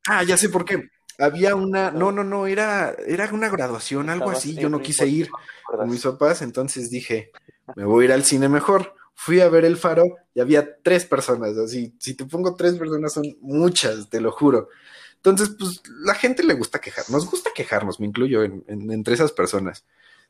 Ah, 0.08 0.22
ya 0.22 0.36
sé 0.36 0.48
por 0.48 0.64
qué. 0.64 0.88
Había 1.18 1.54
una, 1.54 1.90
no, 1.90 2.10
no, 2.10 2.24
no, 2.24 2.46
era, 2.46 2.96
era 3.06 3.28
una 3.32 3.48
graduación, 3.48 4.08
algo 4.10 4.30
así. 4.30 4.54
Yo 4.54 4.68
no 4.68 4.80
quise 4.80 5.06
ir 5.06 5.30
con 5.64 5.88
mis 5.88 6.02
papás, 6.02 6.42
entonces 6.42 6.90
dije, 6.90 7.30
me 7.76 7.84
voy 7.84 8.04
a 8.04 8.06
ir 8.06 8.12
al 8.12 8.24
cine 8.24 8.48
mejor. 8.48 8.94
Fui 9.14 9.40
a 9.40 9.48
ver 9.48 9.64
El 9.64 9.76
Faro 9.76 10.16
y 10.34 10.40
había 10.40 10.82
tres 10.82 11.04
personas, 11.04 11.56
así, 11.56 11.94
si 12.00 12.14
te 12.14 12.24
pongo 12.24 12.56
tres 12.56 12.74
personas 12.74 13.12
son 13.12 13.24
muchas, 13.40 14.08
te 14.08 14.20
lo 14.20 14.32
juro. 14.32 14.68
Entonces, 15.16 15.50
pues 15.56 15.82
la 16.00 16.14
gente 16.14 16.42
le 16.42 16.54
gusta 16.54 16.80
quejar, 16.80 17.08
nos 17.10 17.30
gusta 17.30 17.50
quejarnos, 17.54 18.00
me 18.00 18.06
incluyo 18.06 18.42
entre 18.42 19.14
esas 19.14 19.30
personas. 19.30 19.84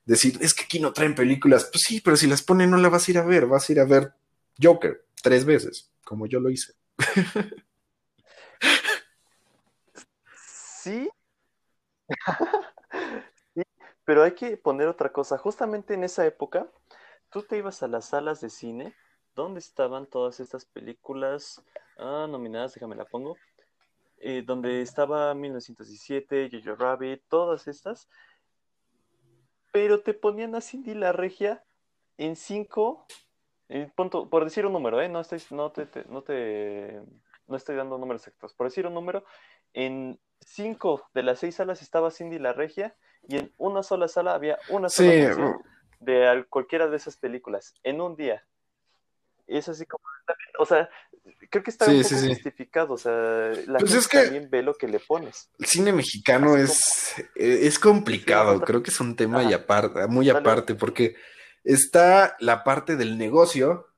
Decir, 0.05 0.37
es 0.43 0.53
que 0.53 0.65
aquí 0.65 0.81
no 0.81 0.93
traen 0.93 1.15
películas, 1.15 1.71
pues 1.73 1.85
sí, 1.87 2.01
pero 2.01 2.17
si 2.17 2.27
las 2.27 2.43
ponen 2.43 2.71
no 2.71 2.77
la 2.77 2.89
vas 2.89 3.07
a 3.07 3.11
ir 3.13 3.19
a 3.19 3.25
ver, 3.25 3.47
vas 3.47 3.69
a 3.69 3.73
ir 3.73 3.81
a 3.81 3.85
ver 3.85 4.13
Joker 4.61 5.07
tres 5.23 5.45
veces, 5.45 5.93
como 6.05 6.27
yo 6.27 6.41
lo 6.41 6.51
hice. 6.51 6.75
Sí. 10.83 11.09
sí, 13.55 13.63
pero 14.05 14.25
hay 14.25 14.33
que 14.33 14.57
poner 14.57 14.89
otra 14.89 15.13
cosa. 15.13 15.39
Justamente 15.39 15.95
en 15.95 16.03
esa 16.03 16.27
época, 16.27 16.67
tú 17.31 17.45
te 17.45 17.57
ibas 17.57 17.85
a 17.85 17.87
las 17.87 18.07
salas 18.07 18.41
de 18.41 18.51
cine 18.51 18.97
donde 19.37 19.61
estaban 19.61 20.07
todas 20.07 20.41
estas 20.41 20.65
películas 20.65 21.63
ah, 21.99 22.27
nominadas, 22.29 22.75
déjame 22.75 22.97
la 22.97 23.05
pongo, 23.05 23.37
eh, 24.19 24.43
donde 24.45 24.83
estaba 24.83 25.33
1917, 25.35 26.51
Jojo 26.51 26.75
Rabbit, 26.75 27.23
todas 27.29 27.69
estas, 27.69 28.09
pero 29.73 30.03
te 30.03 30.15
ponían 30.15 30.55
a 30.57 30.61
Cindy 30.61 30.95
la 30.95 31.13
Regia 31.13 31.65
en 32.19 32.35
eh, 33.73 33.91
por 33.97 34.45
decir 34.45 34.67
un 34.67 34.75
número, 34.75 35.01
¿eh? 35.01 35.09
no, 35.09 35.21
estoy, 35.21 35.43
no, 35.51 35.73
te, 35.73 35.89
no, 36.11 36.23
te, 36.23 37.01
no 37.47 37.57
estoy 37.57 37.75
dando 37.75 37.97
números 37.97 38.23
exactos, 38.27 38.53
por 38.53 38.67
decir 38.67 38.87
un 38.87 38.93
número, 38.93 39.25
en 39.73 40.21
cinco 40.41 41.09
de 41.15 41.23
las 41.23 41.39
seis 41.39 41.55
salas 41.55 41.81
estaba 41.81 42.11
Cindy 42.11 42.39
la 42.39 42.53
Regia 42.53 42.95
y 43.27 43.39
en 43.39 43.51
una 43.57 43.83
sola 43.83 44.09
sala 44.09 44.35
había 44.35 44.59
una 44.69 44.91
sola 44.91 45.35
sí. 45.35 45.41
de 46.01 46.45
cualquiera 46.51 46.87
de 46.89 46.99
esas 46.99 47.17
películas 47.17 47.75
en 47.83 48.03
un 48.03 48.15
día. 48.15 48.45
Y 49.47 49.57
es 49.57 49.69
así 49.71 49.87
como, 49.87 50.05
o 50.59 50.67
sea, 50.67 50.91
creo 51.51 51.63
que 51.63 51.71
está 51.71 51.87
un 51.87 52.03
poco 52.03 52.15
justificado, 52.15 52.95
o 52.95 52.99
sea, 52.99 53.53
la 53.67 53.79
pues 53.79 53.93
gente 53.93 54.25
también 54.25 54.51
ve 54.51 54.63
lo 54.63 54.75
que 54.75 54.87
le 54.87 55.01
pones. 55.01 55.51
El 55.59 55.67
cine 55.67 55.93
mexicano 55.93 56.59
es, 56.59 57.15
e, 57.35 57.67
es 57.67 57.79
complicado, 57.79 58.61
creo 58.61 58.83
que 58.83 58.91
es 58.91 59.01
un 59.01 59.17
tema 59.17 59.43
y 59.45 59.55
aparte, 59.55 60.07
muy 60.09 60.29
aparte, 60.29 60.75
porque 60.75 61.17
está 61.65 62.37
la 62.41 62.65
parte 62.65 62.97
del 62.97 63.19
negocio 63.19 63.89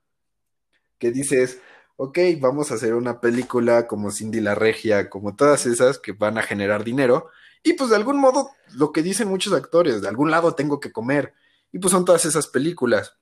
que 0.98 1.10
dices, 1.10 1.60
ok, 1.96 2.18
vamos 2.40 2.70
a 2.70 2.74
hacer 2.74 2.94
una 2.94 3.20
película 3.20 3.86
como 3.86 4.10
Cindy 4.10 4.40
la 4.40 4.54
Regia, 4.54 5.10
como 5.10 5.36
todas 5.36 5.66
esas 5.66 5.98
que 5.98 6.12
van 6.12 6.38
a 6.38 6.42
generar 6.42 6.84
dinero. 6.84 7.30
Y 7.62 7.74
pues 7.74 7.90
de 7.90 7.96
algún 7.96 8.18
modo, 8.18 8.50
lo 8.74 8.92
que 8.92 9.02
dicen 9.02 9.28
muchos 9.28 9.52
actores, 9.52 10.02
de 10.02 10.08
algún 10.08 10.30
lado 10.30 10.54
tengo 10.54 10.80
que 10.80 10.92
comer. 10.92 11.34
Y 11.72 11.78
pues 11.78 11.92
son 11.92 12.04
todas 12.04 12.24
esas 12.24 12.46
películas. 12.46 13.16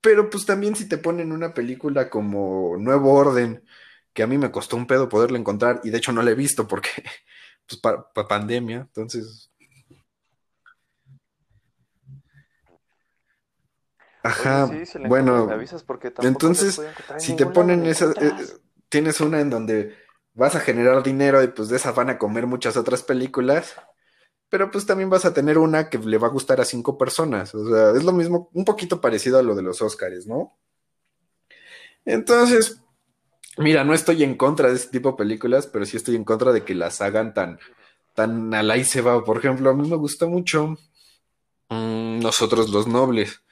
Pero 0.00 0.30
pues 0.30 0.46
también 0.46 0.76
si 0.76 0.88
te 0.88 0.98
ponen 0.98 1.32
una 1.32 1.54
película 1.54 2.08
como 2.10 2.76
Nuevo 2.78 3.14
Orden, 3.14 3.64
que 4.12 4.22
a 4.22 4.26
mí 4.26 4.38
me 4.38 4.50
costó 4.50 4.76
un 4.76 4.86
pedo 4.86 5.08
poderla 5.08 5.38
encontrar, 5.38 5.80
y 5.84 5.90
de 5.90 5.98
hecho 5.98 6.12
no 6.12 6.22
la 6.22 6.30
he 6.30 6.34
visto 6.34 6.66
porque, 6.66 6.90
pues, 7.68 7.80
para 7.80 8.28
pandemia, 8.28 8.78
entonces 8.78 9.47
Ajá, 14.28 14.70
bueno, 15.08 15.48
entonces, 16.20 16.82
si 17.16 17.34
te 17.34 17.46
ponen 17.46 17.86
esa, 17.86 18.12
eh, 18.20 18.32
tienes 18.90 19.22
una 19.22 19.40
en 19.40 19.48
donde 19.48 19.96
vas 20.34 20.54
a 20.54 20.60
generar 20.60 21.02
dinero 21.02 21.42
y 21.42 21.48
pues 21.48 21.70
de 21.70 21.76
esa 21.76 21.92
van 21.92 22.10
a 22.10 22.18
comer 22.18 22.46
muchas 22.46 22.76
otras 22.76 23.02
películas, 23.02 23.74
pero 24.50 24.70
pues 24.70 24.84
también 24.84 25.08
vas 25.08 25.24
a 25.24 25.32
tener 25.32 25.56
una 25.56 25.88
que 25.88 25.96
le 25.96 26.18
va 26.18 26.26
a 26.26 26.30
gustar 26.30 26.60
a 26.60 26.66
cinco 26.66 26.98
personas, 26.98 27.54
o 27.54 27.70
sea, 27.70 27.92
es 27.92 28.04
lo 28.04 28.12
mismo, 28.12 28.50
un 28.52 28.66
poquito 28.66 29.00
parecido 29.00 29.38
a 29.38 29.42
lo 29.42 29.54
de 29.54 29.62
los 29.62 29.80
Oscars, 29.80 30.26
¿no? 30.26 30.58
Entonces, 32.04 32.82
mira, 33.56 33.82
no 33.82 33.94
estoy 33.94 34.24
en 34.24 34.36
contra 34.36 34.68
de 34.68 34.74
este 34.74 34.90
tipo 34.90 35.12
de 35.12 35.16
películas, 35.16 35.66
pero 35.66 35.86
sí 35.86 35.96
estoy 35.96 36.16
en 36.16 36.24
contra 36.24 36.52
de 36.52 36.64
que 36.64 36.74
las 36.74 37.00
hagan 37.00 37.32
tan, 37.32 37.58
tan 38.14 38.52
al 38.52 38.70
ahí 38.70 38.84
se 38.84 39.00
va. 39.00 39.24
Por 39.24 39.38
ejemplo, 39.38 39.70
a 39.70 39.74
mí 39.74 39.88
me 39.88 39.96
gusta 39.96 40.26
mucho 40.26 40.76
mm, 41.70 42.20
Nosotros 42.20 42.70
los 42.70 42.86
Nobles 42.86 43.42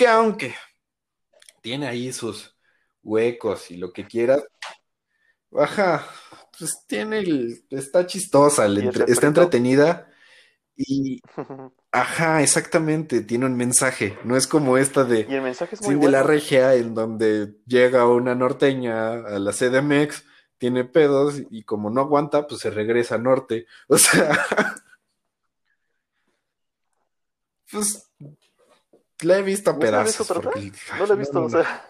que 0.00 0.06
aunque 0.06 0.54
tiene 1.60 1.86
ahí 1.86 2.10
sus 2.10 2.56
huecos 3.02 3.70
y 3.70 3.76
lo 3.76 3.92
que 3.92 4.06
quieras, 4.06 4.42
baja, 5.50 6.06
pues 6.58 6.86
tiene 6.86 7.18
el, 7.18 7.66
está 7.68 8.06
chistosa, 8.06 8.66
está 9.06 9.26
entretenida 9.26 10.10
y, 10.74 11.20
ajá, 11.92 12.42
exactamente, 12.42 13.20
tiene 13.20 13.44
un 13.44 13.58
mensaje, 13.58 14.16
no 14.24 14.38
es 14.38 14.46
como 14.46 14.78
esta 14.78 15.04
de 15.04 15.26
¿Y 15.28 15.34
el 15.34 15.42
mensaje 15.42 15.74
es 15.74 15.82
de 15.82 16.10
la 16.10 16.22
regia 16.22 16.74
en 16.76 16.94
donde 16.94 17.56
llega 17.66 18.08
una 18.08 18.34
norteña 18.34 19.12
a 19.12 19.38
la 19.38 19.52
CDMX, 19.52 20.24
tiene 20.56 20.84
pedos 20.84 21.42
y 21.50 21.64
como 21.64 21.90
no 21.90 22.00
aguanta, 22.00 22.46
pues 22.46 22.62
se 22.62 22.70
regresa 22.70 23.16
a 23.16 23.18
norte, 23.18 23.66
o 23.88 23.98
sea, 23.98 24.46
pues 27.70 28.10
la 29.22 29.38
he 29.38 29.42
visto 29.42 29.70
a 29.70 29.78
pedazos. 29.78 30.30
no 30.30 31.06
la 31.06 31.14
he 31.14 31.16
visto, 31.16 31.42
o 31.42 31.50
sea. 31.50 31.86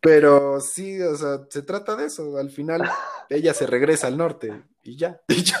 Pero 0.00 0.60
sí, 0.60 1.00
o 1.00 1.16
sea, 1.16 1.40
se 1.48 1.62
trata 1.62 1.96
de 1.96 2.06
eso. 2.06 2.36
Al 2.36 2.50
final, 2.50 2.82
ella 3.28 3.54
se 3.54 3.66
regresa 3.66 4.06
al 4.06 4.16
norte 4.16 4.62
y 4.82 4.96
ya, 4.96 5.20
y 5.28 5.42
ya. 5.42 5.58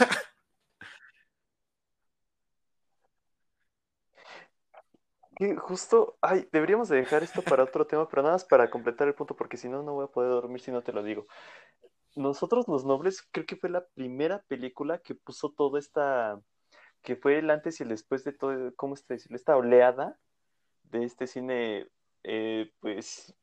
justo, 5.58 6.18
ay, 6.20 6.48
deberíamos 6.52 6.88
de 6.88 6.96
dejar 6.96 7.22
esto 7.22 7.42
para 7.42 7.62
otro 7.62 7.86
tema, 7.86 8.08
pero 8.08 8.22
nada 8.22 8.34
más 8.34 8.44
para 8.44 8.70
completar 8.70 9.06
el 9.06 9.14
punto, 9.14 9.36
porque 9.36 9.56
si 9.56 9.68
no, 9.68 9.82
no 9.82 9.94
voy 9.94 10.04
a 10.04 10.08
poder 10.08 10.30
dormir 10.30 10.60
si 10.60 10.72
no 10.72 10.82
te 10.82 10.92
lo 10.92 11.02
digo. 11.02 11.26
Nosotros 12.16 12.66
los 12.66 12.84
nobles, 12.84 13.22
creo 13.30 13.46
que 13.46 13.56
fue 13.56 13.70
la 13.70 13.86
primera 13.94 14.42
película 14.48 14.98
que 14.98 15.14
puso 15.14 15.52
toda 15.52 15.78
esta, 15.78 16.40
que 17.02 17.14
fue 17.14 17.38
el 17.38 17.50
antes 17.50 17.78
y 17.78 17.84
el 17.84 17.90
después 17.90 18.24
de 18.24 18.32
todo, 18.32 18.74
¿cómo 18.74 18.94
está 18.94 19.14
decirlo? 19.14 19.36
Esta 19.36 19.56
oleada 19.56 20.18
de 20.90 21.04
este 21.04 21.26
cine, 21.26 21.86
eh, 22.24 22.70
pues, 22.80 23.34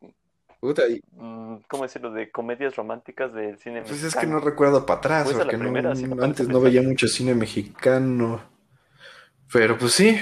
Puta, 0.59 0.83
mm, 1.11 1.57
¿cómo 1.67 1.83
decirlo? 1.83 2.11
De 2.11 2.31
comedias 2.31 2.75
románticas 2.75 3.33
del 3.33 3.59
cine 3.59 3.83
Pues 3.83 4.03
es 4.03 4.15
que 4.15 4.25
no 4.25 4.39
recuerdo 4.39 4.85
para 4.85 4.97
atrás, 4.97 5.31
porque 5.31 5.57
no, 5.57 6.23
antes 6.23 6.47
no 6.47 6.59
veía 6.59 6.81
mucho 6.81 7.07
cine 7.07 7.35
mexicano. 7.35 8.41
Pero 9.51 9.77
pues 9.77 9.93
sí. 9.93 10.17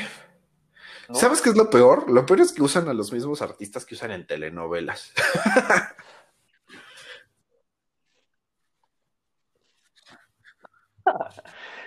¿Sabes 1.13 1.41
qué 1.41 1.49
es 1.49 1.55
lo 1.55 1.69
peor? 1.69 2.09
Lo 2.09 2.25
peor 2.25 2.41
es 2.41 2.51
que 2.51 2.61
usan 2.63 2.89
a 2.89 2.93
los 2.93 3.13
mismos 3.13 3.41
artistas 3.41 3.85
que 3.85 3.95
usan 3.95 4.11
en 4.11 4.27
telenovelas. 4.27 5.13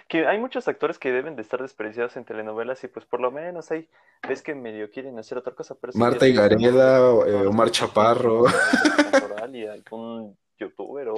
que 0.08 0.26
hay 0.26 0.38
muchos 0.38 0.68
actores 0.68 0.98
que 0.98 1.10
deben 1.10 1.36
de 1.36 1.42
estar 1.42 1.60
despreciados 1.60 2.16
en 2.16 2.24
telenovelas 2.24 2.82
y 2.84 2.88
pues 2.88 3.04
por 3.06 3.20
lo 3.20 3.30
menos 3.30 3.70
hay, 3.70 3.88
ves 4.28 4.42
que 4.42 4.54
medio 4.54 4.90
quieren 4.90 5.18
hacer 5.18 5.38
otra 5.38 5.54
cosa. 5.54 5.74
Pero 5.74 5.92
Marta 5.96 6.26
Gareda, 6.26 6.98
eh, 7.26 7.46
Omar 7.46 7.70
Chaparro. 7.70 8.44
Y 9.52 9.64
algún 9.64 10.36
youtuber 10.58 11.08
o... 11.08 11.14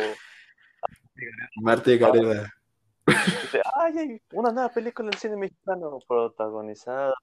Marta 1.57 1.91
Gareda. 1.93 2.53
Ay, 3.75 3.99
hay 3.99 4.23
una 4.33 4.53
nueva 4.53 4.69
película 4.69 5.09
del 5.09 5.19
cine 5.19 5.37
mexicano 5.37 5.99
protagonizada 6.07 7.15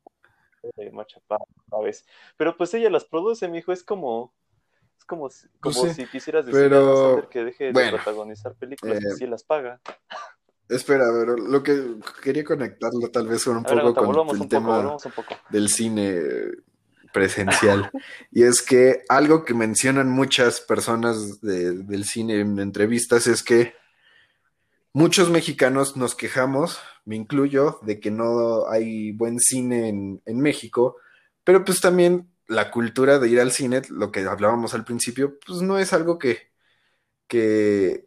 de 0.76 0.90
Omar 0.90 1.06
Chaparro, 1.06 1.46
¿sabes? 1.70 2.06
Pero 2.38 2.58
pues 2.58 2.74
ella 2.74 2.90
las 2.90 3.06
produce, 3.06 3.48
mi 3.48 3.60
hijo, 3.60 3.72
es 3.72 3.84
como... 3.84 4.34
Es 4.98 5.06
como, 5.06 5.30
como 5.60 5.86
si 5.94 6.06
quisieras 6.08 6.46
decir 6.46 6.74
a 6.74 7.30
que 7.30 7.44
deje 7.44 7.72
de 7.72 7.90
protagonizar 7.92 8.56
películas 8.56 9.04
y 9.04 9.12
si 9.18 9.26
eh, 9.26 9.28
las 9.28 9.44
paga. 9.44 9.80
Espera, 10.68 11.06
pero 11.14 11.38
lo 11.38 11.62
que 11.62 11.96
quería 12.24 12.44
conectarlo 12.44 13.10
tal 13.10 13.28
vez 13.28 13.46
un 13.48 13.64
poco 13.64 13.94
con 13.94 14.42
el 14.42 14.48
tema 14.48 14.98
del 15.50 15.70
cine 15.70 16.20
presencial. 17.14 17.92
y 18.32 18.44
es 18.44 18.62
que 18.62 19.04
algo 19.08 19.46
que 19.46 19.54
mencionan 19.54 20.10
muchas 20.10 20.62
personas 20.62 21.42
del 21.42 22.04
cine 22.06 22.40
en 22.40 22.60
entrevistas 22.60 23.28
es 23.28 23.44
que 23.44 23.74
muchos 24.92 25.30
mexicanos 25.30 25.98
nos 25.98 26.16
quejamos, 26.16 26.80
me 27.06 27.16
incluyo, 27.16 27.80
de 27.84 28.00
que 28.00 28.12
no 28.12 28.68
hay 28.68 29.12
buen 29.12 29.40
cine 29.40 29.90
en, 29.90 30.22
en 30.26 30.40
México, 30.40 30.98
pero 31.44 31.64
pues 31.64 31.80
también 31.80 32.28
la 32.48 32.72
cultura 32.72 33.20
de 33.20 33.30
ir 33.30 33.40
al 33.40 33.52
cine, 33.52 33.82
lo 33.90 34.12
que 34.12 34.22
hablábamos 34.22 34.74
al 34.74 34.86
principio, 34.86 35.38
pues 35.46 35.62
no 35.62 35.78
es 35.78 35.94
algo 35.94 36.20
que, 36.20 36.50
que, 37.28 38.06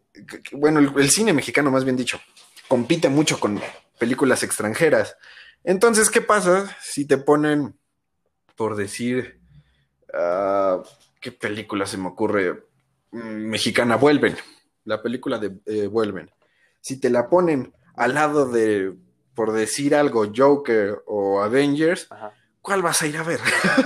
bueno, 0.52 0.80
el, 0.80 1.10
cine 1.10 1.32
mexicano 1.32 1.70
más 1.70 1.84
bien 1.84 1.96
dicho, 1.96 2.20
compite 2.68 3.08
mucho 3.08 3.40
con 3.40 3.60
películas 3.98 4.42
extranjeras. 4.42 5.16
Entonces, 5.64 6.10
¿qué 6.10 6.20
pasa 6.20 6.76
si 6.80 7.06
te 7.06 7.18
ponen, 7.18 7.78
por 8.56 8.76
decir, 8.76 9.40
ah, 10.14 10.82
¿qué 11.20 11.32
película 11.32 11.86
se 11.86 11.98
me 11.98 12.08
ocurre? 12.08 12.64
Mm, 13.10 13.48
Mexicana, 13.48 13.96
Vuelven, 13.96 14.36
la 14.84 15.02
película 15.02 15.38
de 15.38 15.58
eh, 15.66 15.86
Vuelven. 15.86 16.30
Si 16.80 17.00
te 17.00 17.10
la 17.10 17.28
ponen 17.28 17.74
al 17.96 18.14
lado 18.14 18.48
de, 18.48 18.94
por 19.34 19.52
decir 19.52 19.94
algo, 19.94 20.30
Joker 20.34 21.02
o 21.06 21.42
Avengers, 21.42 22.06
Ajá. 22.10 22.32
¿cuál 22.60 22.82
vas 22.82 23.02
a 23.02 23.06
ir 23.06 23.16
a 23.16 23.22
ver? 23.22 23.40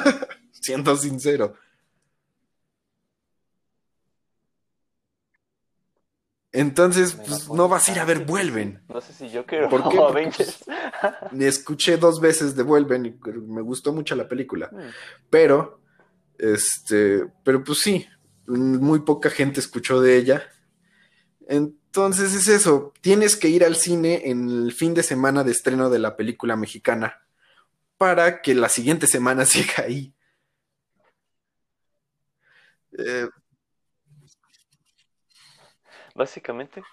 Siendo 0.52 0.96
sincero. 0.96 1.54
Entonces, 6.52 7.14
pues, 7.14 7.48
no 7.48 7.66
vas 7.66 7.88
a 7.88 7.92
ir 7.92 7.98
a 7.98 8.04
ver 8.04 8.26
Vuelven. 8.26 8.82
No 8.88 9.00
sé 9.00 9.14
si 9.14 9.30
yo 9.30 9.46
quiero 9.46 9.70
¿Por 9.70 9.80
qué? 9.88 9.96
Porque, 9.96 10.20
Avengers. 10.20 10.64
Escuché 11.38 11.96
dos 11.96 12.20
veces 12.20 12.54
de 12.54 12.62
Vuelven 12.62 13.06
y 13.06 13.18
me 13.46 13.62
gustó 13.62 13.92
mucho 13.92 14.14
la 14.14 14.28
película. 14.28 14.68
Hmm. 14.70 14.90
Pero, 15.30 15.80
este, 16.38 17.26
pero 17.42 17.64
pues 17.64 17.80
sí, 17.80 18.06
muy 18.46 19.00
poca 19.00 19.30
gente 19.30 19.60
escuchó 19.60 20.00
de 20.00 20.16
ella. 20.16 20.42
Entonces 21.48 22.34
es 22.34 22.48
eso, 22.48 22.92
tienes 23.00 23.36
que 23.36 23.48
ir 23.48 23.64
al 23.64 23.76
cine 23.76 24.22
en 24.26 24.48
el 24.48 24.72
fin 24.72 24.94
de 24.94 25.02
semana 25.02 25.44
de 25.44 25.52
estreno 25.52 25.90
de 25.90 25.98
la 25.98 26.16
película 26.16 26.56
mexicana 26.56 27.22
para 27.96 28.42
que 28.42 28.54
la 28.54 28.68
siguiente 28.68 29.06
semana 29.06 29.44
siga 29.46 29.84
ahí. 29.84 30.14
Eh, 32.98 33.28
Básicamente. 36.22 36.84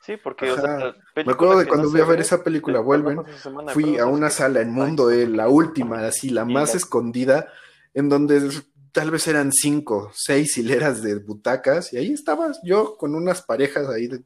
Sí, 0.00 0.16
porque, 0.16 0.48
o 0.48 0.54
Ajá. 0.54 0.78
sea, 0.78 0.94
Me 1.26 1.32
acuerdo 1.32 1.58
de 1.58 1.66
cuando 1.66 1.88
no 1.88 1.90
fui 1.90 2.00
a 2.00 2.04
ver 2.04 2.18
ve, 2.18 2.22
esa 2.22 2.44
película, 2.44 2.78
Vuelven, 2.78 3.20
semana 3.42 3.72
fui 3.72 3.98
a 3.98 4.06
una 4.06 4.30
sala 4.30 4.60
en 4.60 4.70
Mundo, 4.72 5.10
eh, 5.10 5.26
la 5.26 5.48
última, 5.48 6.06
así, 6.06 6.30
la 6.30 6.44
más 6.44 6.70
la- 6.70 6.76
escondida, 6.76 7.48
en 7.94 8.08
donde 8.08 8.48
tal 8.92 9.10
vez 9.10 9.26
eran 9.26 9.50
cinco, 9.52 10.12
seis 10.14 10.56
hileras 10.56 11.02
de 11.02 11.16
butacas, 11.18 11.92
y 11.92 11.96
ahí 11.96 12.12
estabas 12.12 12.60
yo 12.62 12.96
con 12.96 13.16
unas 13.16 13.42
parejas 13.42 13.88
ahí, 13.88 14.06
de- 14.06 14.22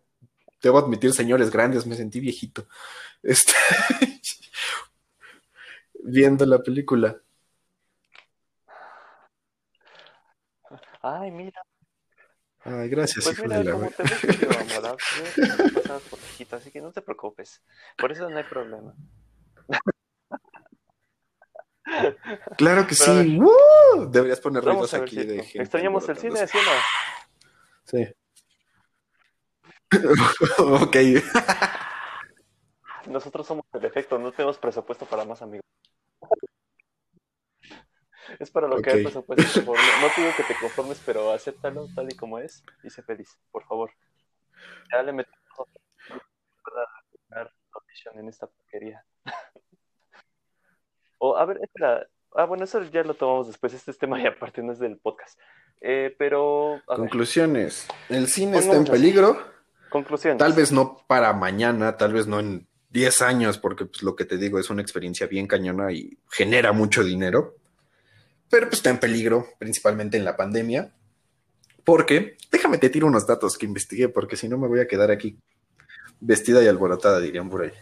debo 0.62 0.76
admitir, 0.78 1.14
señores 1.14 1.50
grandes, 1.50 1.86
me 1.86 1.96
sentí 1.96 2.20
viejito, 2.20 2.66
este, 3.22 3.54
viendo 6.04 6.44
la 6.44 6.62
película. 6.62 7.16
Ay, 11.02 11.30
mira, 11.30 11.62
Ay, 12.66 12.88
gracias, 12.88 13.24
pues 13.24 13.38
hijo 13.38 13.44
mira, 13.44 13.58
de 13.58 13.64
la... 13.64 13.72
como 13.72 13.90
te 13.90 14.02
ves 14.02 14.38
yo 14.38 14.48
pasas 15.82 16.02
por 16.02 16.18
así 16.58 16.70
que 16.70 16.80
no 16.80 16.92
te 16.92 17.00
preocupes. 17.02 17.62
Por 17.96 18.12
eso 18.12 18.28
no 18.28 18.36
hay 18.36 18.44
problema. 18.44 18.94
Claro 22.58 22.84
que 22.84 22.96
Pero 22.98 23.22
sí, 23.22 23.38
deberías 24.08 24.40
poner 24.40 24.64
ruidos 24.64 24.92
aquí 24.92 25.24
de 25.24 25.44
gente 25.44 25.62
extrañamos 25.62 26.08
el 26.08 26.16
cine. 26.16 26.44
¿sí 26.48 26.58
o 26.58 26.62
no? 26.62 26.70
Sí. 27.84 28.08
ok. 30.84 30.96
Nosotros 33.06 33.46
somos 33.46 33.64
el 33.72 33.84
efecto, 33.84 34.18
no 34.18 34.32
tenemos 34.32 34.58
presupuesto 34.58 35.06
para 35.06 35.24
más 35.24 35.42
amigos. 35.42 35.64
Es 38.38 38.50
para 38.50 38.68
lo 38.68 38.80
que 38.82 38.90
hay 38.90 39.02
presupuesto. 39.02 39.60
No, 39.66 39.72
no 39.72 40.14
te 40.14 40.20
digo 40.20 40.32
que 40.36 40.42
te 40.44 40.58
conformes, 40.60 41.02
pero 41.04 41.32
acéptalo 41.32 41.88
tal 41.94 42.10
y 42.10 42.16
como 42.16 42.38
es 42.38 42.62
y 42.84 42.90
sé 42.90 43.02
feliz, 43.02 43.38
por 43.50 43.64
favor. 43.64 43.90
Ya 44.92 45.02
le 45.02 45.12
metemos 45.12 45.36
audición 47.72 48.18
en 48.18 48.28
esta 48.28 48.46
porquería. 48.46 49.04
O, 51.18 51.34
a 51.34 51.46
ver, 51.46 51.58
espera. 51.62 52.06
Ah, 52.34 52.44
bueno, 52.44 52.64
eso 52.64 52.82
ya 52.82 53.02
lo 53.02 53.14
tomamos 53.14 53.46
después. 53.46 53.72
Este 53.72 53.90
es 53.90 53.96
tema 53.96 54.20
y 54.20 54.26
aparte 54.26 54.62
no 54.62 54.72
es 54.72 54.78
del 54.78 54.98
podcast. 54.98 55.40
Eh, 55.80 56.14
pero, 56.18 56.72
ver, 56.86 56.98
Conclusiones. 56.98 57.88
El 58.10 58.28
cine 58.28 58.58
está 58.58 58.76
en 58.76 58.84
peligro. 58.84 59.38
conclusiones. 59.88 60.38
Tal 60.38 60.52
vez 60.52 60.72
no 60.72 60.98
para 61.06 61.32
mañana, 61.32 61.96
tal 61.96 62.12
vez 62.12 62.26
no 62.26 62.38
en 62.38 62.68
10 62.90 63.22
años, 63.22 63.56
porque 63.56 63.86
pues, 63.86 64.02
lo 64.02 64.14
que 64.14 64.26
te 64.26 64.36
digo 64.36 64.58
es 64.58 64.68
una 64.68 64.82
experiencia 64.82 65.26
bien 65.26 65.46
cañona 65.46 65.90
y 65.90 66.18
genera 66.30 66.72
mucho 66.72 67.02
dinero. 67.02 67.54
Pero 68.48 68.66
pues 68.66 68.78
está 68.78 68.90
en 68.90 69.00
peligro, 69.00 69.48
principalmente 69.58 70.16
en 70.16 70.24
la 70.24 70.36
pandemia. 70.36 70.92
Porque, 71.84 72.36
déjame 72.50 72.78
te 72.78 72.90
tiro 72.90 73.06
unos 73.06 73.26
datos 73.26 73.56
que 73.56 73.66
investigué, 73.66 74.08
porque 74.08 74.36
si 74.36 74.48
no 74.48 74.58
me 74.58 74.68
voy 74.68 74.80
a 74.80 74.88
quedar 74.88 75.10
aquí 75.10 75.38
vestida 76.20 76.62
y 76.62 76.66
alborotada, 76.66 77.20
dirían 77.20 77.48
por 77.48 77.62
ahí. 77.62 77.72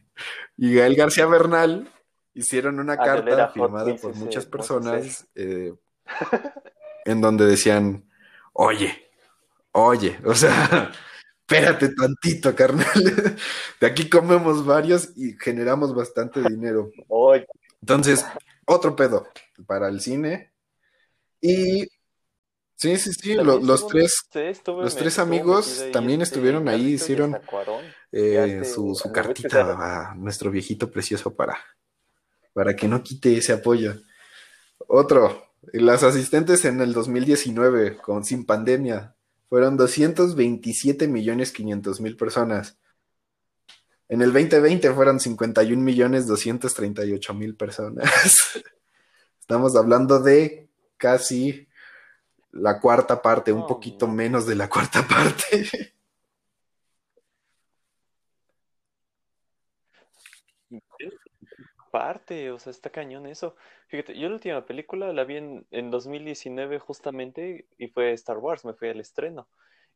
y 0.56 0.74
Gael 0.74 0.94
García 0.96 1.26
Bernal 1.26 1.88
hicieron 2.32 2.78
una 2.78 2.92
Aguilera 2.94 3.36
carta 3.36 3.48
firmada 3.48 3.94
por 3.96 4.14
muchas 4.14 4.44
hermoso 4.46 4.50
personas 4.50 5.26
eh, 5.34 5.74
en 7.04 7.20
donde 7.20 7.46
decían, 7.46 8.04
oye, 8.52 9.08
oye, 9.72 10.18
o 10.24 10.34
sea, 10.34 10.92
espérate 11.40 11.88
tantito, 11.94 12.54
carnal. 12.54 12.86
De 13.80 13.86
aquí 13.86 14.08
comemos 14.08 14.64
varios 14.64 15.10
y 15.16 15.34
generamos 15.40 15.94
bastante 15.94 16.40
dinero. 16.48 16.90
Entonces, 17.80 18.24
otro 18.66 18.94
pedo 18.94 19.26
para 19.66 19.88
el 19.88 20.00
cine. 20.00 20.52
Y 21.40 21.84
sí, 22.76 22.96
sí, 22.98 23.12
sí, 23.12 23.34
lo- 23.34 23.58
los 23.66 23.86
tres, 23.88 24.14
los 24.84 24.94
tres 24.96 25.18
amigos 25.18 25.66
también 25.92 26.20
estuvieron 26.22 26.68
ahí, 26.68 26.92
hicieron 26.94 27.32
eh, 28.12 28.60
su, 28.64 28.94
su 28.94 29.08
cartita 29.12 30.10
a 30.10 30.14
nuestro 30.16 30.50
viejito 30.50 30.90
precioso 30.90 31.34
para, 31.34 31.56
para 32.52 32.76
que 32.76 32.86
no 32.88 33.02
quite 33.02 33.38
ese 33.38 33.52
apoyo. 33.54 33.94
Otro, 34.86 35.49
las 35.72 36.02
asistentes 36.02 36.64
en 36.64 36.80
el 36.80 36.92
2019 36.92 37.98
con 37.98 38.24
Sin 38.24 38.44
Pandemia 38.44 39.14
fueron 39.48 39.76
227 39.76 41.08
millones 41.08 41.52
500 41.52 42.00
mil 42.00 42.16
personas. 42.16 42.78
En 44.08 44.22
el 44.22 44.32
2020 44.32 44.92
fueron 44.92 45.20
51 45.20 45.82
millones 45.82 46.26
238 46.26 47.34
mil 47.34 47.54
personas. 47.54 48.10
Estamos 49.40 49.76
hablando 49.76 50.20
de 50.20 50.68
casi 50.96 51.68
la 52.52 52.80
cuarta 52.80 53.22
parte, 53.22 53.52
un 53.52 53.66
poquito 53.66 54.06
no. 54.06 54.14
menos 54.14 54.46
de 54.46 54.54
la 54.56 54.68
cuarta 54.68 55.06
parte. 55.08 55.94
Parte, 61.90 62.50
o 62.52 62.58
sea, 62.58 62.70
está 62.70 62.90
cañón 62.90 63.26
eso. 63.26 63.56
Fíjate, 63.88 64.16
yo 64.18 64.28
la 64.28 64.34
última 64.34 64.64
película 64.64 65.12
la 65.12 65.24
vi 65.24 65.36
en, 65.36 65.66
en 65.70 65.90
2019 65.90 66.78
justamente 66.78 67.66
y 67.78 67.88
fue 67.88 68.12
Star 68.12 68.38
Wars, 68.38 68.64
me 68.64 68.74
fui 68.74 68.88
al 68.88 69.00
estreno. 69.00 69.48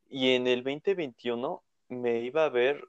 Y 0.09 0.35
en 0.35 0.47
el 0.47 0.65
2021 0.65 1.63
me 1.89 2.21
iba 2.21 2.45
a 2.45 2.49
ver 2.49 2.85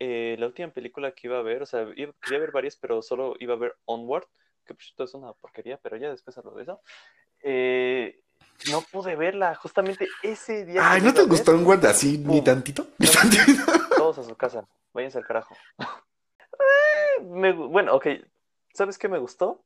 eh, 0.00 0.36
la 0.38 0.46
última 0.46 0.70
película 0.72 1.12
que 1.12 1.28
iba 1.28 1.38
a 1.38 1.42
ver, 1.42 1.62
o 1.62 1.66
sea, 1.66 1.86
iba- 1.94 2.12
quería 2.20 2.40
ver 2.40 2.50
varias, 2.52 2.76
pero 2.76 3.02
solo 3.02 3.34
iba 3.38 3.54
a 3.54 3.58
ver 3.58 3.76
Onward, 3.84 4.24
que 4.64 4.74
por 4.74 4.82
cierto 4.82 5.04
es 5.04 5.14
una 5.14 5.32
porquería, 5.34 5.78
pero 5.78 5.96
ya 5.96 6.10
después 6.10 6.36
hablo 6.38 6.52
de 6.54 6.62
eso. 6.64 6.80
Eh, 7.42 8.20
no 8.70 8.80
pude 8.82 9.14
verla, 9.16 9.54
justamente 9.54 10.08
ese 10.22 10.64
día 10.66 10.90
Ay, 10.90 11.00
¿no 11.02 11.14
te 11.14 11.20
ver, 11.20 11.28
gustó 11.30 11.52
un 11.54 11.64
Word 11.66 11.84
así 11.86 12.18
ni 12.18 12.42
tantito? 12.42 12.86
Ni 12.98 13.06
tantito. 13.06 13.62
Todos 13.96 14.18
a 14.18 14.24
su 14.24 14.36
casa, 14.36 14.66
váyanse 14.92 15.18
al 15.18 15.26
carajo. 15.26 15.54
Me 17.22 17.52
gu- 17.54 17.68
bueno, 17.68 17.94
ok, 17.94 18.06
¿sabes 18.74 18.98
qué 18.98 19.08
me 19.08 19.18
gustó? 19.18 19.62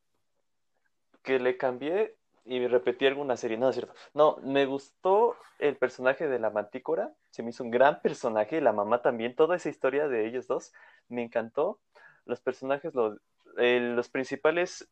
Que 1.23 1.39
le 1.39 1.57
cambié 1.57 2.17
y 2.45 2.67
repetí 2.67 3.07
alguna 3.07 3.37
serie, 3.37 3.57
no 3.57 3.71
es 3.71 3.77
cierto. 3.77 3.95
No, 4.13 4.37
me 4.43 4.67
gustó 4.67 5.37
el 5.59 5.77
personaje 5.77 6.29
de 6.29 6.39
la 6.39 6.51
Mantícora, 6.51 7.13
se 7.31 7.43
me 7.43 7.51
hizo 7.51 7.65
un 7.65 7.71
gran 7.71 8.03
personaje, 8.03 8.59
y 8.59 8.61
la 8.61 8.73
mamá 8.73 9.01
también, 9.01 9.35
toda 9.35 9.57
esa 9.57 9.71
historia 9.71 10.09
de 10.09 10.27
ellos 10.27 10.47
dos, 10.47 10.73
me 11.09 11.23
encantó. 11.23 11.81
Los 12.27 12.41
personajes, 12.41 12.95
los, 12.95 13.19
eh, 13.59 14.01
principales, 14.13 14.89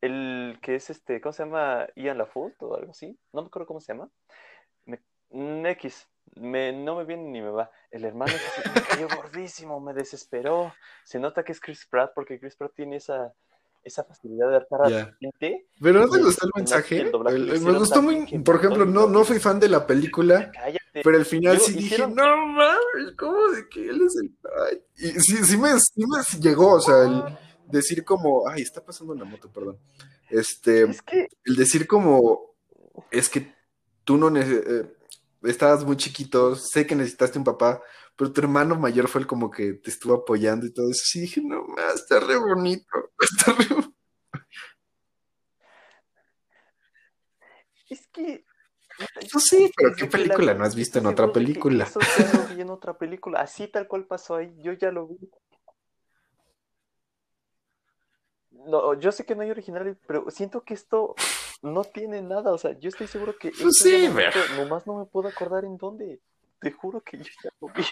el 0.00 0.58
que 0.62 0.76
es 0.76 0.90
este, 0.90 1.20
¿cómo 1.20 1.32
se 1.32 1.44
llama? 1.44 1.86
Ian 1.96 2.18
LaFoot 2.18 2.62
o 2.62 2.74
algo 2.76 2.90
así, 2.90 3.18
no 3.32 3.42
me 3.42 3.48
acuerdo 3.48 3.66
cómo 3.66 3.80
se 3.80 3.92
llama. 3.92 4.08
X, 5.30 6.08
me, 6.36 6.72
no 6.72 6.96
me 6.96 7.04
viene 7.04 7.24
ni 7.24 7.40
me 7.40 7.50
va. 7.50 7.70
El 7.90 8.04
hermano 8.04 8.32
así, 8.34 8.70
me 8.72 8.82
cayó 8.82 9.08
gordísimo, 9.16 9.80
me 9.80 9.92
desesperó. 9.92 10.72
Se 11.04 11.18
nota 11.18 11.42
que 11.42 11.52
es 11.52 11.60
Chris 11.60 11.86
Pratt 11.86 12.12
porque 12.14 12.38
Chris 12.38 12.56
Pratt 12.56 12.72
tiene 12.74 12.96
esa, 12.96 13.34
esa 13.84 14.02
facilidad 14.04 14.48
de 14.50 14.56
hartar 14.56 14.82
a 14.86 14.88
Ya. 14.88 14.96
la 14.98 15.16
gente. 15.20 15.66
Pero 15.80 16.00
¿no 16.00 16.08
te 16.08 16.18
el- 16.18 16.24
gustó 16.24 16.46
el 16.46 16.52
mensaje? 16.56 17.00
el 17.00 17.06
El- 17.28 17.60
me 17.60 17.78
gustó 17.78 18.02
muy, 18.02 18.26
por 18.42 18.56
ejemplo, 18.56 18.84
no, 18.86 19.06
no 19.06 19.18
lo 19.20 19.24
fui 19.24 19.38
fan 19.38 19.60
de 19.60 19.68
la 19.68 19.86
película, 19.86 20.50
Cállate. 20.52 21.02
pero 21.04 21.16
al 21.18 21.24
final 21.26 21.56
Luego 21.56 21.66
sí 21.66 21.72
dije, 21.74 21.86
hicieron- 21.96 22.14
no 22.14 22.46
mames, 22.46 23.12
¿cómo 23.18 23.48
de 23.50 23.68
que 23.68 23.88
él 23.88 24.00
es 24.06 24.16
el... 24.22 24.30
Ay, 24.70 24.82
y 24.96 25.20
sí, 25.20 25.36
sí 25.44 25.56
me, 25.56 25.68
sí 25.78 26.02
me 26.06 26.40
llegó, 26.40 26.72
o 26.74 26.80
sea, 26.80 27.02
el 27.04 27.22
decir 27.70 28.04
como, 28.04 28.48
ay, 28.48 28.62
está 28.62 28.84
pasando 28.84 29.12
una 29.12 29.24
moto, 29.24 29.50
perdón. 29.52 29.78
Este, 30.30 30.82
Es 30.84 31.02
que 31.02 31.28
el 31.44 31.56
decir 31.56 31.86
como, 31.86 32.54
es 33.10 33.28
que 33.28 33.52
tú 34.04 34.16
no 34.16 34.30
nece- 34.30 34.62
eh, 34.66 34.94
estabas 35.44 35.84
muy 35.84 35.96
chiquito, 35.96 36.56
sé 36.56 36.86
que 36.86 36.94
necesitaste 36.94 37.38
un 37.38 37.44
papá, 37.44 37.82
pero 38.16 38.32
tu 38.32 38.40
hermano 38.40 38.76
mayor 38.76 39.08
fue 39.08 39.20
el 39.20 39.26
como 39.26 39.50
que 39.50 39.74
te 39.74 39.90
estuvo 39.90 40.14
apoyando 40.14 40.66
y 40.66 40.72
todo 40.72 40.90
eso. 40.90 41.02
Sí, 41.04 41.20
dije, 41.20 41.40
no 41.42 41.64
está 41.94 42.20
re 42.20 42.36
bonito, 42.36 42.86
está 43.20 43.52
re 43.52 43.66
bonito. 43.68 43.94
Es 47.88 48.06
que. 48.08 48.44
Pues 49.32 49.44
sí, 49.48 49.70
pero 49.76 49.94
¿qué 49.96 50.06
película 50.06 50.54
no 50.54 50.64
has 50.64 50.74
visto 50.74 51.00
en 51.00 51.06
otra 51.06 51.32
película? 51.32 51.84
Eso 51.84 52.00
ya 52.00 52.32
lo 52.32 52.54
vi 52.54 52.60
en 52.60 52.70
otra 52.70 52.96
película. 52.96 53.40
Así 53.40 53.66
tal 53.66 53.88
cual 53.88 54.06
pasó 54.06 54.36
ahí. 54.36 54.54
Yo 54.58 54.72
ya 54.72 54.92
lo 54.92 55.08
vi. 55.08 55.18
No, 58.66 58.94
yo 58.98 59.12
sé 59.12 59.24
que 59.24 59.34
no 59.34 59.42
hay 59.42 59.50
original, 59.50 59.96
pero 60.06 60.30
siento 60.30 60.62
que 60.62 60.74
esto 60.74 61.14
no 61.62 61.84
tiene 61.84 62.22
nada. 62.22 62.52
O 62.52 62.58
sea, 62.58 62.78
yo 62.78 62.88
estoy 62.88 63.06
seguro 63.06 63.36
que 63.38 63.50
Pues 63.50 63.76
sí, 63.78 64.08
pero- 64.14 64.40
nomás 64.56 64.86
no 64.86 64.98
me 64.98 65.04
puedo 65.06 65.28
acordar 65.28 65.64
en 65.64 65.76
dónde. 65.76 66.20
Te 66.60 66.72
juro 66.72 67.00
que 67.00 67.18
yo 67.18 67.24
ya 67.42 67.50
lo 67.60 67.68
vi. 67.68 67.84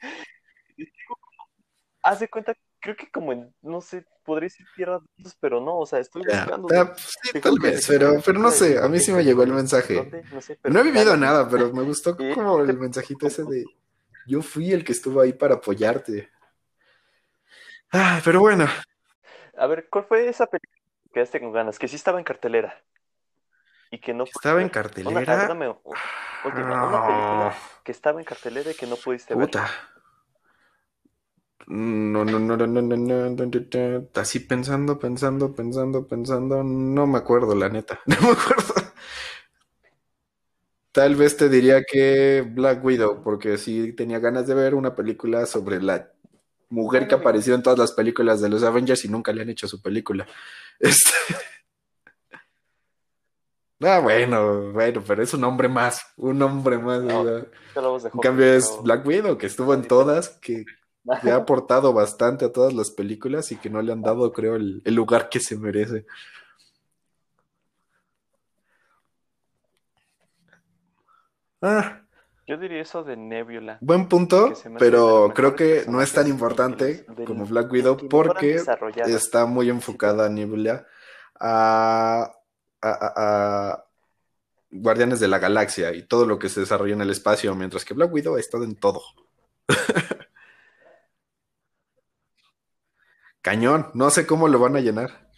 Haz 2.02 2.20
de 2.20 2.28
cuenta, 2.28 2.54
creo 2.80 2.96
que 2.96 3.10
como 3.10 3.32
en, 3.32 3.54
no 3.60 3.80
sé, 3.82 4.06
podría 4.24 4.46
decir 4.46 4.66
Tierra 4.74 4.98
de 5.00 5.06
Osos, 5.18 5.36
pero 5.38 5.60
no, 5.60 5.78
o 5.78 5.86
sea, 5.86 5.98
estoy 5.98 6.22
buscando. 6.22 6.66
pues 6.68 6.88
sí, 7.22 7.40
tal 7.40 7.58
vez, 7.58 7.86
pero, 7.86 8.14
pero 8.24 8.38
no 8.38 8.50
sé, 8.50 8.78
a 8.78 8.88
mí 8.88 8.98
sí 9.00 9.12
me 9.12 9.22
llegó 9.22 9.42
el 9.42 9.52
mensaje. 9.52 9.96
dónde, 9.96 10.24
no 10.32 10.40
sé, 10.40 10.56
pero 10.60 10.72
No 10.72 10.80
he 10.80 10.82
vivido 10.84 11.14
nada, 11.16 11.46
pero 11.48 11.72
me 11.74 11.82
gustó 11.82 12.16
como 12.34 12.60
el 12.62 12.78
mensajito 12.78 13.26
ese 13.26 13.44
de 13.44 13.66
yo 14.26 14.40
fui 14.42 14.72
el 14.72 14.82
que 14.84 14.92
estuvo 14.92 15.20
ahí 15.20 15.32
para 15.34 15.56
apoyarte. 15.56 16.30
Ay, 17.90 18.22
pero 18.24 18.40
bueno, 18.40 18.66
a 19.60 19.66
ver, 19.66 19.88
¿cuál 19.90 20.06
fue 20.06 20.26
esa 20.26 20.46
película 20.46 20.80
que 21.04 21.10
quedaste 21.10 21.38
con 21.38 21.52
ganas? 21.52 21.78
Que 21.78 21.86
sí 21.86 21.94
estaba 21.94 22.18
en 22.18 22.24
cartelera. 22.24 22.82
Y 23.90 23.98
que 23.98 24.14
no 24.14 24.24
Estaba 24.24 24.62
en 24.62 24.68
ah, 24.68 24.72
cartelera. 24.72 25.48
Ah, 25.48 25.52
una, 25.52 25.66
no. 25.66 25.82
película 27.06 27.54
que 27.84 27.92
estaba 27.92 28.20
en 28.20 28.24
cartelera 28.24 28.70
y 28.70 28.74
que 28.74 28.86
no 28.86 28.96
pudiste 28.96 29.34
ver. 29.34 29.46
Puta. 29.46 29.68
No, 31.66 32.24
no, 32.24 32.38
no, 32.38 32.56
no, 32.56 32.66
no, 32.66 32.80
no, 32.80 32.96
no, 32.96 34.08
así 34.14 34.40
pensando, 34.40 34.98
pensando, 34.98 35.54
pensando, 35.54 36.08
pensando, 36.08 36.64
no 36.64 37.06
me 37.06 37.18
acuerdo, 37.18 37.54
la 37.54 37.68
neta, 37.68 38.00
no 38.06 38.16
me 38.22 38.32
acuerdo. 38.32 38.74
Tal 40.92 41.16
vez 41.16 41.36
te 41.36 41.50
diría 41.50 41.84
que 41.84 42.42
Black 42.50 42.82
Widow, 42.82 43.22
porque 43.22 43.58
sí 43.58 43.92
tenía 43.92 44.20
ganas 44.20 44.46
de 44.46 44.54
ver 44.54 44.74
una 44.74 44.96
película 44.96 45.44
sobre 45.44 45.82
la 45.82 46.10
mujer 46.70 47.06
que 47.06 47.16
apareció 47.16 47.54
en 47.54 47.62
todas 47.62 47.78
las 47.78 47.92
películas 47.92 48.40
de 48.40 48.48
los 48.48 48.62
Avengers 48.62 49.04
y 49.04 49.08
nunca 49.08 49.32
le 49.32 49.42
han 49.42 49.50
hecho 49.50 49.68
su 49.68 49.82
película. 49.82 50.26
Este... 50.80 51.10
Ah, 53.82 53.98
bueno, 53.98 54.72
bueno, 54.72 55.02
pero 55.06 55.22
es 55.22 55.32
un 55.32 55.42
hombre 55.42 55.66
más, 55.66 56.04
un 56.18 56.42
hombre 56.42 56.76
más. 56.76 57.02
No, 57.02 57.26
En 57.26 58.20
cambio 58.20 58.44
es 58.52 58.70
Black 58.82 59.06
Widow, 59.06 59.38
que 59.38 59.46
estuvo 59.46 59.72
en 59.72 59.88
todas, 59.88 60.28
que 60.28 60.66
le 61.22 61.30
ha 61.30 61.36
aportado 61.36 61.94
bastante 61.94 62.44
a 62.44 62.52
todas 62.52 62.74
las 62.74 62.90
películas 62.90 63.50
y 63.52 63.56
que 63.56 63.70
no 63.70 63.80
le 63.80 63.92
han 63.92 64.02
dado, 64.02 64.34
creo, 64.34 64.56
el, 64.56 64.82
el 64.84 64.94
lugar 64.94 65.30
que 65.30 65.40
se 65.40 65.56
merece. 65.56 66.04
Ah, 71.62 72.02
Yo 72.50 72.56
diría 72.56 72.82
eso 72.82 73.04
de 73.04 73.16
Nebula. 73.16 73.78
buen 73.80 74.08
punto, 74.08 74.52
pero 74.76 75.30
creo 75.32 75.54
que 75.54 75.84
no 75.86 76.02
es 76.02 76.12
tan 76.12 76.26
importante 76.26 77.04
del- 77.06 77.24
como 77.24 77.46
Black 77.46 77.70
Widow 77.70 77.96
porque 78.08 78.60
está 79.06 79.46
muy 79.46 79.70
enfocada 79.70 80.28
Nebula 80.28 80.84
a, 81.38 82.28
a, 82.82 82.88
a- 82.88 83.12
a 83.72 83.84
Guardianes 84.72 85.20
de 85.20 85.28
la 85.28 85.38
Galaxia 85.38 85.94
y 85.94 86.02
todo 86.02 86.26
lo 86.26 86.40
que 86.40 86.48
se 86.48 86.58
desarrolla 86.58 86.94
en 86.94 87.02
el 87.02 87.10
espacio, 87.10 87.54
mientras 87.54 87.84
que 87.84 87.94
Black 87.94 88.12
Widow 88.12 88.34
ha 88.34 88.40
estado 88.40 88.64
en 88.64 88.74
todo. 88.74 89.00
Cañón, 93.42 93.90
no 93.94 94.10
sé 94.10 94.26
cómo 94.26 94.48
lo 94.48 94.58
van 94.58 94.74
a 94.74 94.80
llenar. 94.80 95.30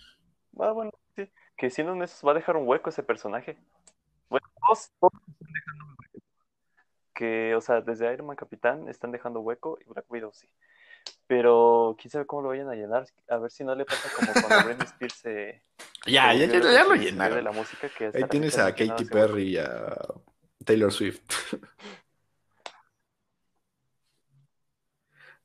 Ah, 0.58 0.70
bueno, 0.72 0.92
sí. 1.14 1.30
Que 1.58 1.68
siendo 1.68 1.92
honestos, 1.92 2.26
va 2.26 2.32
a 2.32 2.36
dejar 2.36 2.56
un 2.56 2.66
hueco 2.66 2.88
ese 2.88 3.02
personaje. 3.02 3.58
Bueno, 4.30 4.46
todos, 4.58 4.90
todos 4.98 5.12
están 5.28 5.52
dejando 5.52 5.84
un 5.84 5.90
hueco. 5.98 6.18
Que, 7.14 7.54
o 7.54 7.60
sea, 7.60 7.80
desde 7.80 8.12
Iron 8.12 8.26
Man 8.26 8.36
Capitán 8.36 8.88
están 8.88 9.12
dejando 9.12 9.40
hueco 9.40 9.78
y 9.80 9.88
Black 9.88 10.06
Widow 10.10 10.32
sí. 10.32 10.48
Pero 11.26 11.96
quién 12.00 12.10
sabe 12.10 12.26
cómo 12.26 12.42
lo 12.42 12.48
vayan 12.48 12.68
a 12.68 12.74
llenar. 12.74 13.06
A 13.28 13.38
ver 13.38 13.50
si 13.50 13.64
no 13.64 13.74
le 13.74 13.84
pasa 13.84 14.08
como 14.14 14.32
cuando 14.32 14.66
Britney 14.68 14.86
Spears 14.86 15.14
se. 15.14 15.62
Ya, 16.06 16.32
se 16.32 16.38
ya, 16.38 16.46
ya, 16.46 16.58
lo 16.58 16.68
de 16.68 16.72
la 16.72 16.96
llenaron. 16.96 17.54
música 17.56 17.88
que 17.96 18.10
Ahí 18.14 18.24
tienes 18.30 18.58
a 18.58 18.74
Katy. 18.74 19.04
Perry 19.06 19.54
y 19.54 19.58
a 19.58 19.96
Taylor 20.64 20.92
Swift. 20.92 21.20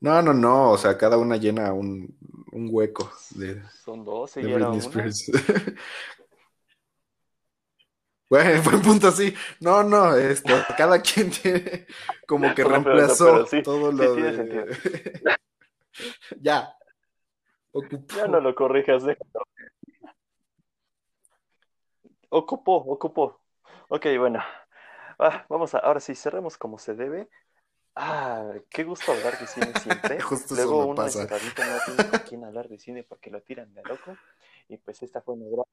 No, 0.00 0.22
no, 0.22 0.32
no, 0.32 0.70
o 0.70 0.78
sea, 0.78 0.96
cada 0.96 1.18
una 1.18 1.36
llena 1.36 1.72
un, 1.72 2.16
un 2.52 2.68
hueco 2.70 3.10
de, 3.30 3.60
Son 3.84 4.04
dos 4.04 4.36
y 4.36 4.42
de 4.42 4.50
ya 4.50 4.54
era 4.56 4.68
Britney 4.68 4.78
una. 4.78 4.86
Spears. 5.10 5.30
Bueno, 8.28 8.62
buen 8.64 8.82
punto, 8.82 9.10
sí. 9.10 9.34
No, 9.60 9.82
no, 9.82 10.14
esto, 10.16 10.54
cada 10.76 11.00
quien 11.02 11.30
tiene 11.30 11.86
como 12.26 12.54
que 12.54 12.64
reemplazó 12.64 13.32
pero 13.32 13.46
sí, 13.46 13.62
todo 13.62 13.90
sí 13.90 13.96
lo 13.96 14.14
tiene 14.14 14.32
de... 14.32 15.36
Ya. 16.40 16.72
Ocupó. 17.72 18.14
Ya 18.14 18.28
no 18.28 18.40
lo 18.40 18.54
corrijas, 18.54 19.02
déjalo. 19.02 19.42
Ocupó, 22.28 22.76
ocupó. 22.76 23.40
Ok, 23.88 24.06
bueno. 24.18 24.40
Ah, 25.18 25.44
vamos 25.48 25.74
a, 25.74 25.78
ahora 25.78 25.98
sí, 25.98 26.14
cerremos 26.14 26.56
como 26.56 26.78
se 26.78 26.94
debe. 26.94 27.28
Ah, 27.96 28.52
qué 28.70 28.84
gusto 28.84 29.10
hablar 29.10 29.36
de 29.40 29.46
cine 29.48 29.72
siempre. 29.80 30.20
Justo 30.20 30.54
Luego 30.54 30.86
uno 30.86 30.94
pasa. 30.94 31.22
no 31.22 31.26
tiene 31.26 32.10
con 32.10 32.20
quién 32.20 32.44
hablar 32.44 32.68
de 32.68 32.78
cine 32.78 33.02
porque 33.02 33.30
lo 33.30 33.42
tiran 33.42 33.74
de 33.74 33.82
loco. 33.82 34.16
Y 34.68 34.76
pues 34.76 35.02
esta 35.02 35.20
fue 35.20 35.34
una 35.34 35.46
gran... 35.50 35.64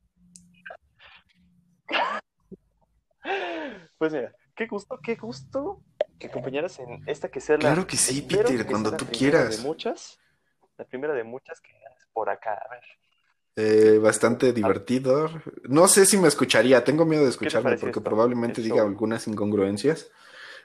Pues 3.97 4.13
mira, 4.13 4.34
qué 4.55 4.67
gusto, 4.67 4.99
qué 5.01 5.15
gusto 5.15 5.82
que 6.19 6.28
acompañaras 6.28 6.80
en 6.80 7.03
esta 7.07 7.30
que 7.30 7.41
sea 7.41 7.55
la... 7.55 7.61
Claro 7.61 7.88
que 7.88 7.97
sí, 7.97 8.19
espero 8.19 8.43
Peter, 8.43 8.65
que 8.65 8.65
cuando 8.65 8.89
sea 8.89 8.97
la 8.97 8.97
tú 8.97 9.05
primera 9.05 9.39
quieras. 9.39 9.57
De 9.57 9.63
muchas, 9.63 10.19
la 10.78 10.86
primera 10.86 11.13
de 11.13 11.23
muchas 11.23 11.61
que 11.61 11.71
hagas 11.86 12.07
por 12.13 12.30
acá. 12.30 12.53
A 12.53 12.69
ver, 12.69 12.84
eh, 13.57 13.99
bastante 13.99 14.51
divertido. 14.51 15.30
No 15.63 15.88
sé 15.88 16.05
si 16.05 16.17
me 16.17 16.28
escucharía, 16.28 16.84
tengo 16.84 17.05
miedo 17.05 17.23
de 17.23 17.30
escucharme 17.30 17.78
porque 17.78 17.99
esto? 17.99 18.03
probablemente 18.03 18.61
diga 18.61 18.82
algunas 18.82 19.28
incongruencias. 19.28 20.11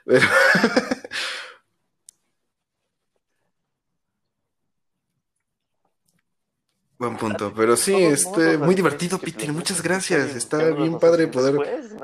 Pero... 0.05 0.21
Buen 7.01 7.17
punto, 7.17 7.51
pero 7.55 7.75
sí, 7.75 7.95
este, 7.95 8.59
muy 8.59 8.75
divertido, 8.75 9.17
Peter, 9.17 9.37
planeas 9.37 9.55
muchas 9.55 9.81
gracias. 9.81 10.35
Está 10.35 10.69
bien 10.69 10.99
padre 10.99 11.25
poder, 11.25 11.55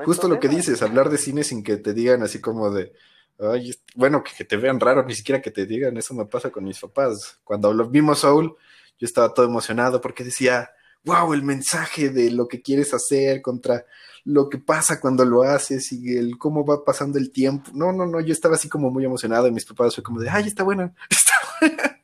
justo 0.04 0.26
lo 0.26 0.40
que 0.40 0.48
dices, 0.48 0.82
hablar 0.82 1.08
de 1.08 1.18
cine 1.18 1.44
sin 1.44 1.62
que 1.62 1.76
te 1.76 1.94
digan 1.94 2.24
así 2.24 2.40
como 2.40 2.68
de, 2.72 2.92
ay, 3.38 3.76
bueno, 3.94 4.24
que, 4.24 4.32
que 4.36 4.44
te 4.44 4.56
vean 4.56 4.80
raro, 4.80 5.04
ni 5.04 5.14
siquiera 5.14 5.40
que 5.40 5.52
te 5.52 5.66
digan, 5.66 5.96
eso 5.96 6.14
me 6.14 6.26
pasa 6.26 6.50
con 6.50 6.64
mis 6.64 6.80
papás. 6.80 7.38
Cuando 7.44 7.72
lo 7.72 7.88
vimos 7.88 8.18
Soul, 8.18 8.56
yo 8.98 9.04
estaba 9.04 9.32
todo 9.32 9.46
emocionado 9.46 10.00
porque 10.00 10.24
decía, 10.24 10.68
wow, 11.04 11.32
el 11.32 11.44
mensaje 11.44 12.08
de 12.08 12.32
lo 12.32 12.48
que 12.48 12.60
quieres 12.60 12.92
hacer 12.92 13.40
contra 13.40 13.86
lo 14.24 14.48
que 14.48 14.58
pasa 14.58 15.00
cuando 15.00 15.24
lo 15.24 15.44
haces 15.44 15.92
y 15.92 16.16
el 16.16 16.38
cómo 16.38 16.66
va 16.66 16.84
pasando 16.84 17.20
el 17.20 17.30
tiempo. 17.30 17.70
No, 17.72 17.92
no, 17.92 18.04
no, 18.04 18.18
yo 18.18 18.32
estaba 18.32 18.56
así 18.56 18.68
como 18.68 18.90
muy 18.90 19.04
emocionado 19.04 19.46
y 19.46 19.52
mis 19.52 19.64
papás 19.64 19.94
fue 19.94 20.02
como 20.02 20.18
de, 20.18 20.28
ay, 20.28 20.48
está 20.48 20.64
buena, 20.64 20.92
está 21.08 21.34
buena. 21.60 21.98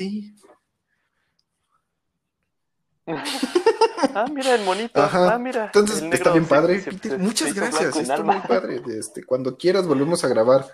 Sí. 0.00 0.34
Ah, 3.06 4.26
mira 4.32 4.54
el 4.54 4.64
monito. 4.64 4.98
Ajá. 5.02 5.34
Ah, 5.34 5.38
mira. 5.38 5.66
Entonces, 5.66 6.02
está 6.10 6.32
bien 6.32 6.46
padre. 6.46 6.80
se- 6.80 6.92
Peter, 6.92 7.10
se- 7.12 7.18
Muchas 7.18 7.48
se 7.50 7.54
gracias. 7.54 7.96
Está 7.96 8.14
alma. 8.14 8.32
muy 8.38 8.42
padre. 8.48 8.80
Este, 8.98 9.24
cuando 9.24 9.58
quieras 9.58 9.86
volvemos 9.86 10.24
a 10.24 10.28
grabar. 10.28 10.64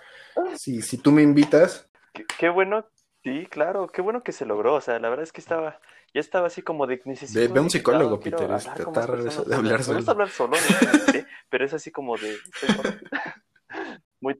Si, 0.55 0.81
si 0.81 0.97
tú 0.97 1.11
me 1.11 1.23
invitas. 1.23 1.89
Qué, 2.13 2.25
qué 2.39 2.47
bueno. 2.49 2.87
Sí, 3.23 3.47
claro, 3.49 3.87
qué 3.89 4.01
bueno 4.01 4.23
que 4.23 4.31
se 4.31 4.45
logró. 4.45 4.75
O 4.75 4.81
sea, 4.81 4.97
la 4.99 5.09
verdad 5.09 5.23
es 5.23 5.33
que 5.33 5.41
estaba, 5.41 5.81
ya 6.13 6.21
estaba 6.21 6.47
así 6.47 6.61
como 6.61 6.87
de 6.87 7.01
necesito. 7.03 7.37
Ve- 7.37 7.49
ve 7.49 7.59
un 7.59 7.69
psicólogo, 7.69 8.19
Peter, 8.21 8.47
tratar 8.47 9.11
de 9.21 9.55
hablar 9.55 9.79
Me 9.79 9.83
solo. 9.83 9.97
gusta 9.97 10.11
hablar 10.13 10.29
solo, 10.29 10.55
no 10.55 11.11
sé, 11.11 11.25
pero 11.49 11.65
es 11.65 11.73
así 11.73 11.91
como 11.91 12.15
de. 12.17 12.37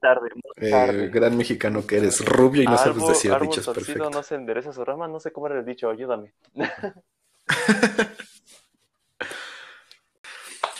tarde, 0.00 0.28
eh, 0.56 0.70
tarde. 0.70 1.08
gran 1.08 1.36
mexicano 1.36 1.86
que 1.86 1.98
eres 1.98 2.24
rubio 2.24 2.62
y 2.62 2.66
no 2.66 2.76
sabes 2.78 3.06
decir 3.06 3.32
árbol 3.32 3.48
dichos 3.48 3.64
torcido 3.64 3.86
perfectos. 3.86 4.14
no 4.14 4.22
se 4.22 4.34
endereza 4.36 4.72
su 4.72 4.84
rama, 4.84 5.08
no 5.08 5.18
sé 5.20 5.32
cómo 5.32 5.46
era 5.48 5.58
el 5.58 5.64
dicho, 5.64 5.90
ayúdame. 5.90 6.32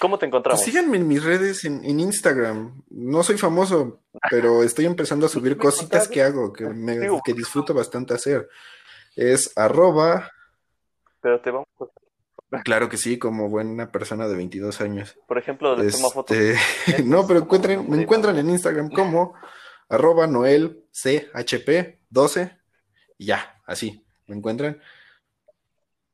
¿Cómo 0.01 0.17
te 0.17 0.27
Pues 0.27 0.29
encontramos? 0.29 0.61
síganme 0.63 0.97
en 0.99 1.09
mis 1.09 1.25
redes 1.25 1.65
en, 1.65 1.85
en 1.85 1.99
Instagram. 2.01 2.83
No 2.91 3.23
soy 3.25 3.37
famoso, 3.37 4.03
pero 4.31 4.63
estoy 4.63 4.87
empezando 4.87 5.27
a 5.27 5.29
subir 5.29 5.57
me 5.57 5.63
cositas 5.65 6.07
que 6.09 6.23
hago, 6.23 6.53
que, 6.53 6.67
me- 6.67 6.99
Digo, 7.01 7.21
que 7.25 7.33
disfruto 7.35 7.75
bastante 7.75 8.15
hacer. 8.15 8.49
Es 9.17 9.53
arroba, 9.57 10.31
Pero 11.21 11.41
te 11.41 11.51
vamos, 11.51 11.67
a- 11.81 11.87
claro 12.65 12.89
que 12.89 12.97
sí, 12.97 13.19
como 13.19 13.49
buena 13.49 13.91
persona 13.91 14.29
de 14.29 14.37
22 14.37 14.81
años. 14.81 15.17
por 15.27 15.39
ejemplo, 15.39 15.77
le 15.77 15.91
toma 15.91 16.11
fotos. 16.11 16.37
Este, 16.37 17.03
no, 17.05 17.27
pero 17.27 17.41
encuentren, 17.41 17.89
me 17.91 18.01
encuentran 18.01 18.39
en 18.39 18.51
Instagram 18.51 18.91
como 18.91 19.35
arroba 19.89 20.27
noelchp12 20.27 22.59
y 23.19 23.27
ya, 23.27 23.61
así, 23.67 24.05
me 24.27 24.37
encuentran. 24.37 24.81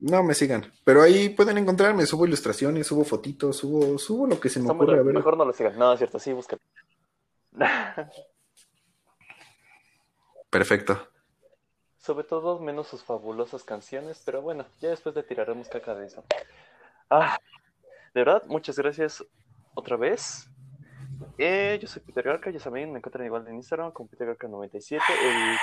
No 0.00 0.22
me 0.22 0.34
sigan, 0.34 0.70
pero 0.84 1.02
ahí 1.02 1.30
pueden 1.30 1.56
encontrarme, 1.56 2.04
subo 2.04 2.26
ilustraciones, 2.26 2.86
subo 2.86 3.04
fotitos, 3.04 3.56
subo, 3.56 3.98
subo 3.98 4.26
lo 4.26 4.38
que 4.38 4.50
se 4.50 4.58
me 4.58 4.64
Está 4.64 4.74
ocurre. 4.74 4.98
A 4.98 5.02
ver, 5.02 5.14
Mejor 5.14 5.36
no 5.36 5.44
lo 5.44 5.52
sigan. 5.52 5.78
No, 5.78 5.92
es 5.92 5.98
cierto, 5.98 6.18
sí, 6.18 6.32
búscalo. 6.32 6.60
perfecto. 10.50 11.08
Sobre 12.04 12.24
todo 12.24 12.58
menos 12.58 12.88
sus 12.88 13.02
fabulosas 13.02 13.64
canciones, 13.64 14.22
pero 14.26 14.42
bueno, 14.42 14.66
ya 14.78 14.90
después 14.90 15.14
le 15.14 15.22
tiraremos 15.22 15.70
caca 15.70 15.94
de 15.94 16.04
eso. 16.04 16.22
Ah, 17.08 17.38
de 18.12 18.20
verdad, 18.20 18.42
muchas 18.44 18.76
gracias 18.76 19.24
otra 19.72 19.96
vez. 19.96 20.50
Eh, 21.38 21.78
yo 21.80 21.88
soy 21.88 22.02
Peter 22.02 22.22
Garca, 22.22 22.50
ya 22.50 22.60
saben, 22.60 22.92
me 22.92 22.98
encuentran 22.98 23.24
igual 23.24 23.48
en 23.48 23.54
Instagram 23.54 23.90
como 23.92 24.10
Peter 24.10 24.28
Garca97. 24.28 25.00
El- 25.22 25.56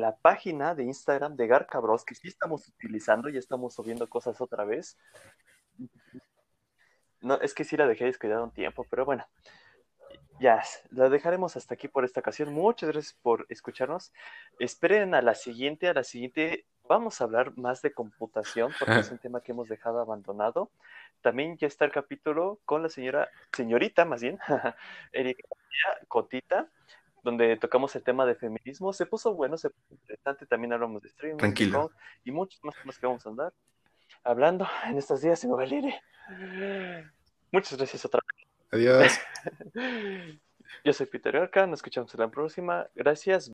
la 0.00 0.14
página 0.14 0.76
de 0.76 0.84
Instagram 0.84 1.34
de 1.34 1.48
Garca 1.48 1.80
Bros, 1.80 2.04
que 2.04 2.14
sí 2.14 2.28
estamos 2.28 2.68
utilizando, 2.68 3.28
ya 3.28 3.40
estamos 3.40 3.74
subiendo 3.74 4.08
cosas 4.08 4.40
otra 4.40 4.64
vez. 4.64 4.96
No, 7.20 7.34
es 7.40 7.52
que 7.52 7.64
sí 7.64 7.76
la 7.76 7.88
dejé 7.88 8.04
descuidada 8.04 8.44
un 8.44 8.52
tiempo, 8.52 8.86
pero 8.88 9.04
bueno. 9.04 9.26
Ya, 10.40 10.62
la 10.90 11.10
dejaremos 11.10 11.56
hasta 11.58 11.74
aquí 11.74 11.86
por 11.86 12.06
esta 12.06 12.20
ocasión. 12.20 12.52
Muchas 12.54 12.88
gracias 12.88 13.14
por 13.20 13.44
escucharnos. 13.50 14.10
Esperen 14.58 15.14
a 15.14 15.20
la 15.20 15.34
siguiente, 15.34 15.86
a 15.86 15.92
la 15.92 16.02
siguiente 16.02 16.64
vamos 16.88 17.20
a 17.20 17.24
hablar 17.24 17.56
más 17.58 17.82
de 17.82 17.92
computación 17.92 18.72
porque 18.78 18.98
es 19.00 19.10
un 19.12 19.18
tema 19.18 19.42
que 19.42 19.52
hemos 19.52 19.68
dejado 19.68 20.00
abandonado. 20.00 20.70
También 21.20 21.58
ya 21.58 21.66
está 21.66 21.84
el 21.84 21.92
capítulo 21.92 22.58
con 22.64 22.82
la 22.82 22.88
señora, 22.88 23.28
señorita 23.52 24.06
más 24.06 24.22
bien, 24.22 24.38
Erika 25.12 25.46
Cotita, 26.08 26.70
donde 27.22 27.58
tocamos 27.58 27.94
el 27.94 28.02
tema 28.02 28.24
de 28.24 28.34
feminismo. 28.34 28.94
Se 28.94 29.04
puso 29.04 29.34
bueno, 29.34 29.58
se 29.58 29.68
puso 29.68 29.92
interesante. 29.92 30.46
También 30.46 30.72
hablamos 30.72 31.02
de 31.02 31.08
streaming, 31.08 31.36
Tranquilo. 31.36 31.90
y 32.24 32.32
muchos 32.32 32.64
más 32.64 32.74
temas 32.76 32.98
que 32.98 33.06
vamos 33.06 33.26
a 33.26 33.28
andar 33.28 33.52
hablando 34.24 34.66
en 34.86 34.96
estos 34.96 35.20
días. 35.20 35.38
Se 35.38 35.48
me 35.48 35.54
va. 35.54 35.64
Muchas 37.52 37.76
gracias 37.76 38.06
otra 38.06 38.20
Adiós. 38.70 39.18
Yo 40.84 40.92
soy 40.92 41.06
Peter 41.06 41.32
Garca, 41.32 41.66
nos 41.66 41.78
escuchamos 41.78 42.14
en 42.14 42.20
la 42.20 42.30
próxima. 42.30 42.88
Gracias. 42.94 43.48